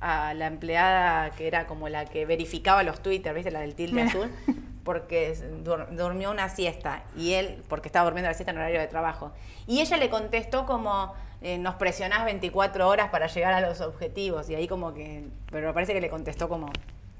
a 0.00 0.34
la 0.34 0.46
empleada 0.48 1.30
que 1.30 1.46
era 1.46 1.68
como 1.68 1.88
la 1.88 2.06
que 2.06 2.26
verificaba 2.26 2.82
los 2.82 3.00
Twitter, 3.04 3.32
¿viste? 3.34 3.52
La 3.52 3.60
del 3.60 3.76
tilde 3.76 4.02
Mira. 4.02 4.08
azul. 4.08 4.30
porque 4.86 5.34
dur- 5.62 5.88
durmió 5.90 6.30
una 6.30 6.48
siesta 6.48 7.02
y 7.14 7.34
él 7.34 7.62
porque 7.68 7.88
estaba 7.88 8.04
durmiendo 8.06 8.30
la 8.30 8.34
siesta 8.34 8.52
en 8.52 8.56
horario 8.56 8.80
de 8.80 8.86
trabajo. 8.86 9.32
Y 9.66 9.80
ella 9.82 9.98
le 9.98 10.08
contestó 10.08 10.64
como 10.64 11.12
eh, 11.42 11.58
nos 11.58 11.74
presionás 11.74 12.24
24 12.24 12.88
horas 12.88 13.10
para 13.10 13.26
llegar 13.26 13.52
a 13.52 13.60
los 13.60 13.82
objetivos 13.82 14.48
y 14.48 14.54
ahí 14.54 14.66
como 14.66 14.94
que 14.94 15.26
pero 15.50 15.66
me 15.68 15.74
parece 15.74 15.92
que 15.92 16.00
le 16.00 16.08
contestó 16.08 16.48
como 16.48 16.70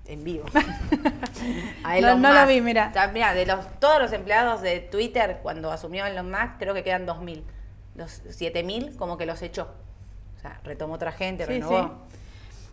en 0.07 0.25
vivo. 0.25 0.47
A 1.85 1.99
Elon 1.99 2.23
No- 2.23 2.33
no 2.33 2.41
lo 2.41 2.47
vi, 2.47 2.61
mira. 2.61 2.89
O 2.91 2.93
sea, 2.93 3.09
mira, 3.09 3.35
de 3.35 3.45
los 3.47 3.67
todos 3.81 4.01
los 4.01 4.13
empleados 4.13 4.63
de 4.63 4.81
Twitter 4.81 5.41
cuando 5.43 5.71
asumió 5.71 6.07
Elon 6.07 6.31
Musk, 6.31 6.59
creo 6.59 6.73
que 6.75 6.83
quedan 6.83 7.05
2000. 7.07 7.45
Los 7.97 8.11
7000 8.31 8.97
como 8.97 9.17
que 9.19 9.27
los 9.27 9.43
echó. 9.43 9.69
O 10.37 10.41
sea, 10.41 10.61
retomó 10.65 10.95
otra 10.95 11.13
gente, 11.13 11.45
Sí, 11.47 11.53
renovó. 11.55 11.83
sí. 12.11 12.17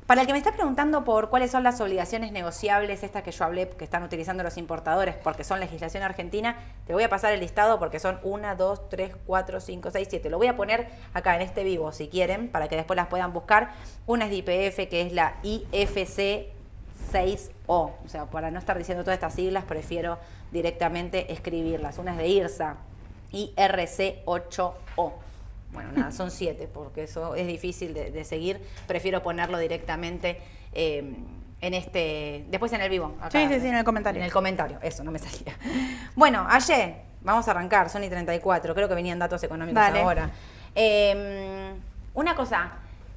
Para 0.08 0.22
el 0.22 0.28
que 0.28 0.34
me 0.34 0.40
está 0.40 0.52
preguntando 0.52 1.06
por 1.06 1.30
cuáles 1.30 1.50
son 1.50 1.64
las 1.64 1.80
obligaciones 1.80 2.34
negociables, 2.34 3.04
estas 3.04 3.24
que 3.24 3.32
yo 3.32 3.46
hablé, 3.46 3.70
que 3.70 3.86
están 3.86 4.04
utilizando 4.04 4.44
los 4.44 4.58
importadores, 4.58 5.16
porque 5.16 5.46
son 5.46 5.62
legislación 5.62 6.04
argentina, 6.04 6.58
te 6.86 6.94
voy 6.94 7.04
a 7.04 7.10
pasar 7.10 7.32
el 7.32 7.40
listado 7.40 7.80
porque 7.80 8.00
son 8.00 8.20
1, 8.22 8.56
2, 8.58 8.90
3, 8.90 9.16
4, 9.26 9.60
5, 9.62 9.92
6, 9.92 10.08
7. 10.12 10.30
Lo 10.30 10.38
voy 10.38 10.48
a 10.48 10.58
poner 10.58 10.90
acá 11.14 11.36
en 11.36 11.42
este 11.42 11.64
vivo, 11.64 11.94
si 11.94 12.10
quieren, 12.10 12.50
para 12.50 12.68
que 12.68 12.76
después 12.76 12.98
las 12.98 13.08
puedan 13.08 13.32
buscar. 13.32 13.72
Una 14.06 14.26
es 14.26 14.32
de 14.32 14.38
IPF, 14.38 14.90
que 14.90 15.02
es 15.04 15.14
la 15.14 15.36
IFC 15.42 16.52
6O. 17.14 17.54
O 17.68 18.08
sea, 18.08 18.26
para 18.26 18.52
no 18.52 18.60
estar 18.60 18.78
diciendo 18.78 19.06
todas 19.06 19.16
estas 19.16 19.36
siglas, 19.36 19.64
prefiero 19.64 20.20
directamente 20.52 21.32
escribirlas. 21.32 21.98
Una 21.98 22.12
es 22.12 22.18
de 22.18 22.28
IRSA, 22.28 22.76
IRC8O. 23.32 25.23
Bueno, 25.74 25.92
nada, 25.96 26.12
son 26.12 26.30
siete, 26.32 26.70
porque 26.72 27.04
eso 27.04 27.36
es 27.36 27.48
difícil 27.48 27.94
de, 27.94 28.12
de 28.12 28.24
seguir. 28.24 28.62
Prefiero 28.88 29.24
ponerlo 29.24 29.58
directamente 29.58 30.38
eh, 30.74 31.16
en 31.62 31.74
este. 31.74 32.46
Después 32.50 32.72
en 32.74 32.82
el 32.82 32.90
vivo. 32.90 33.16
acá. 33.20 33.32
Sí, 33.32 33.48
sí, 33.52 33.60
sí, 33.60 33.68
en 33.68 33.76
el 33.76 33.84
comentario. 33.84 34.20
En 34.20 34.26
el 34.26 34.32
comentario, 34.32 34.78
eso, 34.82 35.04
no 35.04 35.12
me 35.12 35.20
salía. 35.20 35.58
Bueno, 36.16 36.46
ayer, 36.50 36.96
vamos 37.22 37.48
a 37.48 37.52
arrancar, 37.52 37.90
Sony 37.90 38.08
34, 38.10 38.76
creo 38.76 38.88
que 38.88 38.96
venían 38.96 39.18
datos 39.18 39.42
económicos 39.44 39.76
Dale. 39.82 40.02
ahora. 40.02 40.30
Eh, 40.76 41.74
una 42.14 42.36
cosa, 42.36 42.74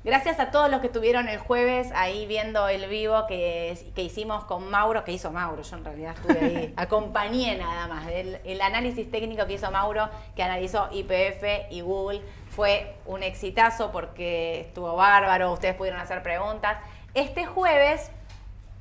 gracias 0.07 0.38
a 0.38 0.52
todos 0.52 0.70
los 0.70 0.80
que 0.80 0.86
estuvieron 0.86 1.28
el 1.28 1.38
jueves 1.38 1.90
ahí 1.92 2.26
viendo 2.26 2.68
el 2.68 2.88
vivo 2.88 3.26
que, 3.26 3.76
que 3.92 4.02
hicimos 4.04 4.44
con 4.44 4.70
Mauro, 4.70 5.02
que 5.02 5.11
hizo 5.11 5.32
Mauro, 5.32 5.62
yo 5.62 5.76
en 5.76 5.84
realidad 5.84 6.14
estuve 6.14 6.38
ahí, 6.38 6.74
acompañé 6.76 7.59
nada 7.59 7.88
más, 7.88 8.07
el, 8.07 8.38
el 8.44 8.61
análisis 8.61 9.11
técnico 9.11 9.46
que 9.46 9.54
hizo 9.54 9.68
Mauro, 9.72 10.09
que 10.36 10.44
analizó 10.44 10.88
IPF 10.92 11.72
y 11.72 11.80
Google, 11.80 12.22
fue 12.50 12.94
un 13.04 13.24
exitazo 13.24 13.90
porque 13.90 14.61
estuvo 14.61 14.94
bárbaro, 14.94 15.52
ustedes 15.52 15.74
pudieron 15.74 16.00
hacer 16.00 16.22
preguntas. 16.22 16.78
Este 17.12 17.44
jueves 17.44 18.12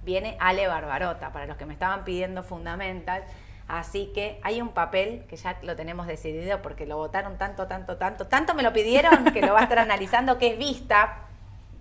viene 0.04 0.38
Ale 0.40 0.68
Barbarota, 0.68 1.32
para 1.34 1.48
los 1.48 1.58
que 1.58 1.66
me 1.66 1.74
estaban 1.74 2.06
pidiendo 2.06 2.44
Fundamental. 2.44 3.24
Así 3.68 4.12
que 4.14 4.40
hay 4.44 4.62
un 4.62 4.70
papel 4.70 5.26
que 5.28 5.38
ya 5.38 5.58
lo 5.64 5.76
tenemos 5.76 6.06
decidido 6.06 6.62
porque 6.62 6.86
lo 6.86 6.98
votaron 6.98 7.38
tanto, 7.38 7.68
tanto, 7.68 7.98
tanto. 7.98 8.28
Tanto 8.28 8.54
me 8.54 8.64
lo 8.64 8.74
pidieron 8.74 9.26
que 9.34 9.42
lo 9.42 9.54
va 9.54 9.62
a 9.62 9.64
estar 9.64 9.80
analizando, 9.80 10.38
que 10.38 10.54
es 10.54 10.58
vista. 10.58 11.20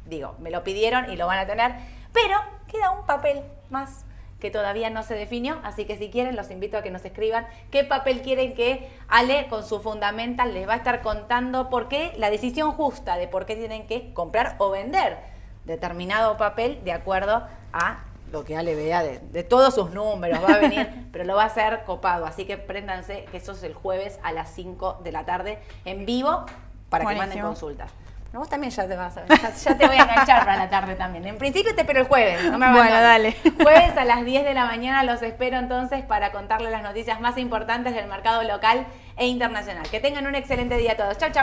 Digo, 0.06 0.34
me 0.38 0.50
lo 0.50 0.64
pidieron 0.64 1.10
y 1.10 1.16
lo 1.16 1.26
van 1.26 1.38
a 1.38 1.46
tener. 1.46 1.72
Pero 2.12 2.38
queda 2.68 2.90
un 2.90 3.04
papel 3.04 3.42
más 3.70 4.04
que 4.40 4.50
todavía 4.50 4.90
no 4.90 5.02
se 5.02 5.14
definió. 5.14 5.60
Así 5.62 5.84
que 5.84 5.96
si 5.96 6.10
quieren, 6.10 6.36
los 6.36 6.50
invito 6.50 6.78
a 6.78 6.82
que 6.82 6.90
nos 6.90 7.04
escriban 7.04 7.46
qué 7.70 7.84
papel 7.84 8.22
quieren 8.22 8.54
que 8.54 8.90
Ale 9.08 9.46
con 9.48 9.64
su 9.64 9.80
Fundamental 9.80 10.52
les 10.54 10.68
va 10.68 10.74
a 10.74 10.76
estar 10.76 11.02
contando 11.02 11.70
por 11.70 11.88
qué 11.88 12.12
la 12.16 12.30
decisión 12.30 12.72
justa 12.72 13.16
de 13.16 13.28
por 13.28 13.46
qué 13.46 13.56
tienen 13.56 13.86
que 13.86 14.12
comprar 14.14 14.56
o 14.58 14.70
vender 14.70 15.18
determinado 15.64 16.36
papel 16.36 16.82
de 16.84 16.92
acuerdo 16.92 17.46
a 17.72 18.04
lo 18.34 18.44
que 18.44 18.56
Ale 18.56 18.74
vea 18.74 19.02
de, 19.02 19.20
de 19.20 19.44
todos 19.44 19.74
sus 19.74 19.92
números, 19.92 20.40
va 20.42 20.54
a 20.54 20.58
venir, 20.58 21.06
pero 21.12 21.24
lo 21.24 21.36
va 21.36 21.44
a 21.44 21.46
hacer 21.46 21.84
copado. 21.86 22.26
Así 22.26 22.44
que 22.44 22.58
préndanse 22.58 23.24
que 23.30 23.38
eso 23.38 23.52
es 23.52 23.62
el 23.62 23.74
jueves 23.74 24.18
a 24.22 24.32
las 24.32 24.50
5 24.50 25.00
de 25.04 25.12
la 25.12 25.24
tarde 25.24 25.58
en 25.84 26.04
vivo 26.04 26.44
para 26.90 27.06
que 27.06 27.14
manden 27.14 27.40
consultas. 27.40 27.92
Pero 28.26 28.40
vos 28.40 28.48
también 28.48 28.72
ya 28.72 28.88
te 28.88 28.96
vas 28.96 29.16
a, 29.16 29.24
ya, 29.26 29.54
ya 29.54 29.78
te 29.78 29.86
voy 29.86 29.96
a 29.96 30.02
enganchar 30.02 30.44
para 30.44 30.56
la 30.56 30.68
tarde 30.68 30.96
también. 30.96 31.24
En 31.24 31.38
principio 31.38 31.72
te 31.76 31.82
espero 31.82 32.00
el 32.00 32.06
jueves, 32.08 32.42
no 32.50 32.58
me 32.58 32.72
Bueno, 32.72 33.00
dale. 33.00 33.36
Jueves 33.62 33.96
a 33.96 34.04
las 34.04 34.24
10 34.24 34.42
de 34.42 34.54
la 34.54 34.64
mañana 34.64 35.04
los 35.04 35.22
espero 35.22 35.56
entonces 35.56 36.02
para 36.02 36.32
contarles 36.32 36.72
las 36.72 36.82
noticias 36.82 37.20
más 37.20 37.38
importantes 37.38 37.94
del 37.94 38.08
mercado 38.08 38.42
local 38.42 38.86
e 39.16 39.28
internacional. 39.28 39.88
Que 39.88 40.00
tengan 40.00 40.26
un 40.26 40.34
excelente 40.34 40.76
día 40.76 40.96
todos. 40.96 41.16
Chau, 41.18 41.30
chau. 41.30 41.42